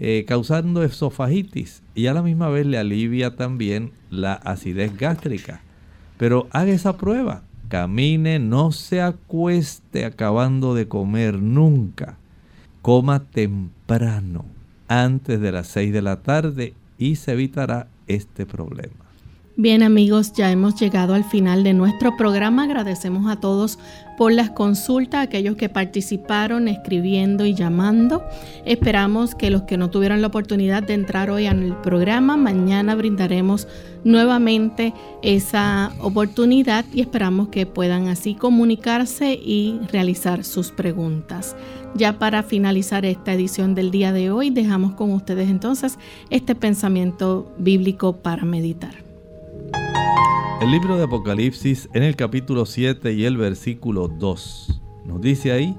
eh, 0.00 0.24
causando 0.26 0.82
esofagitis 0.82 1.82
y 1.94 2.06
a 2.06 2.14
la 2.14 2.22
misma 2.22 2.48
vez 2.48 2.66
le 2.66 2.78
alivia 2.78 3.36
también 3.36 3.92
la 4.10 4.34
acidez 4.34 4.96
gástrica. 4.96 5.60
Pero 6.16 6.48
haga 6.50 6.72
esa 6.72 6.96
prueba, 6.96 7.42
camine, 7.68 8.38
no 8.38 8.72
se 8.72 9.00
acueste 9.00 10.04
acabando 10.04 10.74
de 10.74 10.88
comer 10.88 11.40
nunca. 11.40 12.16
Coma 12.82 13.20
temprano, 13.20 14.44
antes 14.88 15.40
de 15.40 15.52
las 15.52 15.68
6 15.68 15.92
de 15.92 16.02
la 16.02 16.22
tarde 16.22 16.74
y 16.98 17.16
se 17.16 17.32
evitará 17.32 17.88
este 18.06 18.46
problema. 18.46 19.03
Bien 19.56 19.84
amigos, 19.84 20.32
ya 20.32 20.50
hemos 20.50 20.74
llegado 20.74 21.14
al 21.14 21.22
final 21.22 21.62
de 21.62 21.74
nuestro 21.74 22.16
programa. 22.16 22.64
Agradecemos 22.64 23.30
a 23.30 23.36
todos 23.36 23.78
por 24.18 24.32
las 24.32 24.50
consultas, 24.50 25.22
aquellos 25.22 25.54
que 25.54 25.68
participaron 25.68 26.66
escribiendo 26.66 27.46
y 27.46 27.54
llamando. 27.54 28.24
Esperamos 28.64 29.36
que 29.36 29.50
los 29.50 29.62
que 29.62 29.76
no 29.76 29.90
tuvieron 29.90 30.20
la 30.22 30.26
oportunidad 30.26 30.82
de 30.82 30.94
entrar 30.94 31.30
hoy 31.30 31.46
en 31.46 31.62
el 31.62 31.76
programa, 31.76 32.36
mañana 32.36 32.96
brindaremos 32.96 33.68
nuevamente 34.02 34.92
esa 35.22 35.92
oportunidad 36.00 36.84
y 36.92 37.00
esperamos 37.00 37.46
que 37.46 37.64
puedan 37.64 38.08
así 38.08 38.34
comunicarse 38.34 39.34
y 39.34 39.78
realizar 39.92 40.42
sus 40.42 40.72
preguntas. 40.72 41.54
Ya 41.94 42.18
para 42.18 42.42
finalizar 42.42 43.04
esta 43.04 43.32
edición 43.32 43.76
del 43.76 43.92
día 43.92 44.12
de 44.12 44.32
hoy, 44.32 44.50
dejamos 44.50 44.94
con 44.94 45.12
ustedes 45.12 45.48
entonces 45.48 45.96
este 46.28 46.56
pensamiento 46.56 47.52
bíblico 47.56 48.16
para 48.16 48.44
meditar. 48.44 49.03
El 50.60 50.70
libro 50.70 50.96
de 50.96 51.04
Apocalipsis 51.04 51.88
en 51.92 52.02
el 52.02 52.16
capítulo 52.16 52.64
7 52.64 53.12
y 53.12 53.26
el 53.26 53.36
versículo 53.36 54.08
2 54.08 54.80
nos 55.04 55.20
dice 55.20 55.52
ahí, 55.52 55.76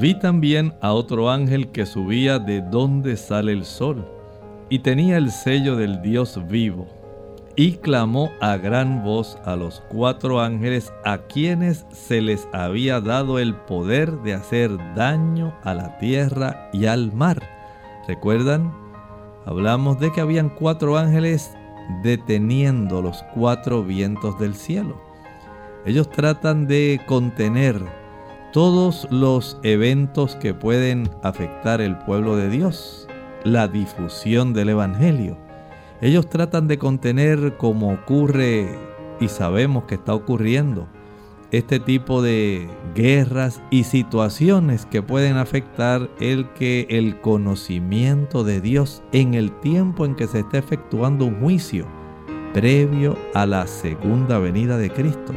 vi 0.00 0.18
también 0.18 0.74
a 0.80 0.92
otro 0.92 1.30
ángel 1.30 1.72
que 1.72 1.84
subía 1.84 2.38
de 2.38 2.60
donde 2.60 3.16
sale 3.16 3.52
el 3.52 3.64
sol 3.64 4.06
y 4.68 4.80
tenía 4.80 5.16
el 5.16 5.30
sello 5.30 5.74
del 5.74 6.00
Dios 6.00 6.40
vivo 6.48 6.86
y 7.56 7.72
clamó 7.72 8.30
a 8.40 8.56
gran 8.56 9.02
voz 9.02 9.36
a 9.44 9.56
los 9.56 9.82
cuatro 9.88 10.40
ángeles 10.40 10.92
a 11.04 11.18
quienes 11.18 11.84
se 11.90 12.20
les 12.20 12.46
había 12.52 13.00
dado 13.00 13.40
el 13.40 13.56
poder 13.56 14.12
de 14.22 14.34
hacer 14.34 14.70
daño 14.94 15.52
a 15.64 15.74
la 15.74 15.98
tierra 15.98 16.70
y 16.72 16.86
al 16.86 17.12
mar. 17.12 17.42
¿Recuerdan? 18.06 18.72
Hablamos 19.44 19.98
de 19.98 20.12
que 20.12 20.20
habían 20.20 20.50
cuatro 20.50 20.96
ángeles 20.96 21.57
deteniendo 22.02 23.02
los 23.02 23.22
cuatro 23.34 23.84
vientos 23.84 24.38
del 24.38 24.54
cielo. 24.54 25.00
Ellos 25.84 26.10
tratan 26.10 26.66
de 26.66 27.00
contener 27.06 27.80
todos 28.52 29.06
los 29.10 29.58
eventos 29.62 30.36
que 30.36 30.54
pueden 30.54 31.10
afectar 31.22 31.80
el 31.80 31.96
pueblo 31.98 32.36
de 32.36 32.50
Dios, 32.50 33.08
la 33.44 33.68
difusión 33.68 34.52
del 34.52 34.70
Evangelio. 34.70 35.38
Ellos 36.00 36.28
tratan 36.28 36.68
de 36.68 36.78
contener 36.78 37.56
como 37.56 37.92
ocurre 37.92 38.78
y 39.20 39.28
sabemos 39.28 39.84
que 39.84 39.96
está 39.96 40.14
ocurriendo 40.14 40.88
este 41.50 41.80
tipo 41.80 42.20
de 42.20 42.68
guerras 42.94 43.62
y 43.70 43.84
situaciones 43.84 44.84
que 44.84 45.02
pueden 45.02 45.36
afectar 45.36 46.10
el 46.20 46.48
que 46.50 46.86
el 46.90 47.20
conocimiento 47.20 48.44
de 48.44 48.60
Dios 48.60 49.02
en 49.12 49.34
el 49.34 49.52
tiempo 49.60 50.04
en 50.04 50.14
que 50.14 50.26
se 50.26 50.40
está 50.40 50.58
efectuando 50.58 51.24
un 51.24 51.40
juicio 51.40 51.86
previo 52.52 53.16
a 53.34 53.46
la 53.46 53.66
segunda 53.66 54.38
venida 54.38 54.76
de 54.76 54.90
Cristo, 54.90 55.32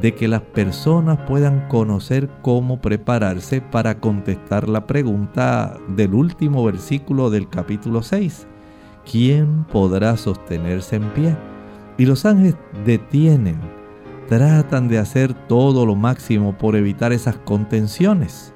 de 0.00 0.14
que 0.14 0.28
las 0.28 0.42
personas 0.42 1.18
puedan 1.26 1.68
conocer 1.68 2.28
cómo 2.42 2.80
prepararse 2.80 3.60
para 3.60 4.00
contestar 4.00 4.68
la 4.68 4.86
pregunta 4.86 5.78
del 5.88 6.14
último 6.14 6.64
versículo 6.64 7.30
del 7.30 7.48
capítulo 7.48 8.02
6. 8.02 8.46
¿Quién 9.10 9.64
podrá 9.64 10.16
sostenerse 10.16 10.96
en 10.96 11.08
pie? 11.10 11.36
Y 11.96 12.06
los 12.06 12.24
ángeles 12.24 12.56
detienen 12.84 13.77
tratan 14.28 14.88
de 14.88 14.98
hacer 14.98 15.32
todo 15.32 15.86
lo 15.86 15.96
máximo 15.96 16.56
por 16.56 16.76
evitar 16.76 17.12
esas 17.12 17.36
contenciones. 17.38 18.52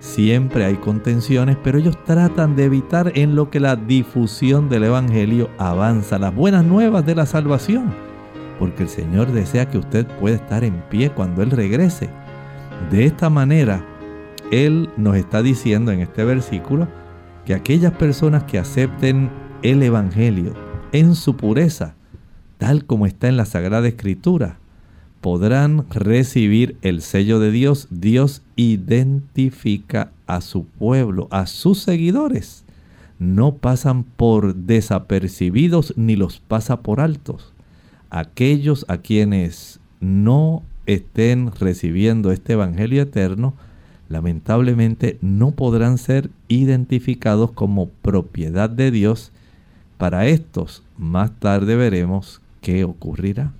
Siempre 0.00 0.64
hay 0.64 0.76
contenciones, 0.76 1.56
pero 1.62 1.78
ellos 1.78 1.96
tratan 2.04 2.56
de 2.56 2.64
evitar 2.64 3.12
en 3.14 3.34
lo 3.34 3.48
que 3.48 3.60
la 3.60 3.76
difusión 3.76 4.68
del 4.68 4.84
Evangelio 4.84 5.48
avanza, 5.58 6.18
las 6.18 6.34
buenas 6.34 6.64
nuevas 6.64 7.06
de 7.06 7.14
la 7.14 7.24
salvación, 7.24 7.94
porque 8.58 8.82
el 8.82 8.88
Señor 8.88 9.32
desea 9.32 9.70
que 9.70 9.78
usted 9.78 10.06
pueda 10.20 10.36
estar 10.36 10.64
en 10.64 10.82
pie 10.90 11.10
cuando 11.10 11.42
Él 11.42 11.50
regrese. 11.50 12.10
De 12.90 13.06
esta 13.06 13.30
manera, 13.30 13.84
Él 14.50 14.90
nos 14.96 15.16
está 15.16 15.40
diciendo 15.40 15.92
en 15.92 16.00
este 16.00 16.24
versículo 16.24 16.88
que 17.44 17.54
aquellas 17.54 17.92
personas 17.92 18.44
que 18.44 18.58
acepten 18.58 19.30
el 19.62 19.82
Evangelio 19.82 20.52
en 20.92 21.14
su 21.14 21.36
pureza, 21.36 21.94
tal 22.58 22.84
como 22.84 23.06
está 23.06 23.28
en 23.28 23.36
la 23.36 23.44
Sagrada 23.44 23.88
Escritura, 23.88 24.58
podrán 25.20 25.86
recibir 25.90 26.76
el 26.82 27.02
sello 27.02 27.40
de 27.40 27.50
Dios, 27.50 27.88
Dios 27.90 28.42
identifica 28.56 30.12
a 30.26 30.40
su 30.40 30.64
pueblo, 30.64 31.28
a 31.30 31.46
sus 31.46 31.80
seguidores. 31.80 32.64
No 33.18 33.54
pasan 33.54 34.04
por 34.04 34.54
desapercibidos 34.54 35.94
ni 35.96 36.16
los 36.16 36.40
pasa 36.40 36.80
por 36.80 37.00
altos. 37.00 37.52
Aquellos 38.10 38.84
a 38.88 38.98
quienes 38.98 39.80
no 40.00 40.62
estén 40.86 41.50
recibiendo 41.52 42.30
este 42.30 42.52
Evangelio 42.52 43.02
eterno, 43.02 43.54
lamentablemente 44.08 45.18
no 45.20 45.50
podrán 45.50 45.98
ser 45.98 46.30
identificados 46.48 47.50
como 47.52 47.88
propiedad 47.88 48.70
de 48.70 48.90
Dios. 48.90 49.32
Para 49.98 50.26
estos, 50.26 50.82
más 50.96 51.32
tarde 51.40 51.74
veremos 51.74 52.40
qué 52.60 52.84
ocurrirá. 52.84 53.52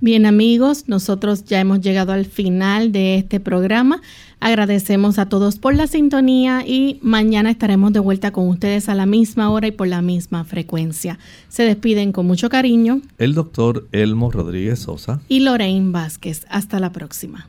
Bien 0.00 0.26
amigos, 0.26 0.84
nosotros 0.88 1.46
ya 1.46 1.58
hemos 1.58 1.80
llegado 1.80 2.12
al 2.12 2.26
final 2.26 2.92
de 2.92 3.16
este 3.16 3.40
programa. 3.40 4.02
Agradecemos 4.40 5.18
a 5.18 5.30
todos 5.30 5.58
por 5.58 5.74
la 5.74 5.86
sintonía 5.86 6.64
y 6.66 6.98
mañana 7.00 7.50
estaremos 7.50 7.94
de 7.94 8.00
vuelta 8.00 8.30
con 8.30 8.46
ustedes 8.48 8.90
a 8.90 8.94
la 8.94 9.06
misma 9.06 9.48
hora 9.48 9.68
y 9.68 9.72
por 9.72 9.88
la 9.88 10.02
misma 10.02 10.44
frecuencia. 10.44 11.18
Se 11.48 11.62
despiden 11.62 12.12
con 12.12 12.26
mucho 12.26 12.50
cariño 12.50 13.00
el 13.16 13.32
doctor 13.32 13.88
Elmo 13.92 14.30
Rodríguez 14.30 14.80
Sosa 14.80 15.22
y 15.28 15.40
Lorraine 15.40 15.92
Vázquez. 15.92 16.44
Hasta 16.50 16.78
la 16.78 16.92
próxima. 16.92 17.48